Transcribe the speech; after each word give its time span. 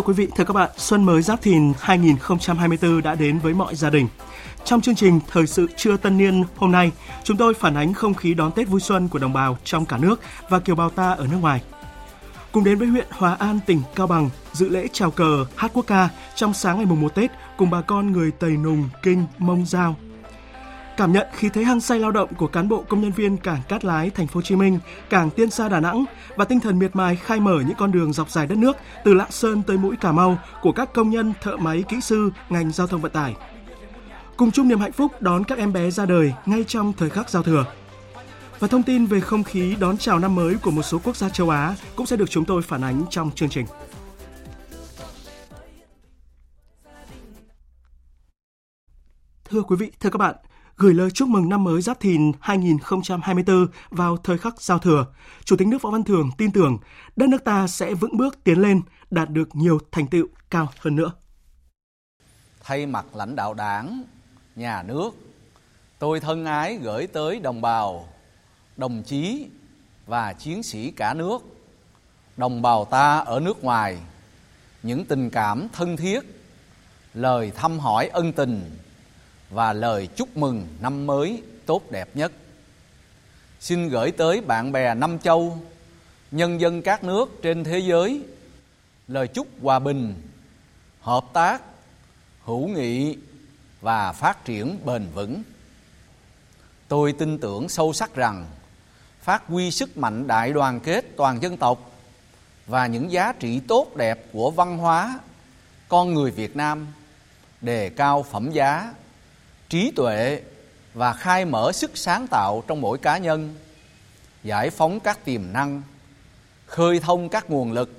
Thưa 0.00 0.04
quý 0.06 0.12
vị, 0.12 0.28
thưa 0.36 0.44
các 0.44 0.54
bạn, 0.54 0.70
xuân 0.76 1.04
mới 1.04 1.22
Giáp 1.22 1.42
Thìn 1.42 1.72
2024 1.80 3.02
đã 3.02 3.14
đến 3.14 3.38
với 3.38 3.54
mọi 3.54 3.74
gia 3.74 3.90
đình. 3.90 4.08
Trong 4.64 4.80
chương 4.80 4.94
trình 4.94 5.20
Thời 5.30 5.46
sự 5.46 5.66
trưa 5.76 5.96
tân 5.96 6.18
niên 6.18 6.44
hôm 6.56 6.72
nay, 6.72 6.92
chúng 7.24 7.36
tôi 7.36 7.54
phản 7.54 7.74
ánh 7.74 7.94
không 7.94 8.14
khí 8.14 8.34
đón 8.34 8.52
Tết 8.52 8.68
vui 8.68 8.80
xuân 8.80 9.08
của 9.08 9.18
đồng 9.18 9.32
bào 9.32 9.58
trong 9.64 9.86
cả 9.86 9.98
nước 9.98 10.20
và 10.48 10.58
kiều 10.58 10.74
bào 10.74 10.90
ta 10.90 11.10
ở 11.10 11.26
nước 11.26 11.36
ngoài. 11.40 11.62
Cùng 12.52 12.64
đến 12.64 12.78
với 12.78 12.88
huyện 12.88 13.06
Hòa 13.10 13.36
An, 13.38 13.60
tỉnh 13.66 13.82
Cao 13.94 14.06
Bằng, 14.06 14.30
dự 14.52 14.68
lễ 14.68 14.86
chào 14.92 15.10
cờ 15.10 15.44
hát 15.56 15.70
quốc 15.74 15.86
ca 15.86 16.08
trong 16.34 16.54
sáng 16.54 16.76
ngày 16.76 16.86
mùng 16.86 17.00
1 17.00 17.14
Tết 17.14 17.30
cùng 17.56 17.70
bà 17.70 17.80
con 17.80 18.12
người 18.12 18.30
Tây 18.30 18.50
Nùng, 18.50 18.88
Kinh, 19.02 19.24
Mông 19.38 19.66
Giao, 19.66 19.96
Cảm 21.00 21.12
nhận 21.12 21.26
khí 21.32 21.48
thế 21.48 21.62
hăng 21.62 21.80
say 21.80 21.98
lao 21.98 22.10
động 22.10 22.34
của 22.34 22.46
cán 22.46 22.68
bộ 22.68 22.84
công 22.88 23.00
nhân 23.00 23.12
viên 23.12 23.36
cảng 23.36 23.62
Cát 23.68 23.84
Lái, 23.84 24.10
thành 24.10 24.26
phố 24.26 24.34
Hồ 24.34 24.42
Chí 24.42 24.56
Minh, 24.56 24.78
cảng 25.10 25.30
Tiên 25.30 25.50
Sa 25.50 25.68
Đà 25.68 25.80
Nẵng 25.80 26.04
và 26.36 26.44
tinh 26.44 26.60
thần 26.60 26.78
miệt 26.78 26.96
mài 26.96 27.16
khai 27.16 27.40
mở 27.40 27.60
những 27.66 27.76
con 27.78 27.92
đường 27.92 28.12
dọc 28.12 28.30
dài 28.30 28.46
đất 28.46 28.58
nước 28.58 28.76
từ 29.04 29.14
Lạng 29.14 29.30
Sơn 29.30 29.62
tới 29.62 29.78
mũi 29.78 29.96
Cà 29.96 30.12
Mau 30.12 30.38
của 30.62 30.72
các 30.72 30.92
công 30.92 31.10
nhân 31.10 31.32
thợ 31.42 31.56
máy 31.56 31.84
kỹ 31.88 32.00
sư 32.00 32.30
ngành 32.48 32.72
giao 32.72 32.86
thông 32.86 33.00
vận 33.00 33.12
tải. 33.12 33.36
Cùng 34.36 34.50
chung 34.50 34.68
niềm 34.68 34.80
hạnh 34.80 34.92
phúc 34.92 35.12
đón 35.20 35.44
các 35.44 35.58
em 35.58 35.72
bé 35.72 35.90
ra 35.90 36.06
đời 36.06 36.34
ngay 36.46 36.64
trong 36.64 36.92
thời 36.92 37.10
khắc 37.10 37.30
giao 37.30 37.42
thừa. 37.42 37.64
Và 38.58 38.68
thông 38.68 38.82
tin 38.82 39.06
về 39.06 39.20
không 39.20 39.44
khí 39.44 39.76
đón 39.80 39.98
chào 39.98 40.18
năm 40.18 40.34
mới 40.34 40.54
của 40.54 40.70
một 40.70 40.82
số 40.82 40.98
quốc 41.04 41.16
gia 41.16 41.28
châu 41.28 41.50
Á 41.50 41.74
cũng 41.96 42.06
sẽ 42.06 42.16
được 42.16 42.30
chúng 42.30 42.44
tôi 42.44 42.62
phản 42.62 42.84
ánh 42.84 43.04
trong 43.10 43.30
chương 43.34 43.48
trình. 43.48 43.66
Thưa 49.50 49.62
quý 49.62 49.76
vị, 49.76 49.92
thưa 50.00 50.10
các 50.10 50.18
bạn, 50.18 50.34
gửi 50.80 50.94
lời 50.94 51.10
chúc 51.10 51.28
mừng 51.28 51.48
năm 51.48 51.64
mới 51.64 51.82
Giáp 51.82 52.00
Thìn 52.00 52.32
2024 52.40 53.66
vào 53.90 54.16
thời 54.16 54.38
khắc 54.38 54.62
giao 54.62 54.78
thừa, 54.78 55.06
Chủ 55.44 55.56
tịch 55.56 55.68
nước 55.68 55.82
Võ 55.82 55.90
Văn 55.90 56.04
Thưởng 56.04 56.30
tin 56.38 56.52
tưởng 56.52 56.78
đất 57.16 57.28
nước 57.28 57.44
ta 57.44 57.66
sẽ 57.66 57.94
vững 57.94 58.16
bước 58.16 58.44
tiến 58.44 58.58
lên, 58.58 58.80
đạt 59.10 59.30
được 59.30 59.48
nhiều 59.52 59.78
thành 59.92 60.06
tựu 60.06 60.26
cao 60.50 60.68
hơn 60.78 60.96
nữa. 60.96 61.12
Thay 62.64 62.86
mặt 62.86 63.04
lãnh 63.14 63.36
đạo 63.36 63.54
đảng, 63.54 64.02
nhà 64.56 64.82
nước, 64.82 65.10
tôi 65.98 66.20
thân 66.20 66.44
ái 66.44 66.78
gửi 66.82 67.06
tới 67.06 67.40
đồng 67.40 67.60
bào, 67.60 68.08
đồng 68.76 69.02
chí 69.02 69.46
và 70.06 70.32
chiến 70.32 70.62
sĩ 70.62 70.90
cả 70.90 71.14
nước, 71.14 71.42
đồng 72.36 72.62
bào 72.62 72.84
ta 72.84 73.18
ở 73.18 73.40
nước 73.40 73.64
ngoài, 73.64 73.98
những 74.82 75.04
tình 75.04 75.30
cảm 75.30 75.68
thân 75.72 75.96
thiết, 75.96 76.20
lời 77.14 77.52
thăm 77.56 77.78
hỏi 77.78 78.08
ân 78.08 78.32
tình 78.32 78.70
và 79.50 79.72
lời 79.72 80.08
chúc 80.16 80.36
mừng 80.36 80.66
năm 80.80 81.06
mới 81.06 81.42
tốt 81.66 81.90
đẹp 81.90 82.08
nhất. 82.14 82.32
Xin 83.60 83.88
gửi 83.88 84.10
tới 84.10 84.40
bạn 84.40 84.72
bè 84.72 84.94
năm 84.94 85.18
châu, 85.18 85.58
nhân 86.30 86.60
dân 86.60 86.82
các 86.82 87.04
nước 87.04 87.38
trên 87.42 87.64
thế 87.64 87.78
giới 87.78 88.22
lời 89.08 89.28
chúc 89.28 89.46
hòa 89.62 89.78
bình, 89.78 90.14
hợp 91.00 91.24
tác, 91.32 91.62
hữu 92.44 92.68
nghị 92.68 93.16
và 93.80 94.12
phát 94.12 94.44
triển 94.44 94.78
bền 94.84 95.06
vững. 95.14 95.42
Tôi 96.88 97.12
tin 97.12 97.38
tưởng 97.38 97.68
sâu 97.68 97.92
sắc 97.92 98.14
rằng 98.14 98.46
phát 99.22 99.46
huy 99.46 99.70
sức 99.70 99.96
mạnh 99.96 100.26
đại 100.26 100.52
đoàn 100.52 100.80
kết 100.80 101.04
toàn 101.16 101.42
dân 101.42 101.56
tộc 101.56 101.90
và 102.66 102.86
những 102.86 103.12
giá 103.12 103.32
trị 103.32 103.60
tốt 103.68 103.96
đẹp 103.96 104.26
của 104.32 104.50
văn 104.50 104.78
hóa 104.78 105.18
con 105.88 106.14
người 106.14 106.30
Việt 106.30 106.56
Nam 106.56 106.86
đề 107.60 107.90
cao 107.90 108.22
phẩm 108.22 108.50
giá 108.50 108.94
trí 109.70 109.90
tuệ 109.90 110.42
và 110.94 111.12
khai 111.12 111.44
mở 111.44 111.72
sức 111.72 111.90
sáng 111.94 112.26
tạo 112.26 112.62
trong 112.66 112.80
mỗi 112.80 112.98
cá 112.98 113.18
nhân, 113.18 113.54
giải 114.42 114.70
phóng 114.70 115.00
các 115.00 115.24
tiềm 115.24 115.52
năng, 115.52 115.82
khơi 116.66 117.00
thông 117.00 117.28
các 117.28 117.50
nguồn 117.50 117.72
lực 117.72 117.90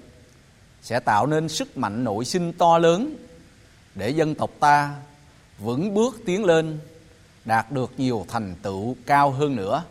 sẽ 0.81 0.99
tạo 0.99 1.27
nên 1.27 1.49
sức 1.49 1.77
mạnh 1.77 2.03
nội 2.03 2.25
sinh 2.25 2.53
to 2.53 2.77
lớn 2.77 3.15
để 3.95 4.09
dân 4.09 4.35
tộc 4.35 4.49
ta 4.59 4.95
vững 5.59 5.93
bước 5.93 6.21
tiến 6.25 6.45
lên, 6.45 6.79
đạt 7.45 7.71
được 7.71 7.91
nhiều 7.97 8.25
thành 8.27 8.55
tựu 8.61 8.95
cao 9.05 9.31
hơn 9.31 9.55
nữa. 9.55 9.83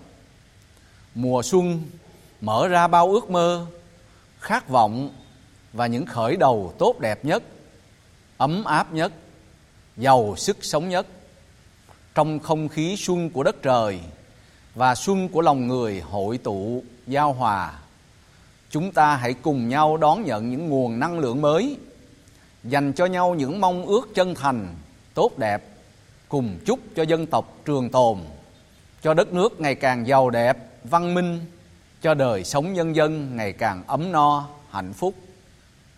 Mùa 1.15 1.43
xuân 1.43 1.83
mở 2.41 2.69
ra 2.69 2.87
bao 2.87 3.13
ước 3.13 3.31
mơ, 3.31 3.67
khát 4.39 4.69
vọng 4.69 5.11
và 5.73 5.87
những 5.87 6.07
khởi 6.07 6.37
đầu 6.37 6.75
tốt 6.79 7.01
đẹp 7.01 7.25
nhất, 7.25 7.43
ấm 8.37 8.65
áp 8.65 8.93
nhất, 8.93 9.13
giàu 9.97 10.35
sức 10.37 10.57
sống 10.61 10.89
nhất 10.89 11.07
trong 12.15 12.39
không 12.39 12.69
khí 12.69 12.97
xuân 12.99 13.31
của 13.31 13.43
đất 13.43 13.63
trời 13.63 14.01
và 14.75 14.95
xuân 14.95 15.29
của 15.29 15.41
lòng 15.41 15.67
người 15.67 16.01
hội 16.01 16.39
tụ, 16.39 16.83
giao 17.07 17.33
hòa. 17.33 17.73
Chúng 18.71 18.93
ta 18.93 19.17
hãy 19.17 19.35
cùng 19.35 19.69
nhau 19.69 19.97
đón 19.97 20.25
nhận 20.25 20.51
những 20.51 20.69
nguồn 20.69 21.01
năng 21.01 21.19
lượng 21.19 21.43
mới, 21.43 21.77
dành 22.65 22.93
cho 22.93 23.07
nhau 23.07 23.35
những 23.35 23.61
mong 23.61 23.87
ước 23.87 24.15
chân 24.15 24.35
thành, 24.35 24.75
tốt 25.15 25.39
đẹp, 25.39 25.63
cùng 26.29 26.59
chúc 26.67 26.79
cho 26.97 27.03
dân 27.03 27.27
tộc 27.27 27.57
trường 27.65 27.91
tồn, 27.91 28.19
cho 29.03 29.15
đất 29.15 29.33
nước 29.33 29.61
ngày 29.61 29.75
càng 29.75 30.07
giàu 30.07 30.31
đẹp, 30.31 30.57
văn 30.85 31.15
minh, 31.15 31.41
cho 32.03 32.15
đời 32.15 32.45
sống 32.45 32.73
nhân 32.73 32.97
dân 32.97 33.37
ngày 33.37 33.53
càng 33.53 33.83
ấm 33.87 34.13
no, 34.13 34.49
hạnh 34.71 34.93
phúc. 34.93 35.15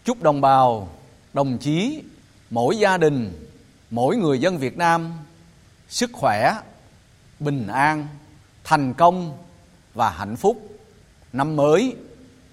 Chúc 0.04 0.22
đồng 0.22 0.40
bào, 0.40 0.88
đồng 1.32 1.58
chí, 1.58 2.02
mỗi 2.50 2.78
gia 2.78 2.98
đình, 2.98 3.46
mỗi 3.90 4.16
người 4.16 4.38
dân 4.38 4.58
việt 4.58 4.76
nam 4.76 5.12
sức 5.92 6.10
khỏe 6.12 6.54
bình 7.40 7.66
an 7.66 8.06
thành 8.64 8.94
công 8.94 9.38
và 9.94 10.10
hạnh 10.10 10.36
phúc 10.36 10.78
năm 11.32 11.56
mới 11.56 11.96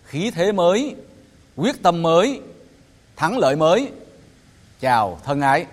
khí 0.03 0.31
thế 0.31 0.51
mới 0.51 0.95
quyết 1.55 1.83
tâm 1.83 2.01
mới 2.01 2.41
thắng 3.15 3.37
lợi 3.37 3.55
mới 3.55 3.91
chào 4.79 5.19
thân 5.25 5.41
ái 5.41 5.65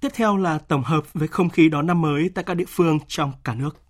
Tiếp 0.00 0.08
theo 0.14 0.36
là 0.36 0.58
tổng 0.58 0.82
hợp 0.82 1.04
về 1.14 1.26
không 1.26 1.50
khí 1.50 1.68
đón 1.68 1.86
năm 1.86 2.00
mới 2.00 2.30
tại 2.34 2.44
các 2.44 2.54
địa 2.54 2.64
phương 2.68 2.98
trong 3.08 3.32
cả 3.44 3.54
nước. 3.54 3.82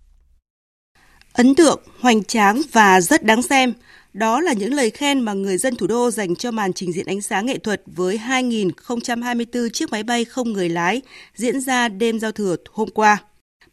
Ấn 1.33 1.55
tượng, 1.55 1.83
hoành 1.99 2.23
tráng 2.23 2.61
và 2.71 3.01
rất 3.01 3.23
đáng 3.23 3.41
xem. 3.41 3.73
Đó 4.13 4.41
là 4.41 4.53
những 4.53 4.73
lời 4.73 4.89
khen 4.89 5.19
mà 5.19 5.33
người 5.33 5.57
dân 5.57 5.75
thủ 5.75 5.87
đô 5.87 6.11
dành 6.11 6.35
cho 6.35 6.51
màn 6.51 6.73
trình 6.73 6.93
diễn 6.93 7.05
ánh 7.05 7.21
sáng 7.21 7.45
nghệ 7.45 7.57
thuật 7.57 7.81
với 7.85 8.19
2.024 8.27 9.69
chiếc 9.69 9.91
máy 9.91 10.03
bay 10.03 10.25
không 10.25 10.53
người 10.53 10.69
lái 10.69 11.01
diễn 11.35 11.61
ra 11.61 11.87
đêm 11.89 12.19
giao 12.19 12.31
thừa 12.31 12.55
hôm 12.71 12.89
qua. 12.89 13.23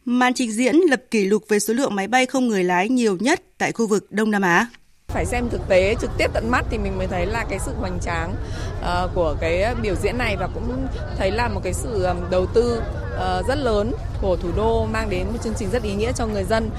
Màn 0.05 0.33
trình 0.33 0.51
diễn 0.51 0.75
lập 0.75 1.03
kỷ 1.11 1.25
lục 1.25 1.43
về 1.47 1.59
số 1.59 1.73
lượng 1.73 1.95
máy 1.95 2.07
bay 2.07 2.25
không 2.25 2.47
người 2.47 2.63
lái 2.63 2.89
nhiều 2.89 3.17
nhất 3.19 3.41
tại 3.57 3.71
khu 3.71 3.87
vực 3.87 4.11
Đông 4.11 4.31
Nam 4.31 4.41
Á 4.41 4.67
phải 5.13 5.25
xem 5.25 5.49
thực 5.49 5.67
tế 5.67 5.95
trực 6.01 6.11
tiếp 6.17 6.31
tận 6.33 6.49
mắt 6.49 6.65
thì 6.69 6.77
mình 6.77 6.97
mới 6.97 7.07
thấy 7.07 7.25
là 7.25 7.45
cái 7.49 7.59
sự 7.59 7.71
hoành 7.79 7.99
tráng 7.99 8.35
uh, 8.79 9.09
của 9.15 9.35
cái 9.41 9.75
biểu 9.81 9.95
diễn 9.95 10.17
này 10.17 10.37
và 10.37 10.47
cũng 10.53 10.87
thấy 11.17 11.31
là 11.31 11.47
một 11.47 11.61
cái 11.63 11.73
sự 11.73 12.03
um, 12.03 12.17
đầu 12.29 12.45
tư 12.45 12.81
uh, 13.15 13.47
rất 13.47 13.57
lớn 13.57 13.93
của 14.21 14.35
thủ 14.35 14.49
đô 14.55 14.85
mang 14.85 15.09
đến 15.09 15.27
một 15.31 15.37
chương 15.43 15.53
trình 15.53 15.69
rất 15.69 15.83
ý 15.83 15.93
nghĩa 15.93 16.11
cho 16.11 16.25
người 16.25 16.43
dân. 16.43 16.69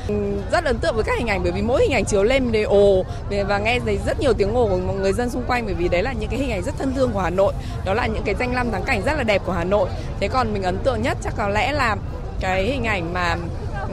Rất 0.53 0.65
ấn 0.65 0.79
tượng 0.79 0.95
với 0.95 1.05
các 1.05 1.19
hình 1.19 1.27
ảnh 1.27 1.41
bởi 1.43 1.53
vì 1.53 1.63
mỗi 1.63 1.83
hình 1.83 1.93
ảnh 1.93 2.05
chiếu 2.05 2.23
lên 2.23 2.53
để 2.53 2.63
ồ 2.63 3.05
và 3.49 3.59
nghe 3.59 3.79
thấy 3.85 3.99
rất 4.07 4.21
nhiều 4.21 4.33
tiếng 4.33 4.55
ồ 4.55 4.69
của 4.69 4.77
người 4.77 5.13
dân 5.13 5.31
xung 5.31 5.45
quanh 5.47 5.65
bởi 5.65 5.75
vì 5.75 5.89
đấy 5.89 6.03
là 6.03 6.13
những 6.13 6.31
cái 6.31 6.39
hình 6.39 6.51
ảnh 6.51 6.63
rất 6.63 6.75
thân 6.79 6.95
thương 6.95 7.11
của 7.13 7.21
Hà 7.21 7.31
Nội. 7.31 7.53
Đó 7.85 7.95
là 7.95 8.07
những 8.07 8.23
cái 8.25 8.35
danh 8.39 8.55
lam 8.55 8.71
thắng 8.71 8.83
cảnh 8.83 9.03
rất 9.03 9.13
là 9.17 9.23
đẹp 9.23 9.43
của 9.47 9.53
Hà 9.53 9.65
Nội. 9.65 9.89
Thế 10.21 10.29
còn 10.29 10.53
mình 10.53 10.63
ấn 10.63 10.79
tượng 10.79 11.03
nhất 11.03 11.19
chắc 11.23 11.35
có 11.37 11.49
lẽ 11.49 11.73
là 11.73 11.97
cái 12.41 12.65
hình 12.65 12.85
ảnh 12.85 13.13
mà 13.13 13.37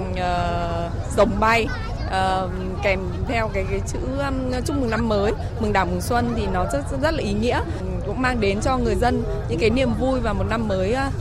uh, 0.01 1.17
rồng 1.17 1.31
ờ, 1.31 1.39
bay 1.39 1.67
uh, 2.09 2.51
kèm 2.83 2.99
theo 3.27 3.49
cái 3.53 3.65
cái 3.71 3.81
chữ 3.87 3.99
um, 4.17 4.51
chúc 4.65 4.77
mừng 4.77 4.89
năm 4.89 5.09
mới 5.09 5.31
mừng 5.59 5.73
đảng 5.73 5.91
mừng 5.91 6.01
xuân 6.01 6.33
thì 6.35 6.47
nó 6.53 6.65
rất 6.73 6.81
rất 7.01 7.13
là 7.13 7.23
ý 7.23 7.33
nghĩa. 7.33 7.61
Cũng 8.05 8.21
mang 8.21 8.39
đến 8.39 8.59
cho 8.61 8.77
người 8.77 8.95
dân 8.95 9.23
những 9.49 9.59
cái 9.59 9.69
niềm 9.69 9.89
vui 9.99 10.19
và 10.19 10.33
một 10.33 10.45
năm 10.49 10.67
mới 10.67 10.95
uh, 11.07 11.13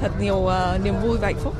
thật 0.00 0.10
nhiều 0.20 0.36
uh, 0.36 0.84
niềm 0.84 0.94
vui 1.02 1.18
và 1.20 1.26
hạnh 1.26 1.40
phúc. 1.42 1.54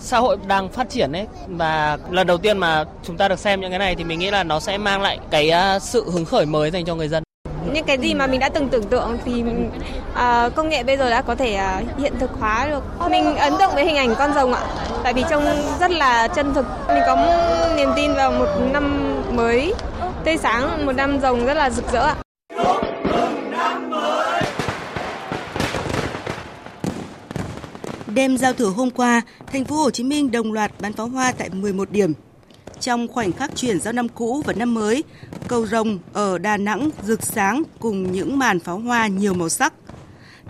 Xã 0.00 0.18
hội 0.18 0.36
đang 0.46 0.68
phát 0.68 0.90
triển 0.90 1.12
ấy 1.12 1.26
và 1.48 1.98
lần 2.10 2.26
đầu 2.26 2.38
tiên 2.38 2.58
mà 2.58 2.84
chúng 3.02 3.16
ta 3.16 3.28
được 3.28 3.38
xem 3.38 3.60
những 3.60 3.70
cái 3.70 3.78
này 3.78 3.94
thì 3.94 4.04
mình 4.04 4.18
nghĩ 4.18 4.30
là 4.30 4.42
nó 4.42 4.60
sẽ 4.60 4.78
mang 4.78 5.02
lại 5.02 5.18
cái 5.30 5.50
sự 5.80 6.10
hứng 6.10 6.24
khởi 6.24 6.46
mới 6.46 6.70
dành 6.70 6.84
cho 6.84 6.94
người 6.94 7.08
dân 7.08 7.25
những 7.72 7.84
cái 7.84 7.98
gì 7.98 8.14
mà 8.14 8.26
mình 8.26 8.40
đã 8.40 8.48
từng 8.48 8.68
tưởng 8.68 8.84
tượng 8.84 9.18
thì 9.24 9.42
uh, 9.42 10.54
công 10.54 10.68
nghệ 10.68 10.82
bây 10.82 10.96
giờ 10.96 11.10
đã 11.10 11.22
có 11.22 11.34
thể 11.34 11.60
uh, 11.82 11.98
hiện 11.98 12.12
thực 12.20 12.30
hóa 12.40 12.66
được. 12.70 12.82
Mình 13.10 13.36
ấn 13.36 13.52
tượng 13.58 13.70
với 13.74 13.84
hình 13.84 13.96
ảnh 13.96 14.14
con 14.18 14.34
rồng 14.34 14.54
ạ, 14.54 14.60
tại 15.02 15.12
vì 15.14 15.24
trông 15.30 15.44
rất 15.80 15.90
là 15.90 16.28
chân 16.28 16.54
thực. 16.54 16.66
Mình 16.88 17.02
có 17.06 17.16
niềm 17.76 17.88
tin 17.96 18.14
vào 18.14 18.32
một 18.32 18.46
năm 18.72 19.14
mới 19.36 19.74
tươi 20.24 20.36
sáng, 20.36 20.86
một 20.86 20.92
năm 20.92 21.20
rồng 21.20 21.46
rất 21.46 21.54
là 21.54 21.70
rực 21.70 21.92
rỡ 21.92 22.00
ạ. 22.00 22.16
Đêm 28.06 28.36
giao 28.36 28.52
thừa 28.52 28.68
hôm 28.76 28.90
qua, 28.90 29.22
thành 29.52 29.64
phố 29.64 29.76
Hồ 29.76 29.90
Chí 29.90 30.04
Minh 30.04 30.30
đồng 30.30 30.52
loạt 30.52 30.72
bắn 30.80 30.92
pháo 30.92 31.06
hoa 31.06 31.32
tại 31.38 31.50
11 31.52 31.90
điểm 31.90 32.12
trong 32.80 33.08
khoảnh 33.08 33.32
khắc 33.32 33.56
chuyển 33.56 33.80
giao 33.80 33.92
năm 33.92 34.08
cũ 34.08 34.42
và 34.46 34.52
năm 34.52 34.74
mới, 34.74 35.04
cầu 35.48 35.66
rồng 35.66 35.98
ở 36.12 36.38
Đà 36.38 36.56
Nẵng 36.56 36.90
rực 37.06 37.22
sáng 37.22 37.62
cùng 37.78 38.12
những 38.12 38.38
màn 38.38 38.60
pháo 38.60 38.78
hoa 38.78 39.06
nhiều 39.06 39.34
màu 39.34 39.48
sắc. 39.48 39.72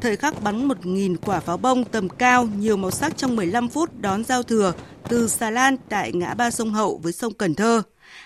Thời 0.00 0.16
khắc 0.16 0.42
bắn 0.42 0.68
1.000 0.68 1.16
quả 1.16 1.40
pháo 1.40 1.56
bông 1.56 1.84
tầm 1.84 2.08
cao 2.08 2.48
nhiều 2.58 2.76
màu 2.76 2.90
sắc 2.90 3.16
trong 3.16 3.36
15 3.36 3.68
phút 3.68 4.00
đón 4.00 4.24
giao 4.24 4.42
thừa 4.42 4.72
từ 5.08 5.28
xà 5.28 5.50
lan 5.50 5.76
tại 5.88 6.12
ngã 6.12 6.34
ba 6.34 6.50
sông 6.50 6.72
Hậu 6.72 7.00
với 7.02 7.12
sông 7.12 7.34
Cần 7.34 7.54
Thơ. 7.54 7.82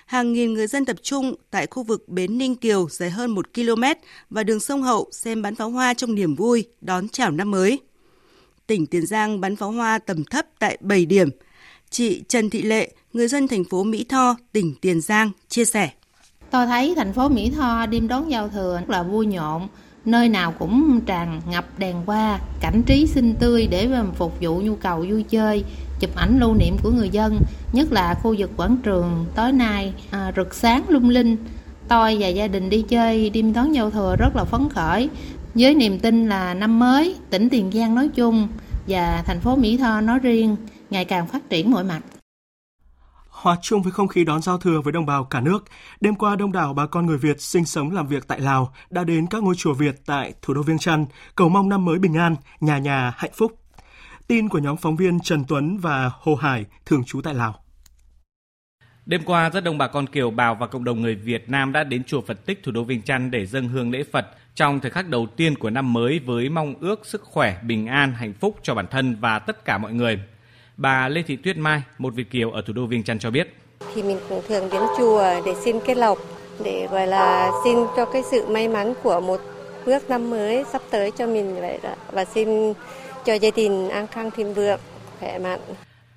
Hàng 0.07 0.33
nghìn 0.33 0.55
người 0.55 0.67
dân 0.67 0.85
tập 0.85 0.97
trung 1.03 1.35
tại 1.51 1.67
khu 1.67 1.83
vực 1.83 2.09
bến 2.09 2.39
Ninh 2.39 2.57
Kiều 2.57 2.89
dài 2.91 3.11
hơn 3.11 3.31
1 3.31 3.55
km 3.55 3.83
và 4.31 4.43
đường 4.43 4.61
sông 4.61 4.83
Hậu 4.83 5.09
xem 5.13 5.43
bắn 5.43 5.55
pháo 5.55 5.71
hoa 5.71 5.95
trong 5.95 6.15
niềm 6.15 6.35
vui 6.35 6.65
đón 6.81 7.09
chào 7.09 7.31
năm 7.31 7.51
mới. 7.51 7.79
Tỉnh 8.67 8.87
Tiền 8.87 9.07
Giang 9.07 9.41
bắn 9.41 9.57
pháo 9.57 9.71
hoa 9.71 9.99
tầm 9.99 10.25
thấp 10.25 10.47
tại 10.59 10.79
7 10.81 11.07
điểm. 11.07 11.31
Chị 11.93 12.23
Trần 12.29 12.51
Thị 12.51 12.63
Lệ, 12.63 12.91
người 13.13 13.29
dân 13.29 13.49
thành 13.49 13.65
phố 13.65 13.85
Mỹ 13.85 14.05
Tho, 14.09 14.37
tỉnh 14.53 14.75
Tiền 14.81 15.01
Giang, 15.01 15.31
chia 15.49 15.65
sẻ. 15.65 15.91
Tôi 16.51 16.67
thấy 16.67 16.95
thành 16.97 17.13
phố 17.13 17.29
Mỹ 17.29 17.51
Tho 17.57 17.87
đêm 17.87 18.09
đón 18.09 18.31
giao 18.31 18.49
thừa 18.49 18.79
rất 18.81 18.91
là 18.91 19.03
vui 19.03 19.27
nhộn, 19.27 19.69
nơi 20.05 20.29
nào 20.29 20.53
cũng 20.59 21.01
tràn 21.07 21.41
ngập 21.51 21.79
đèn 21.79 21.97
hoa, 22.07 22.41
cảnh 22.61 22.83
trí 22.87 23.07
xinh 23.07 23.35
tươi 23.41 23.67
để 23.67 23.89
phục 24.17 24.41
vụ 24.41 24.61
nhu 24.61 24.77
cầu 24.77 25.07
vui 25.09 25.23
chơi, 25.23 25.65
chụp 26.01 26.11
ảnh 26.15 26.41
lưu 26.41 26.55
niệm 26.55 26.77
của 26.83 26.91
người 26.91 27.09
dân, 27.09 27.41
nhất 27.73 27.93
là 27.93 28.15
khu 28.23 28.35
vực 28.39 28.51
quảng 28.57 28.77
trường 28.83 29.27
tối 29.35 29.53
nay 29.53 29.93
à, 30.11 30.33
rực 30.37 30.55
sáng 30.55 30.85
lung 30.89 31.09
linh. 31.09 31.37
Tôi 31.89 32.17
và 32.21 32.29
gia 32.29 32.49
đình 32.49 32.71
đi 32.71 32.83
chơi 32.83 33.31
đêm 33.31 33.53
đón 33.53 33.75
giao 33.75 33.91
thừa 33.91 34.17
rất 34.19 34.37
là 34.37 34.45
phấn 34.45 34.69
khởi, 34.69 35.09
với 35.55 35.75
niềm 35.75 35.99
tin 35.99 36.29
là 36.29 36.55
năm 36.55 36.79
mới, 36.79 37.15
tỉnh 37.31 37.49
Tiền 37.49 37.71
Giang 37.73 37.95
nói 37.95 38.09
chung 38.09 38.49
và 38.89 39.23
thành 39.27 39.41
phố 39.41 39.57
Mỹ 39.57 39.77
Tho 39.77 40.01
nói 40.01 40.19
riêng 40.19 40.57
ngày 40.91 41.05
càng 41.05 41.27
phát 41.27 41.51
triển 41.51 41.71
mọi 41.71 41.85
mặt 41.85 42.01
hòa 43.41 43.57
chung 43.63 43.83
với 43.83 43.93
không 43.93 44.09
khí 44.09 44.25
đón 44.25 44.43
giao 44.43 44.59
thừa 44.59 44.81
với 44.81 44.93
đồng 44.93 45.07
bào 45.07 45.25
cả 45.25 45.41
nước, 45.41 45.65
đêm 46.01 46.15
qua 46.15 46.37
đông 46.37 46.53
đảo 46.53 46.75
bà 46.75 46.87
con 46.87 47.07
người 47.07 47.19
Việt 47.19 47.41
sinh 47.41 47.65
sống 47.65 47.91
làm 47.91 48.07
việc 48.07 48.29
tại 48.29 48.41
Lào 48.41 48.73
đã 48.91 49.05
đến 49.05 49.27
các 49.27 49.43
ngôi 49.43 49.55
chùa 49.55 49.75
Việt 49.75 49.95
tại 50.07 50.35
thủ 50.43 50.55
đô 50.55 50.63
Viêng 50.63 50.79
Chăn 50.79 51.07
cầu 51.37 51.49
mong 51.49 51.69
năm 51.69 51.85
mới 51.85 51.99
bình 51.99 52.15
an, 52.15 52.37
nhà 52.61 52.79
nhà 52.79 53.13
hạnh 53.17 53.31
phúc. 53.35 53.53
Tin 54.27 54.49
của 54.49 54.59
nhóm 54.59 54.77
phóng 54.77 54.97
viên 54.97 55.21
Trần 55.21 55.45
Tuấn 55.49 55.79
và 55.79 56.11
Hồ 56.21 56.35
Hải 56.35 56.65
thường 56.87 57.05
trú 57.05 57.21
tại 57.21 57.35
Lào. 57.35 57.55
Đêm 59.07 59.23
qua, 59.25 59.51
rất 59.51 59.65
đông 59.65 59.79
bà 59.79 59.87
con 59.87 60.07
kiều 60.07 60.31
bào 60.31 60.55
và 60.55 60.67
cộng 60.67 60.85
đồng 60.85 61.01
người 61.01 61.15
Việt 61.15 61.49
Nam 61.49 61.73
đã 61.73 61.85
đến 61.85 62.05
chùa 62.05 62.21
Phật 62.21 62.47
Tích 62.47 62.63
thủ 62.63 62.73
đô 62.73 62.85
Viêng 62.85 63.03
Chăn 63.03 63.31
để 63.31 63.47
dâng 63.47 63.69
hương 63.69 63.91
lễ 63.91 64.05
Phật 64.13 64.27
trong 64.55 64.81
thời 64.81 64.91
khắc 64.91 65.09
đầu 65.09 65.27
tiên 65.37 65.55
của 65.55 65.71
năm 65.71 65.93
mới 65.93 66.19
với 66.19 66.49
mong 66.49 66.75
ước 66.81 67.07
sức 67.07 67.23
khỏe, 67.23 67.63
bình 67.63 67.87
an, 67.87 68.13
hạnh 68.15 68.33
phúc 68.41 68.57
cho 68.63 68.75
bản 68.75 68.87
thân 68.91 69.17
và 69.21 69.39
tất 69.39 69.65
cả 69.65 69.79
mọi 69.79 69.93
người. 69.93 70.21
Bà 70.81 71.09
Lê 71.09 71.23
Thị 71.23 71.37
Tuyết 71.37 71.57
Mai, 71.57 71.83
một 71.99 72.15
Việt 72.15 72.31
kiều 72.31 72.51
ở 72.51 72.63
thủ 72.63 72.73
đô 72.73 72.87
Viêng 72.87 73.03
Chăn 73.03 73.19
cho 73.19 73.31
biết. 73.31 73.55
Thì 73.95 74.03
mình 74.03 74.19
cũng 74.29 74.43
thường 74.49 74.69
đến 74.73 74.83
chùa 74.99 75.23
để 75.47 75.55
xin 75.65 75.77
kết 75.87 75.97
lộc, 75.97 76.19
để 76.65 76.89
gọi 76.91 77.07
là 77.07 77.51
xin 77.65 77.77
cho 77.97 78.05
cái 78.05 78.23
sự 78.31 78.47
may 78.47 78.69
mắn 78.69 78.95
của 79.03 79.21
một 79.21 79.41
bước 79.87 80.11
năm 80.11 80.31
mới 80.31 80.65
sắp 80.73 80.83
tới 80.91 81.11
cho 81.19 81.27
mình 81.27 81.55
vậy 81.61 81.79
đó 81.83 81.95
và 82.13 82.25
xin 82.25 82.49
cho 83.25 83.35
gia 83.35 83.51
đình 83.57 83.89
an 83.89 84.07
khang 84.07 84.31
thịnh 84.31 84.55
vượng, 84.55 84.81
khỏe 85.19 85.39
mạnh. 85.39 85.61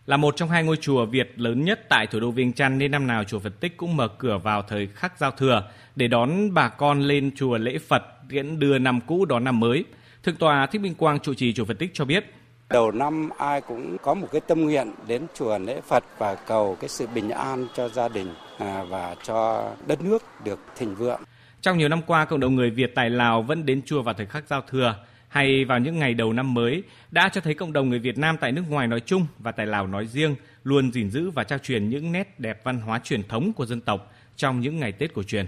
Là 0.05 0.17
một 0.17 0.35
trong 0.35 0.49
hai 0.49 0.63
ngôi 0.63 0.77
chùa 0.77 1.05
Việt 1.05 1.33
lớn 1.35 1.65
nhất 1.65 1.79
tại 1.89 2.07
thủ 2.07 2.19
đô 2.19 2.31
Viêng 2.31 2.53
Chăn 2.53 2.77
nên 2.77 2.91
năm 2.91 3.07
nào 3.07 3.23
chùa 3.23 3.39
Phật 3.39 3.59
Tích 3.59 3.77
cũng 3.77 3.97
mở 3.97 4.07
cửa 4.07 4.37
vào 4.43 4.61
thời 4.61 4.87
khắc 4.95 5.19
giao 5.19 5.31
thừa 5.31 5.63
để 5.95 6.07
đón 6.07 6.53
bà 6.53 6.69
con 6.69 7.01
lên 7.01 7.31
chùa 7.35 7.57
lễ 7.57 7.77
Phật 7.87 8.03
tiễn 8.29 8.59
đưa 8.59 8.77
năm 8.79 8.99
cũ 9.01 9.25
đón 9.25 9.43
năm 9.43 9.59
mới. 9.59 9.85
Thượng 10.23 10.35
tọa 10.35 10.65
Thích 10.65 10.81
Minh 10.81 10.95
Quang 10.95 11.19
trụ 11.19 11.33
trì 11.33 11.53
chùa 11.53 11.65
Phật 11.65 11.79
Tích 11.79 11.91
cho 11.93 12.05
biết, 12.05 12.25
Đầu 12.73 12.91
năm 12.91 13.29
ai 13.37 13.61
cũng 13.61 13.97
có 14.01 14.13
một 14.13 14.27
cái 14.31 14.41
tâm 14.41 14.61
nguyện 14.61 14.91
đến 15.07 15.27
chùa 15.33 15.57
lễ 15.57 15.81
Phật 15.81 16.03
và 16.17 16.35
cầu 16.35 16.77
cái 16.79 16.89
sự 16.89 17.07
bình 17.15 17.29
an 17.29 17.67
cho 17.75 17.89
gia 17.89 18.07
đình 18.07 18.33
à, 18.57 18.83
và 18.89 19.15
cho 19.23 19.71
đất 19.87 20.01
nước 20.01 20.23
được 20.43 20.59
thịnh 20.75 20.95
vượng. 20.95 21.21
Trong 21.61 21.77
nhiều 21.77 21.89
năm 21.89 22.01
qua, 22.07 22.25
cộng 22.25 22.39
đồng 22.39 22.55
người 22.55 22.69
Việt 22.69 22.91
tại 22.95 23.09
Lào 23.09 23.41
vẫn 23.41 23.65
đến 23.65 23.81
chùa 23.85 24.01
vào 24.01 24.13
thời 24.13 24.25
khắc 24.25 24.47
giao 24.47 24.61
thừa 24.61 24.95
hay 25.27 25.65
vào 25.65 25.79
những 25.79 25.99
ngày 25.99 26.13
đầu 26.13 26.33
năm 26.33 26.53
mới 26.53 26.83
đã 27.11 27.29
cho 27.29 27.41
thấy 27.41 27.53
cộng 27.53 27.73
đồng 27.73 27.89
người 27.89 27.99
Việt 27.99 28.17
Nam 28.17 28.37
tại 28.41 28.51
nước 28.51 28.63
ngoài 28.69 28.87
nói 28.87 28.99
chung 28.99 29.25
và 29.39 29.51
tại 29.51 29.65
Lào 29.65 29.87
nói 29.87 30.07
riêng 30.07 30.35
luôn 30.63 30.91
gìn 30.91 31.09
giữ 31.09 31.29
và 31.29 31.43
trao 31.43 31.59
truyền 31.59 31.89
những 31.89 32.11
nét 32.11 32.39
đẹp 32.39 32.63
văn 32.63 32.81
hóa 32.81 32.99
truyền 33.03 33.23
thống 33.23 33.53
của 33.53 33.65
dân 33.65 33.81
tộc 33.81 34.13
trong 34.35 34.59
những 34.59 34.79
ngày 34.79 34.91
Tết 34.91 35.13
cổ 35.13 35.23
truyền. 35.23 35.45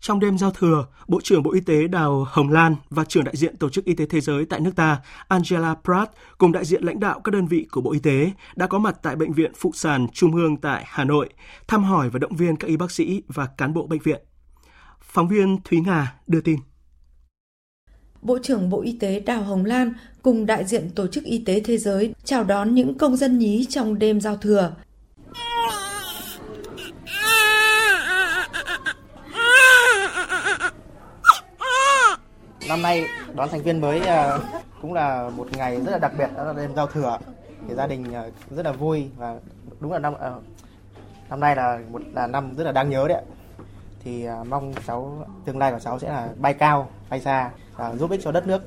Trong 0.00 0.20
đêm 0.20 0.38
giao 0.38 0.50
thừa, 0.50 0.86
Bộ 1.08 1.20
trưởng 1.20 1.42
Bộ 1.42 1.52
Y 1.52 1.60
tế 1.60 1.88
Đào 1.88 2.26
Hồng 2.30 2.48
Lan 2.48 2.76
và 2.90 3.04
trưởng 3.04 3.24
đại 3.24 3.36
diện 3.36 3.56
Tổ 3.56 3.68
chức 3.68 3.84
Y 3.84 3.94
tế 3.94 4.06
Thế 4.06 4.20
giới 4.20 4.44
tại 4.44 4.60
nước 4.60 4.76
ta 4.76 5.00
Angela 5.28 5.74
Pratt 5.84 6.12
cùng 6.38 6.52
đại 6.52 6.64
diện 6.64 6.84
lãnh 6.84 7.00
đạo 7.00 7.20
các 7.24 7.30
đơn 7.30 7.46
vị 7.46 7.66
của 7.70 7.80
Bộ 7.80 7.92
Y 7.92 7.98
tế 7.98 8.30
đã 8.56 8.66
có 8.66 8.78
mặt 8.78 8.96
tại 9.02 9.16
Bệnh 9.16 9.32
viện 9.32 9.52
Phụ 9.56 9.72
sản 9.74 10.06
Trung 10.12 10.36
ương 10.36 10.56
tại 10.56 10.84
Hà 10.86 11.04
Nội, 11.04 11.28
thăm 11.68 11.84
hỏi 11.84 12.10
và 12.10 12.18
động 12.18 12.36
viên 12.36 12.56
các 12.56 12.68
y 12.68 12.76
bác 12.76 12.90
sĩ 12.90 13.22
và 13.28 13.46
cán 13.46 13.74
bộ 13.74 13.86
bệnh 13.86 14.00
viện. 14.02 14.20
Phóng 15.02 15.28
viên 15.28 15.56
Thúy 15.64 15.80
Nga 15.80 16.14
đưa 16.26 16.40
tin. 16.40 16.58
Bộ 18.22 18.38
trưởng 18.42 18.70
Bộ 18.70 18.82
Y 18.82 18.96
tế 19.00 19.20
Đào 19.20 19.42
Hồng 19.42 19.64
Lan 19.64 19.94
cùng 20.22 20.46
đại 20.46 20.64
diện 20.64 20.90
Tổ 20.94 21.06
chức 21.06 21.24
Y 21.24 21.38
tế 21.38 21.60
Thế 21.60 21.78
giới 21.78 22.14
chào 22.24 22.44
đón 22.44 22.74
những 22.74 22.98
công 22.98 23.16
dân 23.16 23.38
nhí 23.38 23.64
trong 23.64 23.98
đêm 23.98 24.20
giao 24.20 24.36
thừa. 24.36 24.72
Năm 32.70 32.82
nay 32.82 33.06
đón 33.34 33.48
thành 33.48 33.62
viên 33.62 33.80
mới 33.80 34.00
ờ, 34.00 34.40
cũng 34.82 34.94
là 34.94 35.30
một 35.36 35.46
ngày 35.56 35.80
rất 35.80 35.92
là 35.92 35.98
đặc 35.98 36.12
biệt 36.18 36.28
đó 36.36 36.44
là 36.44 36.52
đêm 36.52 36.74
giao 36.76 36.86
thừa. 36.86 37.18
Thì 37.68 37.74
gia 37.74 37.86
đình 37.86 38.12
ờ, 38.12 38.30
rất 38.50 38.66
là 38.66 38.72
vui 38.72 39.08
và 39.16 39.36
đúng 39.80 39.92
là 39.92 39.98
năm 39.98 40.14
ờ, 40.18 40.40
năm 41.30 41.40
nay 41.40 41.56
là 41.56 41.78
một 41.90 42.02
là 42.14 42.26
năm 42.26 42.54
rất 42.56 42.64
là 42.64 42.72
đáng 42.72 42.90
nhớ 42.90 43.08
đấy. 43.08 43.22
Thì 44.04 44.26
mong 44.48 44.72
cháu 44.86 45.26
tương 45.44 45.58
lai 45.58 45.72
của 45.72 45.78
cháu 45.78 45.98
sẽ 45.98 46.08
là 46.08 46.28
bay 46.36 46.54
cao, 46.54 46.88
bay 47.10 47.20
xa 47.20 47.50
và 47.76 47.94
giúp 47.94 48.10
ích 48.10 48.20
cho 48.24 48.32
đất 48.32 48.46
nước 48.46 48.62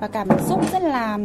và 0.00 0.08
cảm 0.08 0.28
xúc 0.48 0.72
rất 0.72 0.82
là 0.82 1.18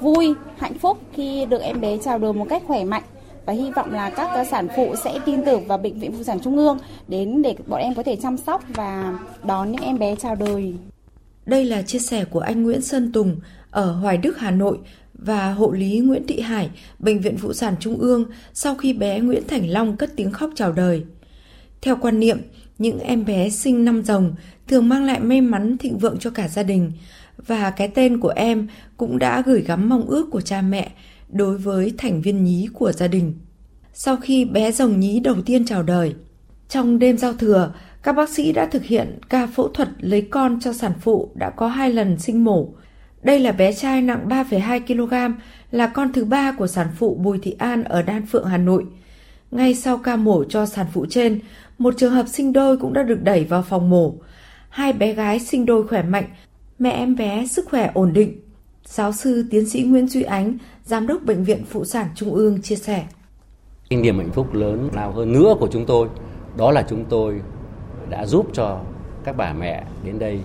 vui, 0.00 0.34
hạnh 0.58 0.78
phúc 0.78 0.98
khi 1.12 1.46
được 1.46 1.62
em 1.62 1.80
bé 1.80 1.98
chào 1.98 2.18
đời 2.18 2.32
một 2.32 2.46
cách 2.48 2.62
khỏe 2.66 2.84
mạnh 2.84 3.02
và 3.46 3.52
hy 3.52 3.70
vọng 3.70 3.92
là 3.92 4.10
các 4.10 4.46
sản 4.50 4.68
phụ 4.76 4.94
sẽ 5.04 5.18
tin 5.24 5.44
tưởng 5.44 5.66
vào 5.66 5.78
bệnh 5.78 5.98
viện 5.98 6.12
phụ 6.16 6.22
sản 6.22 6.40
trung 6.40 6.56
ương 6.56 6.78
đến 7.08 7.42
để 7.42 7.56
bọn 7.66 7.80
em 7.80 7.94
có 7.94 8.02
thể 8.02 8.16
chăm 8.16 8.36
sóc 8.36 8.62
và 8.68 9.18
đón 9.42 9.72
những 9.72 9.82
em 9.82 9.98
bé 9.98 10.16
chào 10.16 10.34
đời. 10.34 10.74
Đây 11.48 11.64
là 11.64 11.82
chia 11.82 11.98
sẻ 11.98 12.24
của 12.24 12.40
anh 12.40 12.62
Nguyễn 12.62 12.82
Sơn 12.82 13.12
Tùng 13.12 13.36
ở 13.70 13.92
Hoài 13.92 14.16
Đức, 14.16 14.38
Hà 14.38 14.50
Nội 14.50 14.78
và 15.14 15.52
hộ 15.52 15.70
lý 15.70 15.98
Nguyễn 15.98 16.26
Thị 16.26 16.40
Hải, 16.40 16.70
Bệnh 16.98 17.20
viện 17.20 17.36
Phụ 17.36 17.52
sản 17.52 17.74
Trung 17.80 17.98
ương 17.98 18.24
sau 18.54 18.74
khi 18.74 18.92
bé 18.92 19.20
Nguyễn 19.20 19.42
Thành 19.48 19.70
Long 19.70 19.96
cất 19.96 20.10
tiếng 20.16 20.30
khóc 20.30 20.50
chào 20.54 20.72
đời. 20.72 21.04
Theo 21.82 21.96
quan 22.00 22.20
niệm, 22.20 22.38
những 22.78 23.00
em 23.00 23.24
bé 23.24 23.50
sinh 23.50 23.84
năm 23.84 24.02
rồng 24.02 24.34
thường 24.68 24.88
mang 24.88 25.04
lại 25.04 25.20
may 25.20 25.40
mắn 25.40 25.78
thịnh 25.78 25.98
vượng 25.98 26.18
cho 26.18 26.30
cả 26.30 26.48
gia 26.48 26.62
đình 26.62 26.92
và 27.46 27.70
cái 27.70 27.88
tên 27.88 28.20
của 28.20 28.32
em 28.36 28.68
cũng 28.96 29.18
đã 29.18 29.42
gửi 29.46 29.60
gắm 29.60 29.88
mong 29.88 30.06
ước 30.06 30.30
của 30.30 30.40
cha 30.40 30.62
mẹ 30.62 30.90
đối 31.28 31.58
với 31.58 31.92
thành 31.98 32.22
viên 32.22 32.44
nhí 32.44 32.68
của 32.72 32.92
gia 32.92 33.08
đình. 33.08 33.34
Sau 33.94 34.16
khi 34.16 34.44
bé 34.44 34.72
rồng 34.72 35.00
nhí 35.00 35.20
đầu 35.20 35.36
tiên 35.46 35.64
chào 35.66 35.82
đời, 35.82 36.14
trong 36.68 36.98
đêm 36.98 37.18
giao 37.18 37.32
thừa, 37.32 37.72
các 38.02 38.12
bác 38.12 38.28
sĩ 38.28 38.52
đã 38.52 38.66
thực 38.66 38.84
hiện 38.84 39.18
ca 39.28 39.46
phẫu 39.46 39.68
thuật 39.68 39.88
lấy 40.00 40.22
con 40.30 40.60
cho 40.60 40.72
sản 40.72 40.92
phụ 41.00 41.30
đã 41.34 41.50
có 41.50 41.68
hai 41.68 41.92
lần 41.92 42.18
sinh 42.18 42.44
mổ. 42.44 42.68
Đây 43.22 43.40
là 43.40 43.52
bé 43.52 43.72
trai 43.72 44.02
nặng 44.02 44.28
3,2 44.28 44.80
kg, 44.86 45.38
là 45.70 45.86
con 45.86 46.12
thứ 46.12 46.24
ba 46.24 46.52
của 46.52 46.66
sản 46.66 46.86
phụ 46.96 47.14
Bùi 47.14 47.38
Thị 47.38 47.56
An 47.58 47.84
ở 47.84 48.02
Đan 48.02 48.26
Phượng, 48.26 48.46
Hà 48.46 48.58
Nội. 48.58 48.84
Ngay 49.50 49.74
sau 49.74 49.98
ca 49.98 50.16
mổ 50.16 50.44
cho 50.44 50.66
sản 50.66 50.86
phụ 50.92 51.06
trên, 51.10 51.40
một 51.78 51.94
trường 51.96 52.12
hợp 52.12 52.28
sinh 52.28 52.52
đôi 52.52 52.76
cũng 52.76 52.92
đã 52.92 53.02
được 53.02 53.22
đẩy 53.22 53.44
vào 53.44 53.62
phòng 53.62 53.90
mổ. 53.90 54.14
Hai 54.68 54.92
bé 54.92 55.12
gái 55.14 55.40
sinh 55.40 55.66
đôi 55.66 55.88
khỏe 55.88 56.02
mạnh, 56.02 56.24
mẹ 56.78 56.90
em 56.90 57.16
bé 57.16 57.46
sức 57.46 57.66
khỏe 57.68 57.90
ổn 57.94 58.12
định. 58.12 58.40
Giáo 58.84 59.12
sư 59.12 59.46
tiến 59.50 59.68
sĩ 59.68 59.82
Nguyễn 59.82 60.08
Duy 60.08 60.22
Ánh, 60.22 60.58
Giám 60.84 61.06
đốc 61.06 61.22
Bệnh 61.22 61.44
viện 61.44 61.64
Phụ 61.70 61.84
sản 61.84 62.06
Trung 62.14 62.34
ương 62.34 62.62
chia 62.62 62.76
sẻ. 62.76 63.06
Kinh 63.90 64.02
niềm 64.02 64.18
hạnh 64.18 64.32
phúc 64.32 64.54
lớn 64.54 64.88
nào 64.92 65.12
hơn 65.12 65.32
nữa 65.32 65.54
của 65.60 65.68
chúng 65.72 65.86
tôi, 65.86 66.08
đó 66.56 66.70
là 66.70 66.84
chúng 66.88 67.04
tôi 67.04 67.40
đã 68.10 68.26
giúp 68.26 68.46
cho 68.52 68.80
các 69.24 69.36
bà 69.36 69.52
mẹ 69.52 69.84
đến 70.04 70.18
đây 70.18 70.40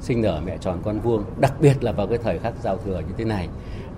sinh 0.00 0.22
nở 0.22 0.40
mẹ 0.46 0.58
tròn 0.60 0.78
con 0.84 1.00
vuông, 1.00 1.24
đặc 1.40 1.52
biệt 1.60 1.84
là 1.84 1.92
vào 1.92 2.06
cái 2.06 2.18
thời 2.18 2.38
khắc 2.38 2.54
giao 2.62 2.76
thừa 2.76 3.00
như 3.08 3.14
thế 3.18 3.24
này. 3.24 3.48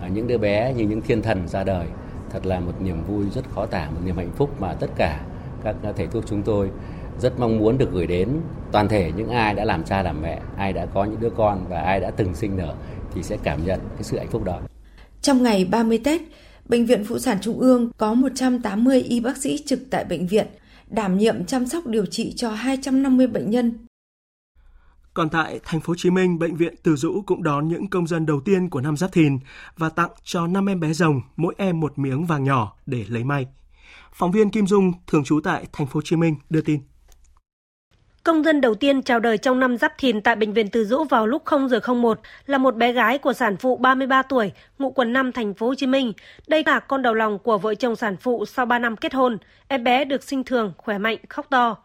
À, 0.01 0.09
những 0.09 0.27
đứa 0.27 0.39
bé 0.39 0.75
như 0.75 0.85
những 0.85 1.01
thiên 1.01 1.23
thần 1.23 1.49
ra 1.49 1.65
đời, 1.65 1.87
thật 2.31 2.47
là 2.47 2.61
một 2.61 2.73
niềm 2.81 3.03
vui 3.09 3.25
rất 3.35 3.45
khó 3.55 3.67
tả, 3.67 3.91
một 3.91 4.01
niềm 4.05 4.17
hạnh 4.17 4.33
phúc 4.37 4.61
mà 4.61 4.75
tất 4.75 4.91
cả 4.97 5.21
các 5.65 5.77
thầy 5.97 6.07
thuốc 6.07 6.25
chúng 6.27 6.43
tôi 6.43 6.71
rất 7.21 7.41
mong 7.41 7.59
muốn 7.59 7.79
được 7.79 7.93
gửi 7.93 8.07
đến 8.07 8.29
toàn 8.73 8.89
thể 8.89 9.13
những 9.17 9.29
ai 9.29 9.55
đã 9.55 9.65
làm 9.65 9.85
cha 9.85 10.03
làm 10.03 10.23
mẹ, 10.23 10.41
ai 10.57 10.73
đã 10.73 10.87
có 10.87 11.05
những 11.05 11.21
đứa 11.21 11.31
con 11.31 11.65
và 11.69 11.81
ai 11.81 12.01
đã 12.01 12.11
từng 12.11 12.35
sinh 12.35 12.57
nở 12.57 12.75
thì 13.15 13.23
sẽ 13.23 13.37
cảm 13.43 13.65
nhận 13.67 13.81
cái 13.95 14.03
sự 14.03 14.19
hạnh 14.19 14.29
phúc 14.31 14.45
đó. 14.45 14.61
Trong 15.23 15.43
ngày 15.43 15.65
30 15.65 16.01
Tết, 16.05 16.21
Bệnh 16.69 16.87
viện 16.87 17.05
Phụ 17.05 17.19
sản 17.19 17.39
Trung 17.41 17.59
ương 17.59 17.91
có 17.97 18.15
180 18.15 19.01
y 19.01 19.21
bác 19.21 19.37
sĩ 19.37 19.63
trực 19.67 19.81
tại 19.91 20.05
bệnh 20.05 20.27
viện, 20.27 20.47
đảm 20.91 21.19
nhiệm 21.19 21.45
chăm 21.45 21.67
sóc 21.67 21.87
điều 21.87 22.07
trị 22.07 22.33
cho 22.37 22.51
250 22.51 23.27
bệnh 23.27 23.51
nhân. 23.51 23.87
Còn 25.15 25.29
tại 25.29 25.61
thành 25.65 25.81
phố 25.81 25.91
Hồ 25.91 25.95
Chí 25.99 26.11
Minh, 26.11 26.39
bệnh 26.39 26.57
viện 26.57 26.75
Từ 26.83 26.97
Dũ 26.97 27.23
cũng 27.27 27.43
đón 27.43 27.69
những 27.69 27.91
công 27.91 28.07
dân 28.07 28.27
đầu 28.27 28.41
tiên 28.41 28.71
của 28.71 28.81
năm 28.81 28.97
Giáp 28.97 29.13
Thìn 29.13 29.39
và 29.77 29.89
tặng 29.89 30.11
cho 30.23 30.47
5 30.47 30.69
em 30.69 30.81
bé 30.81 30.93
rồng, 30.93 31.21
mỗi 31.37 31.55
em 31.59 31.81
một 31.81 31.99
miếng 31.99 32.27
vàng 32.27 32.45
nhỏ 32.45 32.77
để 32.87 33.05
lấy 33.09 33.25
may. 33.25 33.47
Phóng 34.13 34.33
viên 34.33 34.51
Kim 34.51 34.67
Dung 34.67 34.93
thường 35.07 35.25
trú 35.25 35.41
tại 35.45 35.67
thành 35.73 35.87
phố 35.87 35.93
Hồ 35.95 36.01
Chí 36.05 36.17
Minh 36.17 36.37
đưa 36.51 36.61
tin. 36.61 36.81
Công 38.29 38.45
dân 38.45 38.61
đầu 38.61 38.75
tiên 38.75 39.03
chào 39.03 39.21
đời 39.21 39.39
trong 39.39 39.61
năm 39.61 39.77
Giáp 39.77 39.99
Thìn 39.99 40.21
tại 40.21 40.37
bệnh 40.37 40.53
viện 40.53 40.69
Từ 40.71 40.85
Dũ 40.85 41.05
vào 41.05 41.27
lúc 41.27 41.45
0 41.45 41.69
giờ 41.69 41.81
01 41.95 42.21
là 42.47 42.59
một 42.59 42.77
bé 42.77 42.93
gái 42.93 43.19
của 43.19 43.33
sản 43.33 43.57
phụ 43.57 43.77
33 43.77 44.23
tuổi, 44.23 44.53
ngụ 44.79 44.91
quận 44.91 45.13
5 45.13 45.33
thành 45.33 45.55
phố 45.55 45.67
Hồ 45.67 45.75
Chí 45.75 45.87
Minh. 45.87 46.13
Đây 46.47 46.63
là 46.67 46.81
con 46.81 47.03
đầu 47.03 47.15
lòng 47.15 47.39
của 47.39 47.59
vợ 47.59 47.75
chồng 47.75 47.97
sản 47.97 48.17
phụ 48.17 48.45
sau 48.45 48.67
3 48.67 48.79
năm 48.79 48.97
kết 48.97 49.15
hôn. 49.15 49.39
Em 49.69 49.85
bé 49.85 50.05
được 50.05 50.23
sinh 50.23 50.45
thường, 50.45 50.73
khỏe 50.77 50.99
mạnh, 50.99 51.17
khóc 51.29 51.47
to. 51.51 51.77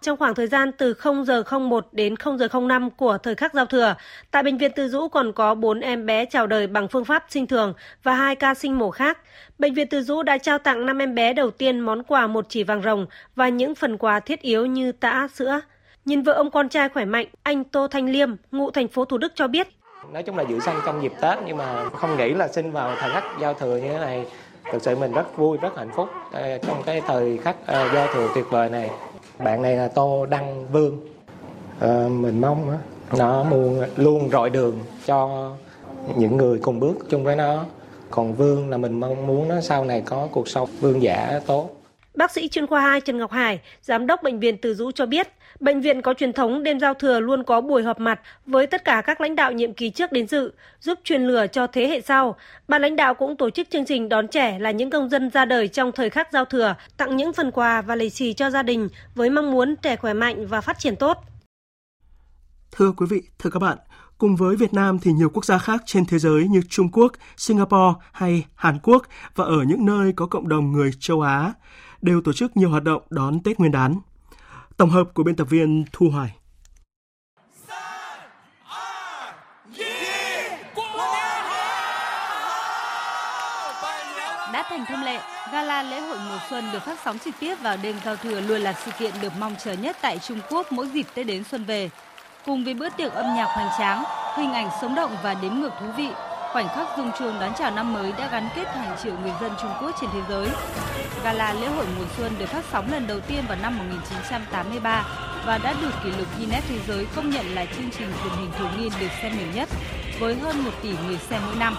Trong 0.00 0.16
khoảng 0.16 0.34
thời 0.34 0.46
gian 0.46 0.72
từ 0.72 0.94
0 0.94 1.24
giờ 1.24 1.42
01 1.60 1.88
đến 1.92 2.16
0 2.16 2.38
giờ 2.38 2.48
05 2.60 2.90
của 2.90 3.18
thời 3.18 3.34
khắc 3.34 3.54
giao 3.54 3.66
thừa, 3.66 3.94
tại 4.30 4.42
bệnh 4.42 4.58
viện 4.58 4.72
Từ 4.76 4.88
Dũ 4.88 5.08
còn 5.08 5.32
có 5.32 5.54
4 5.54 5.80
em 5.80 6.06
bé 6.06 6.24
chào 6.24 6.46
đời 6.46 6.66
bằng 6.66 6.88
phương 6.88 7.04
pháp 7.04 7.24
sinh 7.28 7.46
thường 7.46 7.74
và 8.02 8.14
2 8.14 8.36
ca 8.36 8.54
sinh 8.54 8.78
mổ 8.78 8.90
khác. 8.90 9.18
Bệnh 9.58 9.74
viện 9.74 9.86
Từ 9.90 10.02
Dũ 10.02 10.22
đã 10.22 10.38
trao 10.38 10.58
tặng 10.58 10.86
5 10.86 10.98
em 10.98 11.14
bé 11.14 11.32
đầu 11.32 11.50
tiên 11.50 11.80
món 11.80 12.02
quà 12.02 12.26
một 12.26 12.46
chỉ 12.48 12.64
vàng 12.64 12.82
rồng 12.82 13.06
và 13.36 13.48
những 13.48 13.74
phần 13.74 13.98
quà 13.98 14.20
thiết 14.20 14.40
yếu 14.40 14.66
như 14.66 14.92
tã, 14.92 15.28
sữa. 15.34 15.60
Nhìn 16.04 16.22
vợ 16.22 16.32
ông 16.32 16.50
con 16.50 16.68
trai 16.68 16.88
khỏe 16.88 17.04
mạnh, 17.04 17.26
anh 17.42 17.64
Tô 17.64 17.88
Thanh 17.88 18.06
Liêm, 18.10 18.28
ngụ 18.50 18.70
thành 18.70 18.88
phố 18.88 19.04
Thủ 19.04 19.18
Đức 19.18 19.32
cho 19.34 19.48
biết. 19.48 19.68
Nói 20.12 20.22
chung 20.22 20.36
là 20.36 20.44
giữ 20.48 20.60
xanh 20.60 20.80
trong 20.86 21.02
dịp 21.02 21.12
Tết 21.20 21.38
nhưng 21.46 21.56
mà 21.56 21.90
không 21.90 22.16
nghĩ 22.16 22.34
là 22.34 22.48
sinh 22.48 22.72
vào 22.72 22.96
thời 22.98 23.10
khắc 23.10 23.24
giao 23.40 23.54
thừa 23.54 23.76
như 23.76 23.88
thế 23.88 23.98
này. 23.98 24.26
Thực 24.72 24.82
sự 24.82 24.96
mình 24.96 25.12
rất 25.12 25.36
vui, 25.36 25.58
rất 25.62 25.76
hạnh 25.76 25.90
phúc 25.96 26.08
trong 26.66 26.82
cái 26.86 27.00
thời 27.00 27.38
khắc 27.38 27.56
giao 27.66 28.06
thừa 28.14 28.28
tuyệt 28.34 28.44
vời 28.50 28.68
này. 28.68 28.90
Bạn 29.38 29.62
này 29.62 29.76
là 29.76 29.88
Tô 29.88 30.26
Đăng 30.26 30.72
Vương. 30.72 31.00
À, 31.80 32.06
mình 32.10 32.40
mong 32.40 32.78
nó 33.18 33.44
muốn 33.44 33.84
luôn 33.96 34.30
rọi 34.30 34.50
đường 34.50 34.78
cho 35.06 35.50
những 36.16 36.36
người 36.36 36.58
cùng 36.62 36.80
bước 36.80 36.94
chung 37.10 37.24
với 37.24 37.36
nó. 37.36 37.64
Còn 38.10 38.34
Vương 38.34 38.70
là 38.70 38.76
mình 38.76 39.00
mong 39.00 39.26
muốn 39.26 39.48
nó 39.48 39.60
sau 39.60 39.84
này 39.84 40.02
có 40.06 40.28
cuộc 40.32 40.48
sống 40.48 40.68
vương 40.80 41.02
giả 41.02 41.40
tốt. 41.46 41.70
Bác 42.14 42.30
sĩ 42.30 42.48
chuyên 42.48 42.66
khoa 42.66 42.80
2 42.80 43.00
Trần 43.00 43.18
Ngọc 43.18 43.30
Hải, 43.30 43.60
giám 43.82 44.06
đốc 44.06 44.22
bệnh 44.22 44.38
viện 44.38 44.56
Từ 44.62 44.74
Dũ 44.74 44.90
cho 44.90 45.06
biết, 45.06 45.28
bệnh 45.60 45.80
viện 45.80 46.02
có 46.02 46.14
truyền 46.14 46.32
thống 46.32 46.62
đêm 46.62 46.80
giao 46.80 46.94
thừa 46.94 47.20
luôn 47.20 47.44
có 47.44 47.60
buổi 47.60 47.82
họp 47.82 48.00
mặt 48.00 48.20
với 48.46 48.66
tất 48.66 48.84
cả 48.84 49.02
các 49.06 49.20
lãnh 49.20 49.36
đạo 49.36 49.52
nhiệm 49.52 49.74
kỳ 49.74 49.90
trước 49.90 50.12
đến 50.12 50.26
dự, 50.26 50.52
giúp 50.80 50.98
truyền 51.04 51.22
lửa 51.22 51.46
cho 51.46 51.66
thế 51.66 51.88
hệ 51.88 52.00
sau. 52.00 52.36
Ban 52.68 52.82
lãnh 52.82 52.96
đạo 52.96 53.14
cũng 53.14 53.36
tổ 53.36 53.50
chức 53.50 53.70
chương 53.70 53.84
trình 53.84 54.08
đón 54.08 54.28
trẻ 54.28 54.58
là 54.58 54.70
những 54.70 54.90
công 54.90 55.08
dân 55.08 55.30
ra 55.30 55.44
đời 55.44 55.68
trong 55.68 55.92
thời 55.92 56.10
khắc 56.10 56.32
giao 56.32 56.44
thừa, 56.44 56.74
tặng 56.96 57.16
những 57.16 57.32
phần 57.32 57.50
quà 57.50 57.82
và 57.82 57.96
lì 57.96 58.10
xì 58.10 58.32
cho 58.32 58.50
gia 58.50 58.62
đình 58.62 58.88
với 59.14 59.30
mong 59.30 59.50
muốn 59.50 59.76
trẻ 59.76 59.96
khỏe 59.96 60.14
mạnh 60.14 60.46
và 60.46 60.60
phát 60.60 60.78
triển 60.78 60.96
tốt. 60.96 61.18
Thưa 62.72 62.92
quý 62.96 63.06
vị, 63.10 63.22
thưa 63.38 63.50
các 63.50 63.58
bạn, 63.58 63.78
Cùng 64.20 64.36
với 64.36 64.56
Việt 64.56 64.74
Nam 64.74 64.98
thì 64.98 65.12
nhiều 65.12 65.30
quốc 65.30 65.44
gia 65.44 65.58
khác 65.58 65.82
trên 65.86 66.04
thế 66.04 66.18
giới 66.18 66.48
như 66.48 66.62
Trung 66.68 66.88
Quốc, 66.92 67.12
Singapore 67.36 67.98
hay 68.12 68.46
Hàn 68.54 68.78
Quốc 68.82 69.02
và 69.34 69.44
ở 69.44 69.62
những 69.66 69.86
nơi 69.86 70.12
có 70.16 70.26
cộng 70.26 70.48
đồng 70.48 70.72
người 70.72 70.90
châu 71.00 71.20
Á 71.20 71.52
đều 72.02 72.20
tổ 72.20 72.32
chức 72.32 72.56
nhiều 72.56 72.70
hoạt 72.70 72.82
động 72.82 73.02
đón 73.10 73.42
Tết 73.42 73.58
Nguyên 73.58 73.72
đán. 73.72 74.00
Tổng 74.80 74.90
hợp 74.90 75.04
của 75.14 75.22
biên 75.22 75.36
tập 75.36 75.46
viên 75.50 75.84
Thu 75.92 76.10
Hoài. 76.10 76.34
Đã 84.52 84.66
thành 84.68 84.84
thông 84.88 85.02
lệ, 85.02 85.20
gala 85.52 85.82
lễ 85.82 86.00
hội 86.00 86.18
mùa 86.28 86.38
xuân 86.50 86.64
được 86.72 86.82
phát 86.82 86.98
sóng 87.04 87.18
trực 87.18 87.34
tiếp 87.40 87.54
vào 87.62 87.76
đêm 87.82 87.96
giao 88.04 88.16
thừa 88.16 88.40
luôn 88.40 88.60
là 88.60 88.72
sự 88.72 88.90
kiện 88.98 89.14
được 89.20 89.32
mong 89.38 89.56
chờ 89.64 89.72
nhất 89.72 89.96
tại 90.00 90.18
Trung 90.18 90.40
Quốc 90.50 90.72
mỗi 90.72 90.88
dịp 90.88 91.06
Tết 91.14 91.26
đến 91.26 91.44
xuân 91.44 91.64
về. 91.64 91.90
Cùng 92.46 92.64
với 92.64 92.74
bữa 92.74 92.88
tiệc 92.88 93.12
âm 93.12 93.34
nhạc 93.36 93.46
hoành 93.46 93.70
tráng, 93.78 94.04
hình 94.36 94.52
ảnh 94.52 94.70
sống 94.80 94.94
động 94.94 95.16
và 95.22 95.34
đếm 95.34 95.54
ngược 95.54 95.72
thú 95.80 95.86
vị, 95.96 96.08
khoảnh 96.52 96.68
khắc 96.68 96.86
rung 96.96 97.10
chuông 97.18 97.40
đón 97.40 97.52
chào 97.58 97.70
năm 97.70 97.92
mới 97.92 98.12
đã 98.12 98.28
gắn 98.32 98.48
kết 98.54 98.64
hàng 98.64 98.96
triệu 99.02 99.12
người 99.22 99.32
dân 99.40 99.52
Trung 99.62 99.70
Quốc 99.80 99.90
trên 100.00 100.10
thế 100.12 100.20
giới. 100.28 100.48
Gala 101.24 101.52
lễ 101.52 101.66
hội 101.66 101.86
mùa 101.98 102.04
xuân 102.16 102.32
được 102.38 102.46
phát 102.46 102.64
sóng 102.72 102.92
lần 102.92 103.06
đầu 103.06 103.20
tiên 103.20 103.44
vào 103.48 103.58
năm 103.62 103.78
1983 103.78 105.04
và 105.46 105.58
đã 105.58 105.74
được 105.82 105.90
kỷ 106.04 106.10
lục 106.10 106.26
Guinness 106.38 106.68
Thế 106.68 106.78
giới 106.88 107.06
công 107.16 107.30
nhận 107.30 107.54
là 107.54 107.64
chương 107.64 107.90
trình 107.98 108.12
truyền 108.22 108.32
hình 108.38 108.50
thường 108.58 108.70
niên 108.78 108.92
được 109.00 109.06
xem 109.22 109.38
nhiều 109.38 109.46
nhất, 109.54 109.68
với 110.20 110.34
hơn 110.34 110.64
1 110.64 110.70
tỷ 110.82 110.90
người 111.06 111.18
xem 111.30 111.40
mỗi 111.46 111.56
năm. 111.56 111.76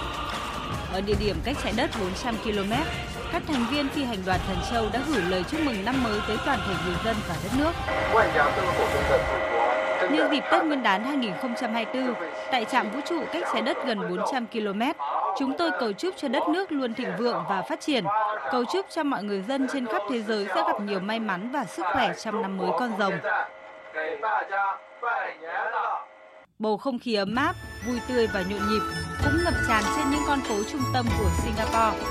Ở 0.93 1.01
địa 1.01 1.15
điểm 1.19 1.35
cách 1.43 1.57
trái 1.63 1.73
đất 1.77 1.89
400 1.99 2.35
km, 2.43 2.73
các 3.31 3.43
thành 3.47 3.65
viên 3.71 3.89
phi 3.89 4.03
hành 4.03 4.25
đoàn 4.25 4.39
Thần 4.47 4.57
Châu 4.71 4.89
đã 4.93 4.99
gửi 5.07 5.21
lời 5.21 5.43
chúc 5.51 5.59
mừng 5.59 5.85
năm 5.85 6.03
mới 6.03 6.19
tới 6.27 6.37
toàn 6.45 6.59
thể 6.67 6.73
người 6.85 6.95
dân 7.05 7.15
và 7.27 7.35
đất 7.43 7.51
nước. 7.57 7.71
Nhân 10.11 10.31
dịp 10.31 10.43
Tết 10.51 10.63
Nguyên 10.63 10.83
đán 10.83 11.03
2024, 11.03 12.13
tại 12.51 12.65
trạm 12.65 12.91
vũ 12.91 12.99
trụ 13.05 13.23
cách 13.33 13.43
trái 13.53 13.61
đất 13.61 13.77
gần 13.85 13.99
400 14.09 14.47
km, 14.47 14.81
chúng 15.39 15.57
tôi 15.57 15.71
cầu 15.79 15.93
chúc 15.93 16.15
cho 16.17 16.27
đất 16.27 16.43
nước 16.49 16.71
luôn 16.71 16.93
thịnh 16.93 17.11
vượng 17.19 17.43
và 17.49 17.61
phát 17.61 17.81
triển, 17.81 18.03
cầu 18.51 18.63
chúc 18.73 18.85
cho 18.89 19.03
mọi 19.03 19.23
người 19.23 19.41
dân 19.47 19.67
trên 19.73 19.85
khắp 19.85 20.01
thế 20.09 20.21
giới 20.21 20.45
sẽ 20.45 20.63
gặp 20.67 20.81
nhiều 20.81 20.99
may 20.99 21.19
mắn 21.19 21.51
và 21.51 21.65
sức 21.65 21.85
khỏe 21.93 22.13
trong 22.23 22.41
năm 22.41 22.57
mới 22.57 22.69
con 22.79 22.91
rồng. 22.99 23.13
Bầu 26.59 26.77
không 26.77 26.99
khí 26.99 27.15
ấm 27.15 27.35
áp, 27.35 27.55
vui 27.87 27.99
tươi 28.07 28.27
và 28.33 28.41
nhộn 28.49 28.59
nhịp 28.69 28.81
cũng 29.23 29.33
ngập 29.43 29.53
tràn 29.67 29.83
trên 29.95 30.09
những 30.11 30.21
con 30.27 30.39
phố 30.41 30.55
trung 30.71 30.81
tâm 30.93 31.05
của 31.19 31.29
Singapore. 31.43 32.03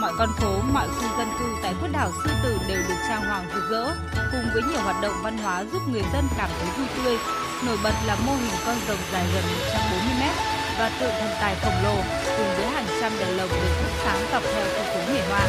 Mọi 0.00 0.12
con 0.18 0.28
phố, 0.38 0.52
mọi 0.72 0.88
khu 0.88 1.18
dân 1.18 1.28
cư 1.38 1.44
tại 1.62 1.72
quốc 1.80 1.88
đảo 1.92 2.08
Sư 2.24 2.30
Tử 2.42 2.58
đều 2.68 2.78
được 2.88 2.94
trang 3.08 3.22
hoàng 3.22 3.44
rực 3.54 3.62
rỡ, 3.70 3.84
cùng 4.32 4.44
với 4.54 4.62
nhiều 4.62 4.80
hoạt 4.84 4.96
động 5.02 5.12
văn 5.22 5.38
hóa 5.38 5.64
giúp 5.72 5.82
người 5.92 6.02
dân 6.12 6.24
cảm 6.38 6.50
thấy 6.58 6.68
vui 6.76 6.86
tươi. 6.96 7.43
Nổi 7.62 7.76
bật 7.82 7.94
là 8.06 8.16
mô 8.26 8.32
hình 8.32 8.52
con 8.66 8.76
rồng 8.88 8.98
dài 9.12 9.24
gần 9.34 9.44
140 9.44 10.14
mét 10.20 10.34
và 10.78 10.90
tượng 11.00 11.12
thần 11.20 11.30
tài 11.40 11.54
khổng 11.62 11.82
lồ 11.82 11.96
cùng 12.36 12.46
với 12.56 12.66
hàng 12.66 12.86
trăm 13.00 13.12
đèn 13.18 13.36
lồng 13.36 13.48
được 13.48 13.74
thắp 13.82 13.90
sáng 14.04 14.26
dọc 14.32 14.42
theo 14.42 14.64
khu 14.64 14.84
phố 14.84 15.12
nghệ 15.12 15.20
Hoa. 15.28 15.46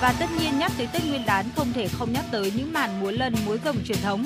Và 0.00 0.14
tất 0.20 0.26
nhiên 0.40 0.58
nhắc 0.58 0.72
tới 0.78 0.88
Tết 0.92 1.04
Nguyên 1.04 1.26
đán 1.26 1.46
không 1.56 1.72
thể 1.72 1.88
không 1.88 2.12
nhắc 2.12 2.24
tới 2.30 2.52
những 2.56 2.72
màn 2.72 3.00
múa 3.00 3.10
lân 3.10 3.34
múa 3.46 3.56
rồng 3.64 3.76
truyền 3.84 3.98
thống. 4.02 4.24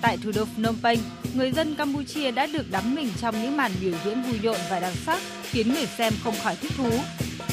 Tại 0.00 0.18
thủ 0.24 0.32
đô 0.34 0.44
Phnom 0.44 0.76
Penh, 0.82 0.98
người 1.34 1.52
dân 1.52 1.74
Campuchia 1.74 2.30
đã 2.30 2.46
được 2.46 2.70
đắm 2.70 2.94
mình 2.94 3.08
trong 3.20 3.42
những 3.42 3.56
màn 3.56 3.72
biểu 3.80 3.92
diễn 4.04 4.22
vui 4.22 4.38
nhộn 4.42 4.56
và 4.70 4.80
đặc 4.80 4.92
sắc, 5.06 5.20
khiến 5.42 5.74
người 5.74 5.86
xem 5.86 6.12
không 6.24 6.34
khỏi 6.42 6.56
thích 6.56 6.72
thú. 6.76 6.90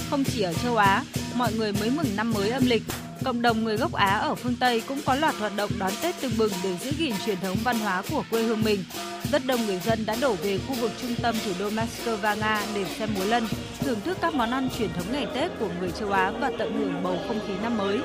Không 0.10 0.24
chỉ 0.24 0.42
ở 0.42 0.54
châu 0.54 0.78
Á, 0.78 1.04
mọi 1.36 1.54
người 1.54 1.74
mới 1.74 1.90
mừng 1.90 2.16
năm 2.16 2.32
mới 2.32 2.50
âm 2.50 2.66
lịch, 2.66 2.84
cộng 3.24 3.42
đồng 3.42 3.64
người 3.64 3.78
gốc 3.78 3.94
Á 3.94 4.18
ở 4.18 4.36
phương 4.36 4.56
Tây 4.60 4.82
cũng 4.88 5.00
có 5.06 5.16
loạt 5.16 5.36
hoạt 5.36 5.56
động 5.56 5.72
đón 5.80 5.92
Tết 6.02 6.22
tưng 6.22 6.32
bừng 6.38 6.52
để 6.64 6.78
giữ 6.78 6.92
gìn 6.98 7.14
truyền 7.26 7.38
thống 7.40 7.58
văn 7.64 7.80
hóa 7.80 8.04
của 8.12 8.24
quê 8.32 8.44
hương 8.44 8.64
mình. 8.64 8.84
Rất 9.32 9.46
đông 9.46 9.66
người 9.66 9.80
dân 9.86 10.06
đã 10.06 10.16
đổ 10.22 10.34
về 10.34 10.60
khu 10.68 10.76
vực 10.76 10.92
trung 11.02 11.16
tâm 11.22 11.36
thủ 11.46 11.52
đô 11.60 11.70
Moscow, 11.70 12.38
Nga 12.38 12.62
để 12.76 12.86
xem 13.00 13.10
múa 13.16 13.26
lân, 13.26 13.48
thưởng 13.80 14.00
thức 14.06 14.18
các 14.22 14.36
món 14.36 14.52
ăn 14.52 14.70
truyền 14.78 14.90
thống 14.94 15.06
ngày 15.12 15.28
Tết 15.36 15.52
của 15.60 15.70
người 15.80 15.92
châu 16.00 16.12
Á 16.12 16.32
và 16.32 16.52
tận 16.60 16.80
hưởng 16.80 17.04
bầu 17.04 17.18
không 17.28 17.40
khí 17.48 17.54
năm 17.64 17.78
mới. 17.78 18.00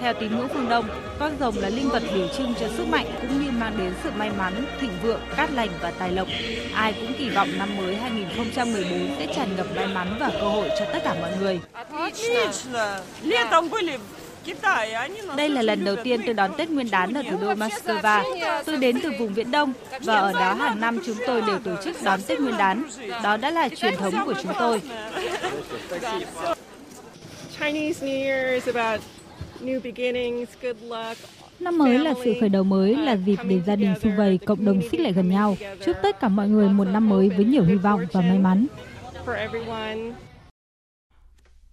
Theo 0.00 0.14
tín 0.14 0.36
ngưỡng 0.36 0.48
phương 0.48 0.68
Đông, 0.68 0.88
con 1.18 1.32
rồng 1.40 1.58
là 1.58 1.68
linh 1.68 1.88
vật 1.88 2.02
biểu 2.14 2.28
trưng 2.28 2.54
cho 2.60 2.68
sức 2.76 2.88
mạnh 2.88 3.06
cũng 3.20 3.44
như 3.44 3.50
mang 3.50 3.78
đến 3.78 3.94
sự 4.02 4.10
may 4.16 4.30
mắn, 4.38 4.64
thịnh 4.80 4.90
vượng, 5.02 5.20
cát 5.36 5.50
lành 5.50 5.68
và 5.80 5.90
tài 5.90 6.10
lộc. 6.12 6.28
Ai 6.74 6.92
cũng 6.92 7.12
kỳ 7.18 7.30
vọng 7.30 7.48
năm 7.58 7.76
mới 7.76 7.96
2014 7.96 9.16
sẽ 9.18 9.26
tràn 9.36 9.56
ngập 9.56 9.66
may 9.76 9.86
mắn 9.86 10.16
và 10.20 10.30
cơ 10.40 10.48
hội 10.48 10.68
cho 10.78 10.84
tất 10.92 10.98
cả 11.04 11.14
mọi 11.20 11.30
người. 11.40 11.60
Đây 15.36 15.48
là 15.48 15.62
lần 15.62 15.84
đầu 15.84 15.96
tiên 16.04 16.20
tôi 16.26 16.34
đón 16.34 16.54
Tết 16.56 16.70
Nguyên 16.70 16.90
đán 16.90 17.14
ở 17.14 17.22
thủ 17.30 17.36
đô 17.40 17.54
Moscow. 17.54 18.22
Tôi 18.64 18.76
đến 18.76 19.00
từ 19.02 19.12
vùng 19.18 19.34
Viễn 19.34 19.50
Đông 19.50 19.72
và 20.00 20.16
ở 20.16 20.32
đó 20.32 20.54
hàng 20.54 20.80
năm 20.80 20.98
chúng 21.06 21.16
tôi 21.26 21.42
đều 21.42 21.58
tổ 21.58 21.72
chức 21.84 22.02
đón 22.02 22.22
Tết 22.22 22.40
Nguyên 22.40 22.56
đán. 22.56 22.84
Đó 23.22 23.36
đã 23.36 23.50
là 23.50 23.68
truyền 23.68 23.96
thống 23.96 24.14
của 24.24 24.34
chúng 24.42 24.52
tôi. 24.58 24.82
Chinese 27.58 28.06
New 28.06 28.24
Year 28.24 28.64
is 28.64 28.74
about 28.74 29.00
new 29.60 29.80
beginnings, 29.80 30.50
good 30.62 30.76
luck, 30.82 31.18
Năm 31.60 31.78
mới 31.78 31.98
là 31.98 32.14
sự 32.24 32.34
khởi 32.40 32.48
đầu 32.48 32.64
mới, 32.64 32.96
là 32.96 33.16
dịp 33.16 33.38
để 33.48 33.60
gia 33.66 33.76
đình 33.76 33.94
sum 34.02 34.16
vầy, 34.16 34.38
cộng 34.38 34.64
đồng 34.64 34.80
xích 34.90 35.00
lại 35.00 35.12
gần 35.12 35.28
nhau. 35.28 35.56
Chúc 35.84 35.96
tất 36.02 36.20
cả 36.20 36.28
mọi 36.28 36.48
người 36.48 36.68
một 36.68 36.84
năm 36.84 37.08
mới 37.08 37.28
với 37.28 37.44
nhiều 37.44 37.64
hy 37.64 37.74
vọng 37.74 38.00
và 38.12 38.20
may 38.20 38.38
mắn. 38.38 38.66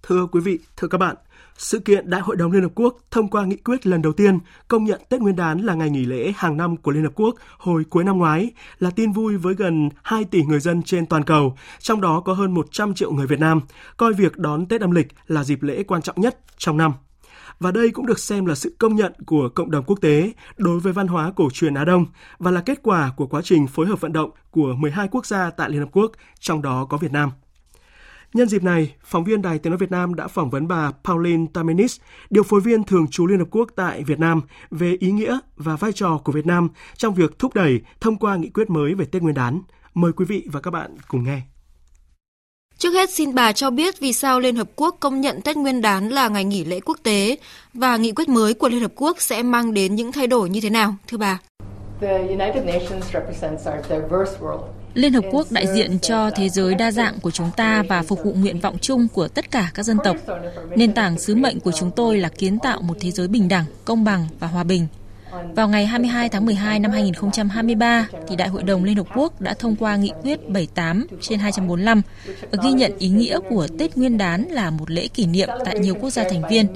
Thưa 0.04 0.28
quý 0.32 0.40
vị, 0.40 0.60
thưa 0.78 0.88
các 0.88 0.98
bạn, 0.98 1.16
sự 1.58 1.80
kiện 1.80 2.10
Đại 2.10 2.22
hội 2.22 2.36
đồng 2.36 2.52
Liên 2.52 2.62
Hợp 2.62 2.72
Quốc 2.76 2.98
thông 3.12 3.28
qua 3.28 3.46
nghị 3.46 3.56
quyết 3.56 3.88
lần 3.88 4.02
đầu 4.02 4.14
tiên 4.14 4.40
công 4.68 4.84
nhận 4.84 5.02
Tết 5.10 5.22
Nguyên 5.22 5.36
đán 5.36 5.60
là 5.60 5.74
ngày 5.74 5.90
nghỉ 5.90 6.06
lễ 6.06 6.34
hàng 6.36 6.58
năm 6.58 6.78
của 6.78 6.92
Liên 6.92 7.04
Hợp 7.04 7.14
Quốc 7.16 7.36
hồi 7.58 7.84
cuối 7.90 8.04
năm 8.04 8.18
ngoái 8.18 8.52
là 8.80 8.90
tin 8.96 9.12
vui 9.12 9.38
với 9.38 9.54
gần 9.54 9.90
2 10.04 10.24
tỷ 10.24 10.44
người 10.44 10.60
dân 10.60 10.84
trên 10.84 11.06
toàn 11.06 11.24
cầu, 11.24 11.58
trong 11.80 12.02
đó 12.02 12.22
có 12.26 12.34
hơn 12.34 12.54
100 12.54 12.94
triệu 12.94 13.12
người 13.12 13.28
Việt 13.28 13.40
Nam, 13.40 13.62
coi 13.98 14.14
việc 14.14 14.38
đón 14.38 14.66
Tết 14.66 14.82
âm 14.82 14.92
lịch 14.92 15.08
là 15.28 15.44
dịp 15.44 15.64
lễ 15.64 15.84
quan 15.84 16.02
trọng 16.02 16.22
nhất 16.22 16.38
trong 16.58 16.78
năm. 16.78 16.94
Và 17.62 17.72
đây 17.72 17.91
cũng 17.91 18.06
được 18.06 18.20
xem 18.20 18.46
là 18.46 18.56
sự 18.56 18.75
công 18.80 18.96
nhận 18.96 19.13
của 19.25 19.50
cộng 19.50 19.72
đồng 19.72 19.84
quốc 19.88 20.01
tế 20.01 20.34
đối 20.58 20.80
với 20.80 20.94
văn 20.94 21.08
hóa 21.08 21.32
cổ 21.36 21.50
truyền 21.53 21.74
Á 21.74 21.86
Đông 21.86 22.06
và 22.39 22.51
là 22.51 22.62
kết 22.62 22.80
quả 22.84 23.12
của 23.18 23.27
quá 23.27 23.41
trình 23.41 23.68
phối 23.68 23.88
hợp 23.88 24.01
vận 24.01 24.13
động 24.13 24.30
của 24.51 24.74
12 24.77 25.08
quốc 25.12 25.25
gia 25.25 25.50
tại 25.50 25.70
Liên 25.70 25.80
Hợp 25.80 25.89
Quốc, 25.91 26.12
trong 26.39 26.62
đó 26.62 26.86
có 26.86 26.98
Việt 26.98 27.12
Nam. 27.12 27.30
Nhân 28.34 28.48
dịp 28.48 28.63
này, 28.63 28.96
phóng 29.03 29.24
viên 29.24 29.41
Đài 29.41 29.60
Tiếng 29.60 29.72
Nói 29.72 29.77
Việt 29.77 29.91
Nam 29.91 30.15
đã 30.15 30.27
phỏng 30.27 30.50
vấn 30.50 30.68
bà 30.68 30.91
Pauline 31.03 31.46
Tamenis, 31.53 32.00
điều 32.30 32.44
phối 32.44 32.62
viên 32.62 32.84
thường 32.84 33.08
trú 33.08 33.27
Liên 33.27 33.39
Hợp 33.39 33.48
Quốc 33.51 33.70
tại 33.75 34.03
Việt 34.03 34.20
Nam 34.20 34.41
về 34.72 34.98
ý 35.00 35.12
nghĩa 35.12 35.39
và 35.58 35.75
vai 35.75 35.91
trò 35.91 36.18
của 36.24 36.32
Việt 36.32 36.46
Nam 36.46 36.70
trong 36.96 37.13
việc 37.13 37.39
thúc 37.39 37.53
đẩy 37.53 37.82
thông 38.00 38.15
qua 38.18 38.36
nghị 38.36 38.50
quyết 38.50 38.70
mới 38.70 38.94
về 38.94 39.06
Tết 39.06 39.22
Nguyên 39.22 39.36
đán. 39.36 39.62
Mời 39.94 40.12
quý 40.12 40.25
vị 40.25 40.48
và 40.51 40.62
các 40.62 40.72
bạn 40.72 40.98
cùng 41.08 41.24
nghe. 41.24 41.50
Trước 42.82 42.94
hết 42.94 43.10
xin 43.10 43.36
bà 43.36 43.52
cho 43.52 43.70
biết 43.70 44.00
vì 44.00 44.14
sao 44.14 44.40
Liên 44.40 44.56
Hợp 44.56 44.68
Quốc 44.76 44.98
công 45.00 45.22
nhận 45.22 45.42
Tết 45.42 45.58
Nguyên 45.58 45.82
đán 45.82 46.10
là 46.10 46.28
ngày 46.28 46.44
nghỉ 46.44 46.66
lễ 46.66 46.80
quốc 46.80 46.98
tế 47.04 47.38
và 47.74 47.98
nghị 47.98 48.12
quyết 48.12 48.30
mới 48.30 48.54
của 48.54 48.70
Liên 48.70 48.82
Hợp 48.82 48.92
Quốc 48.96 49.22
sẽ 49.22 49.44
mang 49.44 49.74
đến 49.74 49.96
những 49.96 50.12
thay 50.12 50.28
đổi 50.28 50.50
như 50.50 50.62
thế 50.62 50.70
nào, 50.70 50.96
thưa 51.08 51.18
bà? 51.18 51.40
Liên 54.94 55.14
Hợp 55.14 55.24
Quốc 55.32 55.48
đại 55.52 55.68
diện 55.68 56.00
cho 56.00 56.30
thế 56.36 56.50
giới 56.50 56.76
đa 56.76 56.92
dạng 56.92 57.20
của 57.22 57.32
chúng 57.32 57.50
ta 57.58 57.84
và 57.90 58.04
phục 58.04 58.20
vụ 58.24 58.34
nguyện 58.34 58.60
vọng 58.60 58.78
chung 58.82 59.08
của 59.14 59.28
tất 59.28 59.52
cả 59.52 59.72
các 59.74 59.84
dân 59.84 59.98
tộc. 60.04 60.16
Nền 60.76 60.94
tảng 60.94 61.20
sứ 61.20 61.36
mệnh 61.36 61.60
của 61.60 61.72
chúng 61.72 61.92
tôi 61.92 62.18
là 62.18 62.30
kiến 62.30 62.60
tạo 62.60 62.82
một 62.82 62.96
thế 63.00 63.12
giới 63.12 63.28
bình 63.28 63.48
đẳng, 63.48 63.66
công 63.86 64.04
bằng 64.04 64.28
và 64.40 64.48
hòa 64.48 64.64
bình– 64.64 64.88
vào 65.56 65.70
ngày 65.70 65.86
22 65.86 66.30
tháng 66.30 66.46
12 66.46 66.80
năm 66.80 66.92
2023, 66.92 68.08
thì 68.28 68.36
Đại 68.36 68.48
hội 68.48 68.64
đồng 68.64 68.84
Liên 68.84 68.98
Hợp 68.98 69.08
Quốc 69.16 69.42
đã 69.42 69.54
thông 69.54 69.76
qua 69.76 69.96
nghị 69.96 70.12
quyết 70.24 70.50
78 70.50 71.08
trên 71.22 71.40
245, 71.40 72.02
ghi 72.64 72.72
nhận 72.72 72.98
ý 72.98 73.08
nghĩa 73.08 73.40
của 73.50 73.68
Tết 73.80 73.98
Nguyên 73.98 74.18
đán 74.18 74.46
là 74.50 74.70
một 74.70 74.92
lễ 74.92 75.08
kỷ 75.08 75.26
niệm 75.26 75.50
tại 75.66 75.80
nhiều 75.80 75.96
quốc 76.02 76.10
gia 76.10 76.24
thành 76.30 76.42
viên. 76.50 76.68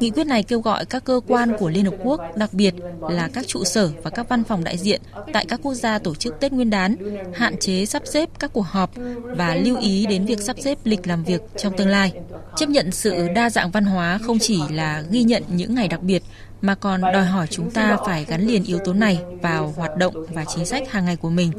Nghị 0.00 0.10
quyết 0.10 0.26
này 0.26 0.42
kêu 0.42 0.60
gọi 0.60 0.84
các 0.84 1.04
cơ 1.04 1.20
quan 1.26 1.52
của 1.58 1.68
Liên 1.68 1.84
Hợp 1.84 1.94
Quốc, 2.02 2.20
đặc 2.36 2.52
biệt 2.52 2.74
là 3.10 3.28
các 3.32 3.46
trụ 3.46 3.64
sở 3.64 3.90
và 4.02 4.10
các 4.10 4.28
văn 4.28 4.44
phòng 4.44 4.64
đại 4.64 4.76
diện 4.76 5.00
tại 5.32 5.46
các 5.48 5.60
quốc 5.62 5.74
gia 5.74 5.98
tổ 5.98 6.14
chức 6.14 6.40
Tết 6.40 6.52
Nguyên 6.52 6.70
đán, 6.70 6.96
hạn 7.34 7.56
chế 7.56 7.86
sắp 7.86 8.02
xếp 8.06 8.28
các 8.38 8.52
cuộc 8.52 8.66
họp 8.66 8.90
và 9.24 9.54
lưu 9.54 9.78
ý 9.78 10.06
đến 10.06 10.24
việc 10.24 10.40
sắp 10.40 10.56
xếp 10.60 10.78
lịch 10.84 11.06
làm 11.06 11.24
việc 11.24 11.40
trong 11.56 11.76
tương 11.76 11.88
lai. 11.88 12.12
Chấp 12.56 12.68
nhận 12.68 12.90
sự 12.90 13.28
đa 13.34 13.50
dạng 13.50 13.70
văn 13.70 13.84
hóa 13.84 14.18
không 14.22 14.38
chỉ 14.38 14.60
là 14.70 15.02
ghi 15.10 15.22
nhận 15.22 15.42
những 15.48 15.74
ngày 15.74 15.88
đặc 15.88 16.02
biệt 16.02 16.22
mà 16.62 16.74
còn 16.74 17.00
đòi 17.00 17.24
hỏi 17.24 17.46
chúng 17.50 17.70
ta 17.70 17.96
phải 18.06 18.24
gắn 18.24 18.46
liền 18.46 18.64
yếu 18.64 18.78
tố 18.78 18.92
này 18.92 19.20
vào 19.42 19.74
hoạt 19.76 19.96
động 19.96 20.14
và 20.34 20.44
chính 20.44 20.64
sách 20.64 20.90
hàng 20.90 21.04
ngày 21.04 21.16
của 21.16 21.30
mình. 21.30 21.52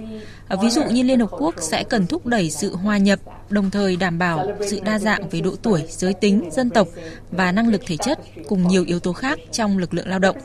Ví 0.61 0.69
dụ 0.69 0.83
như 0.83 1.03
Liên 1.03 1.19
Hợp 1.19 1.29
Quốc 1.31 1.55
sẽ 1.57 1.83
cần 1.83 2.07
thúc 2.07 2.25
đẩy 2.25 2.51
sự 2.51 2.75
hòa 2.75 2.97
nhập, 2.97 3.19
đồng 3.49 3.71
thời 3.71 3.95
đảm 3.95 4.19
bảo 4.19 4.47
sự 4.69 4.79
đa 4.85 4.99
dạng 4.99 5.29
về 5.29 5.41
độ 5.41 5.55
tuổi, 5.61 5.83
giới 5.89 6.13
tính, 6.13 6.49
dân 6.51 6.69
tộc 6.69 6.87
và 7.31 7.51
năng 7.51 7.69
lực 7.69 7.81
thể 7.87 7.97
chất 7.97 8.19
cùng 8.47 8.67
nhiều 8.67 8.83
yếu 8.87 8.99
tố 8.99 9.13
khác 9.13 9.39
trong 9.51 9.77
lực 9.77 9.93
lượng 9.93 10.07
lao 10.07 10.19
động. 10.19 10.35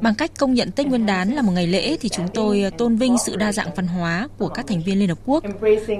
Bằng 0.00 0.14
cách 0.14 0.30
công 0.38 0.54
nhận 0.54 0.70
Tết 0.70 0.86
Nguyên 0.86 1.06
đán 1.06 1.30
là 1.30 1.42
một 1.42 1.52
ngày 1.52 1.66
lễ 1.66 1.96
thì 2.00 2.08
chúng 2.08 2.28
tôi 2.34 2.60
ờ, 2.62 2.70
tôn 2.70 2.96
vinh 2.96 3.16
sự 3.26 3.36
đa 3.36 3.52
dạng 3.52 3.74
văn 3.76 3.86
hóa 3.86 4.28
của 4.38 4.48
các 4.48 4.66
thành 4.66 4.82
viên 4.82 4.98
Liên 4.98 5.08
Hợp 5.08 5.18
Quốc. 5.26 5.44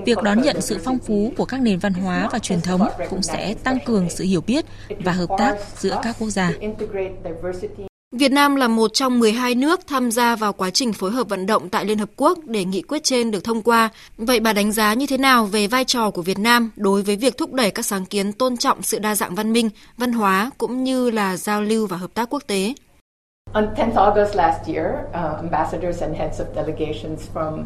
Việc 0.06 0.22
đón 0.22 0.42
nhận 0.42 0.60
sự 0.60 0.78
phong 0.84 0.98
phú 0.98 1.32
của 1.36 1.44
các 1.44 1.60
nền 1.60 1.78
văn 1.78 1.92
hóa 1.92 2.28
và 2.32 2.38
truyền 2.38 2.60
thống 2.60 2.88
cũng 3.10 3.22
sẽ 3.22 3.54
tăng 3.54 3.78
cường 3.86 4.10
sự 4.10 4.24
hiểu 4.24 4.40
biết 4.46 4.64
và 5.04 5.12
hợp 5.12 5.28
tác 5.38 5.56
giữa 5.78 6.00
các 6.02 6.16
quốc 6.18 6.30
gia. 6.30 6.52
Việt 8.16 8.32
Nam 8.32 8.56
là 8.56 8.68
một 8.68 8.90
trong 8.94 9.20
12 9.20 9.54
nước 9.54 9.80
tham 9.86 10.10
gia 10.10 10.36
vào 10.36 10.52
quá 10.52 10.70
trình 10.70 10.92
phối 10.92 11.10
hợp 11.10 11.28
vận 11.28 11.46
động 11.46 11.68
tại 11.68 11.84
Liên 11.84 11.98
Hợp 11.98 12.10
Quốc 12.16 12.38
để 12.44 12.64
nghị 12.64 12.82
quyết 12.82 13.04
trên 13.04 13.30
được 13.30 13.44
thông 13.44 13.62
qua. 13.62 13.88
Vậy 14.18 14.40
bà 14.40 14.52
đánh 14.52 14.72
giá 14.72 14.94
như 14.94 15.06
thế 15.06 15.18
nào 15.18 15.46
về 15.46 15.66
vai 15.66 15.84
trò 15.84 16.10
của 16.10 16.22
Việt 16.22 16.38
Nam 16.38 16.70
đối 16.76 17.02
với 17.02 17.16
việc 17.16 17.36
thúc 17.36 17.52
đẩy 17.52 17.70
các 17.70 17.86
sáng 17.86 18.04
kiến 18.04 18.32
tôn 18.32 18.56
trọng 18.56 18.82
sự 18.82 18.98
đa 18.98 19.14
dạng 19.14 19.34
văn 19.34 19.52
minh, 19.52 19.70
văn 19.96 20.12
hóa 20.12 20.50
cũng 20.58 20.84
như 20.84 21.10
là 21.10 21.36
giao 21.36 21.62
lưu 21.62 21.86
và 21.86 21.96
hợp 21.96 22.14
tác 22.14 22.30
quốc 22.30 22.42
tế? 22.46 22.74
On 23.54 23.74
10th 23.74 23.94
August 23.94 24.34
last 24.34 24.68
year, 24.68 25.06
uh, 25.12 25.38
ambassadors 25.38 26.02
and 26.02 26.16
heads 26.16 26.40
of 26.40 26.46
delegations 26.54 27.28
from 27.34 27.64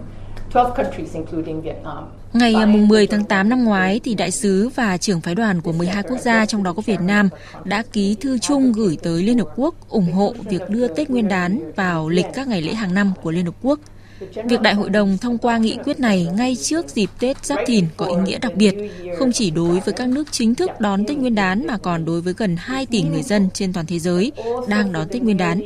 12 0.52 0.74
countries 0.76 1.14
including 1.14 1.62
Vietnam 1.62 2.04
Ngày 2.32 2.66
mùng 2.66 2.88
10 2.88 3.06
tháng 3.06 3.24
8 3.24 3.48
năm 3.48 3.64
ngoái 3.64 4.00
thì 4.04 4.14
đại 4.14 4.30
sứ 4.30 4.68
và 4.68 4.96
trưởng 4.96 5.20
phái 5.20 5.34
đoàn 5.34 5.60
của 5.60 5.72
12 5.72 6.02
quốc 6.02 6.18
gia 6.18 6.46
trong 6.46 6.62
đó 6.62 6.72
có 6.72 6.82
Việt 6.86 7.00
Nam 7.00 7.28
đã 7.64 7.82
ký 7.92 8.16
thư 8.20 8.38
chung 8.38 8.72
gửi 8.72 8.98
tới 9.02 9.22
Liên 9.22 9.38
Hợp 9.38 9.48
Quốc 9.56 9.74
ủng 9.88 10.12
hộ 10.12 10.34
việc 10.50 10.62
đưa 10.68 10.88
Tết 10.88 11.10
Nguyên 11.10 11.28
đán 11.28 11.72
vào 11.76 12.08
lịch 12.08 12.26
các 12.34 12.48
ngày 12.48 12.62
lễ 12.62 12.74
hàng 12.74 12.94
năm 12.94 13.12
của 13.22 13.30
Liên 13.30 13.44
Hợp 13.44 13.54
Quốc. 13.62 13.80
Việc 14.20 14.60
Đại 14.60 14.74
hội 14.74 14.90
đồng 14.90 15.18
thông 15.18 15.38
qua 15.38 15.58
nghị 15.58 15.76
quyết 15.84 16.00
này 16.00 16.28
ngay 16.36 16.56
trước 16.56 16.88
dịp 16.88 17.10
Tết 17.18 17.44
Giáp 17.44 17.58
Thìn 17.66 17.86
có 17.96 18.06
ý 18.06 18.14
nghĩa 18.24 18.38
đặc 18.38 18.54
biệt, 18.54 18.74
không 19.18 19.32
chỉ 19.32 19.50
đối 19.50 19.80
với 19.80 19.94
các 19.94 20.08
nước 20.08 20.24
chính 20.30 20.54
thức 20.54 20.70
đón 20.80 21.06
Tết 21.06 21.18
Nguyên 21.18 21.34
đán 21.34 21.66
mà 21.66 21.78
còn 21.78 22.04
đối 22.04 22.20
với 22.20 22.34
gần 22.36 22.56
2 22.58 22.86
tỷ 22.86 23.02
người 23.02 23.22
dân 23.22 23.48
trên 23.54 23.72
toàn 23.72 23.86
thế 23.86 23.98
giới 23.98 24.32
đang 24.68 24.92
đón 24.92 25.08
Tết 25.08 25.22
Nguyên 25.22 25.36
đán. 25.36 25.62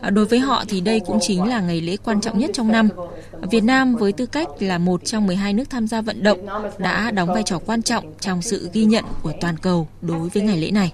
À, 0.00 0.10
đối 0.10 0.24
với 0.24 0.38
họ 0.38 0.64
thì 0.68 0.80
đây 0.80 1.00
cũng 1.00 1.18
chính 1.20 1.44
là 1.44 1.60
ngày 1.60 1.80
lễ 1.80 1.96
quan 2.04 2.20
trọng 2.20 2.38
nhất 2.38 2.50
trong 2.54 2.72
năm. 2.72 2.88
Việt 3.50 3.64
Nam 3.64 3.96
với 3.96 4.12
tư 4.12 4.26
cách 4.26 4.48
là 4.60 4.78
một 4.78 5.04
trong 5.04 5.26
12 5.26 5.52
nước 5.52 5.70
tham 5.70 5.86
gia 5.86 6.00
vận 6.00 6.22
động 6.22 6.46
đã 6.78 7.10
đóng 7.10 7.28
vai 7.28 7.42
trò 7.42 7.58
quan 7.66 7.82
trọng 7.82 8.12
trong 8.20 8.42
sự 8.42 8.70
ghi 8.72 8.84
nhận 8.84 9.04
của 9.22 9.32
toàn 9.40 9.56
cầu 9.56 9.88
đối 10.02 10.28
với 10.28 10.42
ngày 10.42 10.56
lễ 10.56 10.70
này. 10.70 10.92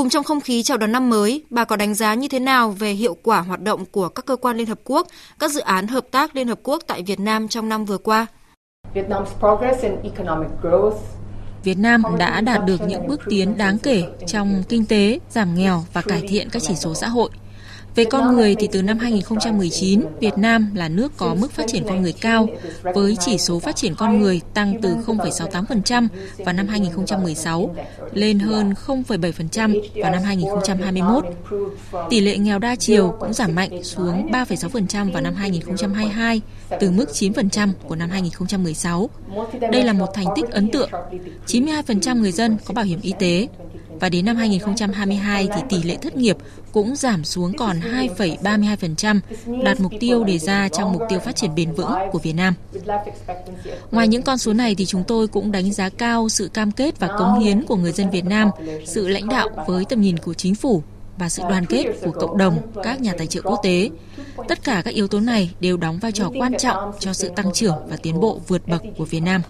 Cùng 0.00 0.08
trong 0.08 0.24
không 0.24 0.40
khí 0.40 0.62
chào 0.62 0.78
đón 0.78 0.92
năm 0.92 1.10
mới, 1.10 1.44
bà 1.50 1.64
có 1.64 1.76
đánh 1.76 1.94
giá 1.94 2.14
như 2.14 2.28
thế 2.28 2.38
nào 2.38 2.70
về 2.70 2.90
hiệu 2.90 3.16
quả 3.22 3.40
hoạt 3.40 3.60
động 3.60 3.84
của 3.86 4.08
các 4.08 4.26
cơ 4.26 4.36
quan 4.36 4.56
Liên 4.56 4.66
Hợp 4.66 4.80
Quốc, 4.84 5.06
các 5.38 5.50
dự 5.50 5.60
án 5.60 5.86
hợp 5.86 6.04
tác 6.10 6.36
Liên 6.36 6.48
Hợp 6.48 6.60
Quốc 6.62 6.82
tại 6.86 7.02
Việt 7.02 7.20
Nam 7.20 7.48
trong 7.48 7.68
năm 7.68 7.84
vừa 7.84 7.98
qua? 7.98 8.26
Vietnam's 8.94 9.26
progress 9.40 9.82
in 9.82 9.92
economic 10.02 10.50
growth 10.62 10.96
Việt 11.64 11.78
Nam 11.78 12.02
đã 12.18 12.40
đạt 12.40 12.64
được 12.66 12.80
những 12.86 13.06
bước 13.06 13.20
tiến 13.28 13.56
đáng 13.56 13.78
kể 13.78 14.04
trong 14.26 14.62
kinh 14.68 14.86
tế, 14.86 15.18
giảm 15.30 15.54
nghèo 15.54 15.84
và 15.92 16.02
cải 16.02 16.20
thiện 16.28 16.48
các 16.50 16.62
chỉ 16.62 16.74
số 16.74 16.94
xã 16.94 17.08
hội. 17.08 17.30
Về 17.94 18.04
con 18.04 18.36
người 18.36 18.54
thì 18.54 18.68
từ 18.72 18.82
năm 18.82 18.98
2019, 18.98 20.02
Việt 20.20 20.38
Nam 20.38 20.70
là 20.74 20.88
nước 20.88 21.12
có 21.16 21.34
mức 21.34 21.52
phát 21.52 21.66
triển 21.66 21.84
con 21.88 22.02
người 22.02 22.12
cao 22.12 22.46
với 22.82 23.16
chỉ 23.20 23.38
số 23.38 23.58
phát 23.58 23.76
triển 23.76 23.94
con 23.94 24.20
người 24.20 24.40
tăng 24.54 24.80
từ 24.82 24.96
0,68% 25.06 26.08
vào 26.38 26.52
năm 26.52 26.68
2016 26.68 27.74
lên 28.12 28.38
hơn 28.38 28.74
0,7% 28.86 29.80
vào 30.02 30.12
năm 30.12 30.22
2021. 30.22 31.24
Tỷ 32.10 32.20
lệ 32.20 32.38
nghèo 32.38 32.58
đa 32.58 32.76
chiều 32.76 33.16
cũng 33.20 33.32
giảm 33.32 33.54
mạnh 33.54 33.84
xuống 33.84 34.30
3,6% 34.30 35.12
vào 35.12 35.22
năm 35.22 35.34
2022 35.34 36.40
từ 36.80 36.90
mức 36.90 37.08
9% 37.12 37.72
của 37.88 37.96
năm 37.96 38.10
2016. 38.10 39.10
Đây 39.72 39.84
là 39.84 39.92
một 39.92 40.08
thành 40.14 40.26
tích 40.36 40.50
ấn 40.50 40.70
tượng. 40.70 40.90
92% 41.46 42.20
người 42.20 42.32
dân 42.32 42.56
có 42.64 42.74
bảo 42.74 42.84
hiểm 42.84 42.98
y 43.02 43.12
tế, 43.18 43.48
và 44.00 44.08
đến 44.08 44.24
năm 44.24 44.36
2022 44.36 45.48
thì 45.54 45.62
tỷ 45.68 45.82
lệ 45.82 45.96
thất 46.02 46.16
nghiệp 46.16 46.36
cũng 46.72 46.96
giảm 46.96 47.24
xuống 47.24 47.52
còn 47.56 47.79
2,32%, 47.80 49.20
đạt 49.64 49.80
mục 49.80 49.92
tiêu 50.00 50.24
đề 50.24 50.38
ra 50.38 50.68
trong 50.68 50.92
mục 50.92 51.02
tiêu 51.08 51.18
phát 51.18 51.36
triển 51.36 51.54
bền 51.54 51.72
vững 51.72 51.92
của 52.12 52.18
Việt 52.18 52.32
Nam. 52.32 52.54
Ngoài 53.90 54.08
những 54.08 54.22
con 54.22 54.38
số 54.38 54.52
này 54.52 54.74
thì 54.74 54.86
chúng 54.86 55.04
tôi 55.04 55.26
cũng 55.26 55.52
đánh 55.52 55.72
giá 55.72 55.88
cao 55.88 56.28
sự 56.28 56.48
cam 56.48 56.70
kết 56.70 56.98
và 56.98 57.08
cống 57.18 57.40
hiến 57.40 57.62
của 57.66 57.76
người 57.76 57.92
dân 57.92 58.10
Việt 58.10 58.24
Nam, 58.24 58.50
sự 58.86 59.08
lãnh 59.08 59.28
đạo 59.28 59.48
với 59.66 59.84
tầm 59.84 60.00
nhìn 60.00 60.18
của 60.18 60.34
chính 60.34 60.54
phủ 60.54 60.82
và 61.18 61.28
sự 61.28 61.42
đoàn 61.48 61.66
kết 61.66 61.84
của 62.02 62.10
cộng 62.10 62.38
đồng, 62.38 62.58
các 62.82 63.00
nhà 63.00 63.12
tài 63.18 63.26
trợ 63.26 63.40
quốc 63.44 63.60
tế. 63.62 63.90
Tất 64.48 64.64
cả 64.64 64.82
các 64.84 64.94
yếu 64.94 65.08
tố 65.08 65.20
này 65.20 65.50
đều 65.60 65.76
đóng 65.76 65.98
vai 65.98 66.12
trò 66.12 66.30
quan 66.38 66.52
trọng 66.58 66.92
cho 66.98 67.12
sự 67.12 67.30
tăng 67.36 67.52
trưởng 67.52 67.76
và 67.88 67.96
tiến 67.96 68.20
bộ 68.20 68.40
vượt 68.48 68.68
bậc 68.68 68.82
của 68.98 69.04
Việt 69.04 69.20
Nam. 69.20 69.42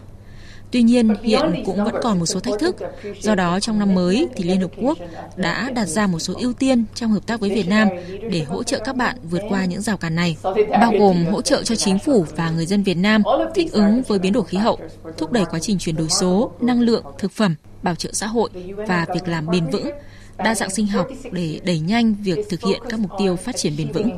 Tuy 0.71 0.83
nhiên, 0.83 1.15
hiện 1.23 1.63
cũng 1.67 1.85
vẫn 1.85 1.95
còn 2.03 2.19
một 2.19 2.27
số 2.27 2.41
thách 2.41 2.59
thức. 2.59 2.77
Do 3.21 3.35
đó, 3.35 3.61
trong 3.61 3.79
năm 3.79 3.95
mới 3.95 4.29
thì 4.37 4.45
Liên 4.45 4.61
Hợp 4.61 4.71
Quốc 4.83 4.99
đã 5.37 5.71
đặt 5.75 5.87
ra 5.87 6.07
một 6.07 6.19
số 6.19 6.35
ưu 6.39 6.53
tiên 6.53 6.85
trong 6.95 7.11
hợp 7.11 7.27
tác 7.27 7.41
với 7.41 7.51
Việt 7.51 7.69
Nam 7.69 7.89
để 8.31 8.43
hỗ 8.43 8.63
trợ 8.63 8.79
các 8.85 8.97
bạn 8.97 9.17
vượt 9.31 9.43
qua 9.49 9.65
những 9.65 9.81
rào 9.81 9.97
cản 9.97 10.15
này, 10.15 10.37
bao 10.71 10.93
gồm 10.99 11.27
hỗ 11.27 11.43
trợ 11.43 11.63
cho 11.63 11.75
chính 11.75 11.99
phủ 11.99 12.25
và 12.37 12.51
người 12.51 12.67
dân 12.67 12.83
Việt 12.83 12.97
Nam 12.97 13.23
thích 13.55 13.73
ứng 13.73 14.03
với 14.09 14.19
biến 14.19 14.33
đổi 14.33 14.45
khí 14.45 14.59
hậu, 14.59 14.79
thúc 15.19 15.33
đẩy 15.33 15.45
quá 15.45 15.59
trình 15.61 15.79
chuyển 15.79 15.97
đổi 15.97 16.09
số, 16.09 16.53
năng 16.61 16.81
lượng, 16.81 17.05
thực 17.19 17.33
phẩm, 17.33 17.55
bảo 17.83 17.95
trợ 17.95 18.11
xã 18.13 18.27
hội 18.27 18.51
và 18.77 19.07
việc 19.15 19.29
làm 19.29 19.47
bền 19.47 19.67
vững, 19.67 19.91
đa 20.37 20.55
dạng 20.55 20.71
sinh 20.71 20.87
học 20.87 21.09
để 21.33 21.61
đẩy 21.65 21.79
nhanh 21.79 22.15
việc 22.23 22.39
thực 22.51 22.61
hiện 22.63 22.83
các 22.89 23.01
mục 23.01 23.11
tiêu 23.19 23.37
phát 23.37 23.57
triển 23.57 23.77
bền 23.77 23.93
vững. 23.93 24.11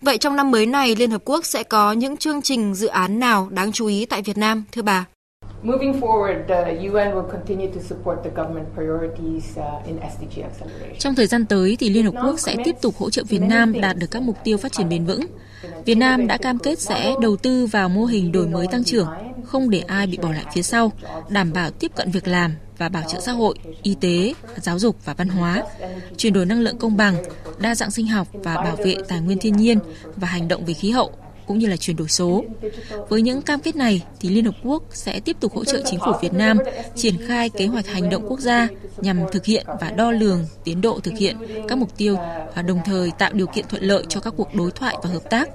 Vậy 0.00 0.18
trong 0.18 0.36
năm 0.36 0.50
mới 0.50 0.66
này, 0.66 0.96
Liên 0.96 1.10
Hợp 1.10 1.22
Quốc 1.24 1.46
sẽ 1.46 1.62
có 1.62 1.92
những 1.92 2.16
chương 2.16 2.42
trình 2.42 2.74
dự 2.74 2.86
án 2.86 3.18
nào 3.18 3.48
đáng 3.50 3.72
chú 3.72 3.86
ý 3.86 4.06
tại 4.06 4.22
Việt 4.22 4.36
Nam, 4.38 4.64
thưa 4.72 4.82
bà? 4.82 5.04
Moving 5.62 6.00
forward, 6.00 6.46
the 6.48 6.88
UN 6.88 7.14
will 7.14 7.28
continue 7.30 7.66
to 7.66 7.80
support 7.88 8.18
the 8.24 8.30
government 8.36 8.66
priorities 8.74 9.58
uh, 9.58 9.86
in 9.86 9.96
SDG 9.96 10.42
acceleration. 10.42 10.98
Trong 10.98 11.14
thời 11.14 11.26
gian 11.26 11.46
tới 11.46 11.76
thì 11.80 11.90
Liên 11.90 12.04
Hợp 12.04 12.14
Quốc 12.24 12.40
sẽ 12.40 12.56
tiếp 12.64 12.74
tục 12.82 12.94
hỗ 12.98 13.10
trợ 13.10 13.22
Việt 13.28 13.42
Nam 13.42 13.80
đạt 13.80 13.96
được 13.96 14.06
các 14.10 14.22
mục 14.22 14.36
tiêu 14.44 14.58
phát 14.58 14.72
triển 14.72 14.88
bền 14.88 15.04
vững. 15.04 15.20
Việt 15.84 15.94
Nam 15.94 16.26
đã 16.26 16.36
cam 16.36 16.58
kết 16.58 16.78
sẽ 16.78 17.14
đầu 17.20 17.36
tư 17.36 17.66
vào 17.66 17.88
mô 17.88 18.04
hình 18.04 18.32
đổi 18.32 18.48
mới 18.48 18.66
tăng 18.66 18.84
trưởng, 18.84 19.08
không 19.44 19.70
để 19.70 19.80
ai 19.80 20.06
bị 20.06 20.18
bỏ 20.22 20.32
lại 20.32 20.44
phía 20.54 20.62
sau, 20.62 20.92
đảm 21.28 21.52
bảo 21.52 21.70
tiếp 21.70 21.92
cận 21.96 22.10
việc 22.10 22.28
làm 22.28 22.54
và 22.78 22.88
bảo 22.88 23.02
trợ 23.08 23.20
xã 23.20 23.32
hội, 23.32 23.54
y 23.82 23.96
tế, 24.00 24.34
giáo 24.56 24.78
dục 24.78 24.96
và 25.04 25.14
văn 25.14 25.28
hóa, 25.28 25.62
chuyển 26.16 26.32
đổi 26.32 26.46
năng 26.46 26.60
lượng 26.60 26.78
công 26.78 26.96
bằng, 26.96 27.14
đa 27.58 27.74
dạng 27.74 27.90
sinh 27.90 28.06
học 28.06 28.28
và 28.32 28.54
bảo 28.54 28.76
vệ 28.76 28.96
tài 29.08 29.20
nguyên 29.20 29.38
thiên 29.38 29.56
nhiên 29.56 29.78
và 30.16 30.28
hành 30.28 30.48
động 30.48 30.64
về 30.64 30.74
khí 30.74 30.90
hậu 30.90 31.12
cũng 31.46 31.58
như 31.58 31.66
là 31.66 31.76
chuyển 31.76 31.96
đổi 31.96 32.08
số. 32.08 32.44
Với 33.08 33.22
những 33.22 33.42
cam 33.42 33.60
kết 33.60 33.76
này 33.76 34.02
thì 34.20 34.28
Liên 34.28 34.44
Hợp 34.44 34.54
Quốc 34.64 34.82
sẽ 34.90 35.20
tiếp 35.20 35.36
tục 35.40 35.54
hỗ 35.54 35.64
trợ 35.64 35.82
chính 35.84 36.00
phủ 36.00 36.12
Việt 36.22 36.32
Nam 36.32 36.58
triển 36.94 37.14
khai 37.26 37.50
kế 37.50 37.66
hoạch 37.66 37.86
hành 37.86 38.10
động 38.10 38.24
quốc 38.28 38.40
gia 38.40 38.68
nhằm 38.96 39.20
thực 39.32 39.44
hiện 39.44 39.66
và 39.80 39.90
đo 39.90 40.10
lường 40.10 40.46
tiến 40.64 40.80
độ 40.80 41.00
thực 41.00 41.18
hiện 41.18 41.36
các 41.68 41.78
mục 41.78 41.96
tiêu 41.96 42.16
và 42.54 42.62
đồng 42.62 42.80
thời 42.84 43.10
tạo 43.18 43.32
điều 43.32 43.46
kiện 43.46 43.64
thuận 43.68 43.82
lợi 43.82 44.04
cho 44.08 44.20
các 44.20 44.34
cuộc 44.36 44.54
đối 44.54 44.70
thoại 44.70 44.96
và 45.02 45.10
hợp 45.10 45.30
tác, 45.30 45.48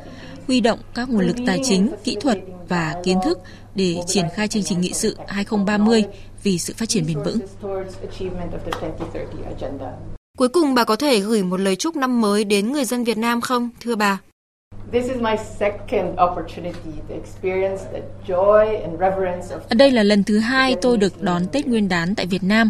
huy 0.48 0.62
động 0.62 0.80
các 0.94 1.10
nguồn 1.10 1.28
lực 1.28 1.36
tài 1.48 1.60
chính, 1.64 1.92
kỹ 2.04 2.18
thuật 2.22 2.38
và 2.70 2.96
kiến 3.04 3.18
thức 3.26 3.40
để 3.76 3.96
triển 4.08 4.26
khai 4.34 4.48
chương 4.48 4.64
trình 4.64 4.82
nghị 4.82 4.94
sự 4.94 5.18
2030 5.28 6.04
vì 6.44 6.58
sự 6.58 6.74
phát 6.78 6.90
triển 6.90 7.06
bền 7.08 7.24
vững. 7.24 7.40
Cuối 10.38 10.50
cùng 10.50 10.74
bà 10.74 10.84
có 10.84 10.96
thể 10.96 11.20
gửi 11.20 11.44
một 11.44 11.60
lời 11.60 11.76
chúc 11.76 11.96
năm 11.96 12.22
mới 12.22 12.44
đến 12.44 12.72
người 12.72 12.86
dân 12.86 13.04
Việt 13.04 13.18
Nam 13.18 13.42
không, 13.42 13.70
thưa 13.80 13.96
bà? 13.96 14.20
Đây 19.70 19.92
là 19.92 20.04
lần 20.04 20.24
thứ 20.24 20.40
hai 20.40 20.76
tôi 20.82 20.98
được 20.98 21.22
đón 21.22 21.48
Tết 21.52 21.68
Nguyên 21.68 21.90
đán 21.90 22.16
tại 22.16 22.26
Việt 22.26 22.44
Nam. 22.44 22.70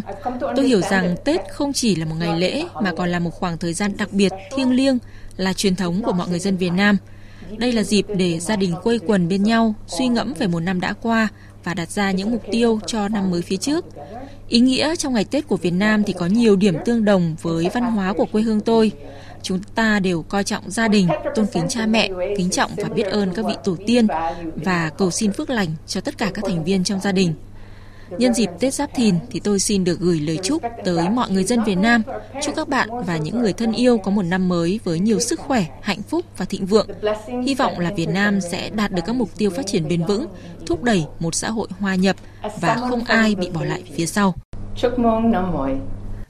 Tôi 0.56 0.66
hiểu 0.66 0.80
rằng 0.80 1.16
Tết 1.24 1.40
không 1.52 1.72
chỉ 1.72 1.96
là 1.96 2.06
một 2.06 2.14
ngày 2.18 2.38
lễ 2.38 2.64
mà 2.82 2.92
còn 2.96 3.08
là 3.08 3.18
một 3.18 3.30
khoảng 3.30 3.58
thời 3.58 3.74
gian 3.74 3.92
đặc 3.98 4.08
biệt, 4.12 4.32
thiêng 4.56 4.72
liêng, 4.72 4.98
là 5.36 5.52
truyền 5.52 5.76
thống 5.76 6.02
của 6.02 6.12
mọi 6.12 6.28
người 6.28 6.38
dân 6.38 6.56
Việt 6.56 6.70
Nam. 6.70 6.96
Đây 7.58 7.72
là 7.72 7.82
dịp 7.82 8.06
để 8.16 8.40
gia 8.40 8.56
đình 8.56 8.74
quây 8.82 8.98
quần 9.06 9.28
bên 9.28 9.42
nhau, 9.42 9.74
suy 9.86 10.08
ngẫm 10.08 10.34
về 10.38 10.46
một 10.46 10.60
năm 10.60 10.80
đã 10.80 10.92
qua 11.02 11.28
và 11.64 11.74
đặt 11.74 11.90
ra 11.90 12.10
những 12.10 12.30
mục 12.30 12.42
tiêu 12.50 12.80
cho 12.86 13.08
năm 13.08 13.30
mới 13.30 13.42
phía 13.42 13.56
trước. 13.56 13.84
Ý 14.48 14.60
nghĩa 14.60 14.96
trong 14.96 15.14
ngày 15.14 15.24
Tết 15.24 15.48
của 15.48 15.56
Việt 15.56 15.70
Nam 15.70 16.04
thì 16.04 16.12
có 16.12 16.26
nhiều 16.26 16.56
điểm 16.56 16.76
tương 16.84 17.04
đồng 17.04 17.36
với 17.42 17.68
văn 17.74 17.82
hóa 17.82 18.12
của 18.12 18.26
quê 18.32 18.42
hương 18.42 18.60
tôi 18.60 18.92
chúng 19.42 19.60
ta 19.74 20.00
đều 20.00 20.22
coi 20.22 20.44
trọng 20.44 20.70
gia 20.70 20.88
đình, 20.88 21.08
tôn 21.34 21.46
kính 21.52 21.68
cha 21.68 21.86
mẹ, 21.86 22.10
kính 22.36 22.50
trọng 22.50 22.70
và 22.76 22.88
biết 22.88 23.02
ơn 23.02 23.34
các 23.34 23.46
vị 23.46 23.54
tổ 23.64 23.76
tiên 23.86 24.06
và 24.54 24.90
cầu 24.98 25.10
xin 25.10 25.32
phước 25.32 25.50
lành 25.50 25.68
cho 25.86 26.00
tất 26.00 26.18
cả 26.18 26.30
các 26.34 26.44
thành 26.48 26.64
viên 26.64 26.84
trong 26.84 27.00
gia 27.00 27.12
đình. 27.12 27.34
Nhân 28.10 28.34
dịp 28.34 28.48
Tết 28.60 28.74
Giáp 28.74 28.90
Thìn 28.94 29.14
thì 29.30 29.40
tôi 29.40 29.58
xin 29.58 29.84
được 29.84 30.00
gửi 30.00 30.20
lời 30.20 30.38
chúc 30.42 30.62
tới 30.84 31.10
mọi 31.10 31.30
người 31.30 31.44
dân 31.44 31.64
Việt 31.64 31.78
Nam. 31.78 32.02
Chúc 32.42 32.56
các 32.56 32.68
bạn 32.68 32.88
và 33.06 33.16
những 33.16 33.42
người 33.42 33.52
thân 33.52 33.72
yêu 33.72 33.98
có 33.98 34.10
một 34.10 34.22
năm 34.22 34.48
mới 34.48 34.80
với 34.84 34.98
nhiều 34.98 35.20
sức 35.20 35.40
khỏe, 35.40 35.66
hạnh 35.82 36.02
phúc 36.02 36.24
và 36.36 36.44
thịnh 36.44 36.66
vượng. 36.66 36.88
Hy 37.46 37.54
vọng 37.54 37.78
là 37.78 37.90
Việt 37.96 38.08
Nam 38.08 38.40
sẽ 38.40 38.70
đạt 38.70 38.92
được 38.92 39.02
các 39.06 39.16
mục 39.16 39.30
tiêu 39.36 39.50
phát 39.50 39.66
triển 39.66 39.88
bền 39.88 40.04
vững, 40.04 40.26
thúc 40.66 40.82
đẩy 40.82 41.04
một 41.18 41.34
xã 41.34 41.50
hội 41.50 41.68
hòa 41.80 41.94
nhập 41.94 42.16
và 42.60 42.76
không 42.88 43.04
ai 43.04 43.34
bị 43.34 43.50
bỏ 43.50 43.64
lại 43.64 43.82
phía 43.94 44.06
sau. 44.06 44.34
Chúc 44.76 44.98
mừng 44.98 45.30
năm 45.30 45.52
mới. 45.52 45.72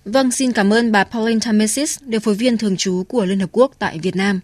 Vâng, 0.05 0.31
xin 0.31 0.53
cảm 0.53 0.73
ơn 0.73 0.93
bà 0.93 1.05
Pauline 1.05 1.41
Tamesis, 1.45 1.99
điều 2.01 2.21
phối 2.21 2.35
viên 2.35 2.59
thường 2.59 2.77
trú 2.77 3.05
của 3.09 3.25
Liên 3.25 3.41
Hợp 3.41 3.51
Quốc 3.53 3.73
tại 3.79 3.99
Việt 3.99 4.17
Nam. 4.17 4.41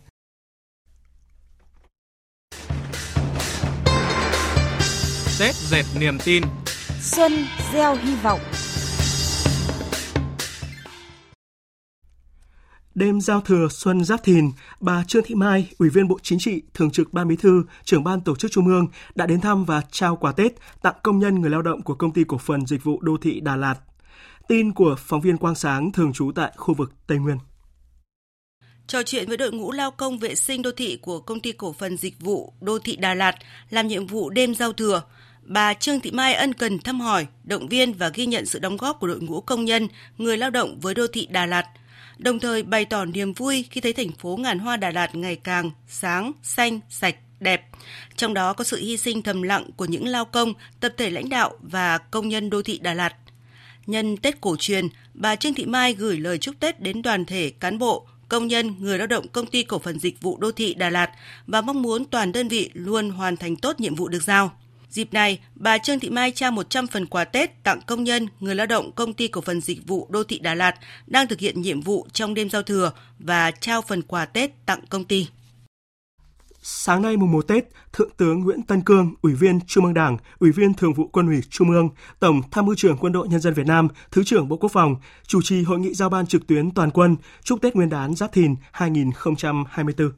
Tết 5.41 5.55
dệt 5.55 5.85
niềm 6.01 6.19
tin 6.25 6.43
Xuân 7.03 7.33
gieo 7.73 7.97
hy 7.97 8.15
vọng. 8.17 8.41
Đêm 12.95 13.21
giao 13.21 13.41
thừa 13.41 13.69
Xuân 13.71 14.05
Giáp 14.05 14.25
Thìn, 14.25 14.51
bà 14.81 15.05
Trương 15.05 15.25
Thị 15.27 15.35
Mai, 15.35 15.67
Ủy 15.79 15.89
viên 15.89 16.09
Bộ 16.09 16.19
Chính 16.23 16.39
trị, 16.39 16.63
Thường 16.75 16.91
trực 16.91 17.13
Ban 17.13 17.29
Bí 17.29 17.37
thư, 17.37 17.63
trưởng 17.85 18.05
ban 18.05 18.21
tổ 18.21 18.37
chức 18.37 18.51
Trung 18.51 18.67
ương 18.67 18.87
đã 19.15 19.27
đến 19.27 19.41
thăm 19.41 19.65
và 19.65 19.83
trao 19.91 20.17
quà 20.17 20.33
Tết 20.33 20.53
tặng 20.83 20.95
công 21.03 21.19
nhân 21.19 21.41
người 21.41 21.51
lao 21.51 21.63
động 21.63 21.83
của 21.83 21.95
công 21.95 22.13
ty 22.13 22.25
cổ 22.25 22.39
phần 22.39 22.67
dịch 22.67 22.85
vụ 22.85 23.01
đô 23.03 23.17
thị 23.23 23.41
Đà 23.41 23.57
Lạt. 23.57 23.75
Tin 24.49 24.73
của 24.73 24.97
phóng 24.99 25.21
viên 25.21 25.37
Quang 25.37 25.55
Sáng 25.55 25.93
thường 25.93 26.13
trú 26.13 26.33
tại 26.35 26.53
khu 26.57 26.75
vực 26.75 26.93
Tây 27.07 27.19
Nguyên. 27.19 27.39
Trò 28.87 29.03
chuyện 29.03 29.29
với 29.29 29.37
đội 29.37 29.53
ngũ 29.53 29.73
lao 29.73 29.91
công 29.91 30.19
vệ 30.19 30.35
sinh 30.35 30.63
đô 30.63 30.71
thị 30.73 30.99
của 31.03 31.21
công 31.21 31.41
ty 31.41 31.53
cổ 31.53 31.73
phần 31.73 31.97
dịch 31.97 32.21
vụ 32.21 32.53
đô 32.61 32.79
thị 32.79 32.97
Đà 32.97 33.15
Lạt 33.15 33.37
làm 33.71 33.89
nhiệm 33.89 34.07
vụ 34.07 34.31
đêm 34.31 34.55
giao 34.55 34.73
thừa, 34.73 35.03
bà 35.51 35.75
Trương 35.75 36.01
Thị 36.01 36.11
Mai 36.11 36.35
ân 36.35 36.55
cần 36.55 36.79
thăm 36.79 37.01
hỏi, 37.01 37.27
động 37.45 37.69
viên 37.69 37.93
và 37.93 38.09
ghi 38.15 38.27
nhận 38.27 38.47
sự 38.47 38.59
đóng 38.59 38.77
góp 38.77 39.01
của 39.01 39.07
đội 39.07 39.21
ngũ 39.21 39.41
công 39.41 39.65
nhân, 39.65 39.89
người 40.19 40.37
lao 40.37 40.51
động 40.51 40.81
với 40.81 40.95
đô 40.95 41.07
thị 41.07 41.29
Đà 41.31 41.47
Lạt, 41.47 41.67
đồng 42.19 42.39
thời 42.39 42.63
bày 42.63 42.85
tỏ 42.85 43.05
niềm 43.05 43.33
vui 43.33 43.65
khi 43.71 43.81
thấy 43.81 43.93
thành 43.93 44.13
phố 44.13 44.37
ngàn 44.37 44.59
hoa 44.59 44.77
Đà 44.77 44.91
Lạt 44.91 45.15
ngày 45.15 45.37
càng 45.37 45.71
sáng, 45.89 46.33
xanh, 46.43 46.81
sạch, 46.89 47.17
đẹp. 47.41 47.67
Trong 48.17 48.35
đó 48.35 48.53
có 48.53 48.65
sự 48.65 48.77
hy 48.77 48.97
sinh 48.97 49.23
thầm 49.23 49.43
lặng 49.43 49.71
của 49.77 49.85
những 49.85 50.07
lao 50.07 50.25
công, 50.25 50.53
tập 50.81 50.95
thể 50.97 51.11
lãnh 51.11 51.29
đạo 51.29 51.53
và 51.61 51.99
công 51.99 52.29
nhân 52.29 52.51
đô 52.51 52.63
thị 52.63 52.79
Đà 52.83 52.95
Lạt– 52.95 53.15
Nhân 53.87 54.17
Tết 54.17 54.41
cổ 54.41 54.57
truyền, 54.59 54.89
bà 55.15 55.37
Trương 55.37 55.55
Thị 55.55 55.67
Mai 55.67 55.95
gửi 55.95 56.19
lời 56.19 56.39
chúc 56.39 56.55
Tết 56.61 56.81
đến 56.81 57.03
đoàn 57.03 57.25
thể 57.25 57.53
cán 57.61 57.79
bộ, 57.79 58.07
công 58.29 58.47
nhân, 58.47 58.75
người 58.79 58.99
lao 58.99 59.07
động 59.07 59.29
công 59.29 59.47
ty 59.47 59.63
cổ 59.63 59.79
phần 59.79 59.99
dịch 59.99 60.23
vụ 60.23 60.37
đô 60.41 60.53
thị 60.53 60.75
Đà 60.75 60.91
Lạt 60.91 61.11
và 61.47 61.61
mong 61.61 61.83
muốn 61.83 62.05
toàn 62.05 62.33
đơn 62.33 62.49
vị 62.49 62.71
luôn 62.75 63.11
hoàn 63.11 63.37
thành 63.37 63.57
tốt 63.57 63.81
nhiệm 63.81 63.95
vụ 63.95 64.09
được 64.09 64.23
giao. 64.23 64.60
Dịp 64.91 65.13
này, 65.13 65.41
bà 65.55 65.79
Trương 65.79 66.01
Thị 66.01 66.11
Mai 66.11 66.31
trao 66.31 66.51
100 66.51 66.87
phần 66.87 67.07
quà 67.07 67.25
Tết 67.25 67.65
tặng 67.65 67.81
công 67.87 68.05
nhân, 68.05 68.27
người 68.41 68.55
lao 68.55 68.67
động 68.67 68.93
công 68.93 69.15
ty 69.15 69.29
cổ 69.29 69.41
phần 69.41 69.61
dịch 69.61 69.79
vụ 69.87 70.07
đô 70.11 70.25
thị 70.25 70.39
Đà 70.39 70.55
Lạt 70.55 70.75
đang 71.07 71.29
thực 71.29 71.41
hiện 71.41 71.63
nhiệm 71.63 71.81
vụ 71.81 72.07
trong 72.13 72.35
đêm 72.35 72.51
giao 72.51 72.63
thừa 72.63 72.93
và 73.19 73.51
trao 73.51 73.83
phần 73.83 74.03
quà 74.03 74.25
Tết 74.25 74.67
tặng 74.67 74.81
công 74.91 75.05
ty. 75.05 75.29
Sáng 76.63 77.03
nay 77.03 77.17
mùng 77.17 77.33
1 77.33 77.49
Tết, 77.49 77.65
Thượng 77.93 78.11
tướng 78.17 78.41
Nguyễn 78.41 78.63
Tân 78.63 78.81
Cương, 78.81 79.15
Ủy 79.23 79.35
viên 79.35 79.61
Trung 79.67 79.85
ương 79.85 79.95
Đảng, 79.95 80.17
Ủy 80.39 80.53
viên 80.53 80.75
Thường 80.75 80.95
vụ 80.95 81.09
Quân 81.09 81.27
ủy 81.27 81.41
Trung 81.51 81.71
ương, 81.71 81.89
Tổng 82.21 82.43
Tham 82.51 82.67
mưu 82.67 82.75
trưởng 82.75 82.97
Quân 82.97 83.13
đội 83.13 83.29
Nhân 83.29 83.41
dân 83.41 83.55
Việt 83.55 83.67
Nam, 83.67 83.89
Thứ 84.11 84.25
trưởng 84.25 84.49
Bộ 84.49 84.57
Quốc 84.57 84.73
phòng, 84.73 84.97
chủ 85.27 85.43
trì 85.43 85.63
hội 85.63 85.79
nghị 85.79 85.95
giao 85.95 86.09
ban 86.09 86.27
trực 86.27 86.47
tuyến 86.47 86.71
toàn 86.71 86.91
quân 86.91 87.17
chúc 87.43 87.63
Tết 87.63 87.77
Nguyên 87.77 87.89
đán 87.89 88.15
Giáp 88.15 88.33
Thìn 88.33 88.55
2024. 88.73 90.13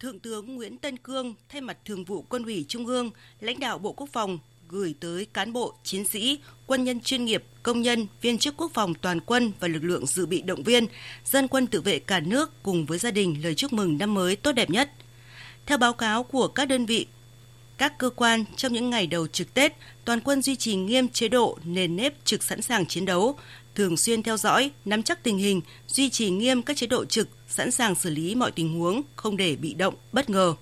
Thượng 0.00 0.18
tướng 0.18 0.54
Nguyễn 0.54 0.78
Tân 0.78 0.96
Cương 0.96 1.34
thay 1.48 1.60
mặt 1.60 1.78
Thường 1.84 2.04
vụ 2.04 2.22
Quân 2.22 2.44
ủy 2.44 2.64
Trung 2.68 2.86
ương, 2.86 3.10
lãnh 3.40 3.60
đạo 3.60 3.78
Bộ 3.78 3.92
Quốc 3.92 4.08
phòng 4.12 4.38
gửi 4.68 4.94
tới 5.00 5.26
cán 5.32 5.52
bộ, 5.52 5.74
chiến 5.84 6.06
sĩ, 6.06 6.38
quân 6.66 6.84
nhân 6.84 7.00
chuyên 7.00 7.24
nghiệp, 7.24 7.44
công 7.62 7.82
nhân, 7.82 8.06
viên 8.20 8.38
chức 8.38 8.56
quốc 8.56 8.70
phòng 8.74 8.94
toàn 8.94 9.20
quân 9.20 9.52
và 9.60 9.68
lực 9.68 9.84
lượng 9.84 10.06
dự 10.06 10.26
bị 10.26 10.42
động 10.42 10.62
viên, 10.62 10.86
dân 11.24 11.48
quân 11.48 11.66
tự 11.66 11.80
vệ 11.80 11.98
cả 11.98 12.20
nước 12.20 12.62
cùng 12.62 12.86
với 12.86 12.98
gia 12.98 13.10
đình 13.10 13.36
lời 13.42 13.54
chúc 13.54 13.72
mừng 13.72 13.98
năm 13.98 14.14
mới 14.14 14.36
tốt 14.36 14.52
đẹp 14.52 14.70
nhất. 14.70 14.90
Theo 15.66 15.78
báo 15.78 15.92
cáo 15.92 16.22
của 16.22 16.48
các 16.48 16.68
đơn 16.68 16.86
vị, 16.86 17.06
các 17.78 17.98
cơ 17.98 18.10
quan 18.10 18.44
trong 18.56 18.72
những 18.72 18.90
ngày 18.90 19.06
đầu 19.06 19.26
trực 19.26 19.54
Tết, 19.54 19.72
toàn 20.04 20.20
quân 20.20 20.42
duy 20.42 20.56
trì 20.56 20.74
nghiêm 20.74 21.08
chế 21.08 21.28
độ 21.28 21.58
nền 21.64 21.96
nếp 21.96 22.24
trực 22.24 22.42
sẵn 22.42 22.62
sàng 22.62 22.86
chiến 22.86 23.04
đấu, 23.04 23.38
thường 23.74 23.96
xuyên 23.96 24.22
theo 24.22 24.36
dõi, 24.36 24.70
nắm 24.84 25.02
chắc 25.02 25.22
tình 25.22 25.38
hình, 25.38 25.60
duy 25.88 26.10
trì 26.10 26.30
nghiêm 26.30 26.62
các 26.62 26.76
chế 26.76 26.86
độ 26.86 27.04
trực, 27.04 27.28
sẵn 27.48 27.70
sàng 27.70 27.94
xử 27.94 28.10
lý 28.10 28.34
mọi 28.34 28.50
tình 28.50 28.78
huống, 28.78 29.02
không 29.16 29.36
để 29.36 29.56
bị 29.56 29.74
động, 29.74 29.94
bất 30.12 30.30
ngờ 30.30 30.54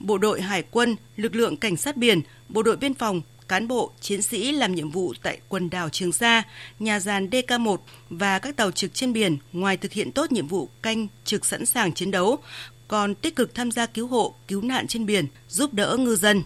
bộ 0.00 0.18
đội 0.18 0.40
hải 0.40 0.62
quân, 0.70 0.96
lực 1.16 1.34
lượng 1.34 1.56
cảnh 1.56 1.76
sát 1.76 1.96
biển, 1.96 2.20
bộ 2.48 2.62
đội 2.62 2.76
biên 2.76 2.94
phòng, 2.94 3.20
cán 3.48 3.68
bộ, 3.68 3.92
chiến 4.00 4.22
sĩ 4.22 4.52
làm 4.52 4.74
nhiệm 4.74 4.90
vụ 4.90 5.14
tại 5.22 5.38
quần 5.48 5.70
đảo 5.70 5.88
Trường 5.88 6.12
Sa, 6.12 6.42
nhà 6.78 7.00
giàn 7.00 7.28
DK1 7.30 7.76
và 8.10 8.38
các 8.38 8.56
tàu 8.56 8.70
trực 8.70 8.94
trên 8.94 9.12
biển 9.12 9.36
ngoài 9.52 9.76
thực 9.76 9.92
hiện 9.92 10.12
tốt 10.12 10.32
nhiệm 10.32 10.46
vụ 10.46 10.68
canh 10.82 11.06
trực 11.24 11.46
sẵn 11.46 11.66
sàng 11.66 11.94
chiến 11.94 12.10
đấu, 12.10 12.38
còn 12.88 13.14
tích 13.14 13.36
cực 13.36 13.54
tham 13.54 13.70
gia 13.70 13.86
cứu 13.86 14.06
hộ, 14.06 14.34
cứu 14.48 14.62
nạn 14.62 14.86
trên 14.86 15.06
biển, 15.06 15.26
giúp 15.48 15.74
đỡ 15.74 15.96
ngư 16.00 16.16
dân. 16.16 16.42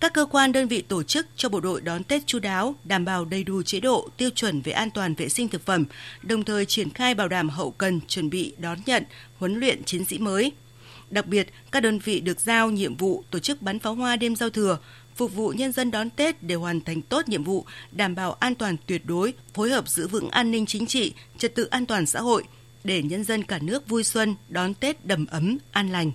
Các 0.00 0.12
cơ 0.14 0.26
quan 0.26 0.52
đơn 0.52 0.68
vị 0.68 0.82
tổ 0.82 1.02
chức 1.02 1.26
cho 1.36 1.48
bộ 1.48 1.60
đội 1.60 1.80
đón 1.80 2.04
Tết 2.04 2.26
chú 2.26 2.38
đáo, 2.38 2.74
đảm 2.84 3.04
bảo 3.04 3.24
đầy 3.24 3.44
đủ 3.44 3.62
chế 3.62 3.80
độ, 3.80 4.08
tiêu 4.16 4.30
chuẩn 4.30 4.60
về 4.60 4.72
an 4.72 4.90
toàn 4.90 5.14
vệ 5.14 5.28
sinh 5.28 5.48
thực 5.48 5.66
phẩm, 5.66 5.84
đồng 6.22 6.44
thời 6.44 6.66
triển 6.66 6.90
khai 6.90 7.14
bảo 7.14 7.28
đảm 7.28 7.48
hậu 7.48 7.70
cần 7.70 8.00
chuẩn 8.08 8.30
bị 8.30 8.54
đón 8.58 8.78
nhận, 8.86 9.04
huấn 9.38 9.60
luyện 9.60 9.84
chiến 9.84 10.04
sĩ 10.04 10.18
mới– 10.18 10.52
Đặc 11.10 11.26
biệt, 11.26 11.48
các 11.72 11.80
đơn 11.80 11.98
vị 11.98 12.20
được 12.20 12.40
giao 12.40 12.70
nhiệm 12.70 12.96
vụ 12.96 13.24
tổ 13.30 13.38
chức 13.38 13.62
bắn 13.62 13.78
pháo 13.78 13.94
hoa 13.94 14.16
đêm 14.16 14.36
giao 14.36 14.50
thừa, 14.50 14.78
phục 15.16 15.34
vụ 15.34 15.48
nhân 15.48 15.72
dân 15.72 15.90
đón 15.90 16.10
Tết 16.10 16.42
để 16.42 16.54
hoàn 16.54 16.80
thành 16.80 17.02
tốt 17.02 17.28
nhiệm 17.28 17.44
vụ, 17.44 17.64
đảm 17.92 18.14
bảo 18.14 18.32
an 18.32 18.54
toàn 18.54 18.76
tuyệt 18.86 19.02
đối, 19.06 19.32
phối 19.54 19.70
hợp 19.70 19.88
giữ 19.88 20.08
vững 20.08 20.30
an 20.30 20.50
ninh 20.50 20.66
chính 20.66 20.86
trị, 20.86 21.12
trật 21.38 21.54
tự 21.54 21.64
an 21.64 21.86
toàn 21.86 22.06
xã 22.06 22.20
hội, 22.20 22.44
để 22.84 23.02
nhân 23.02 23.24
dân 23.24 23.42
cả 23.42 23.58
nước 23.62 23.88
vui 23.88 24.04
xuân, 24.04 24.34
đón 24.48 24.74
Tết 24.74 25.06
đầm 25.06 25.26
ấm, 25.26 25.58
an 25.72 25.92
lành. 25.92 26.12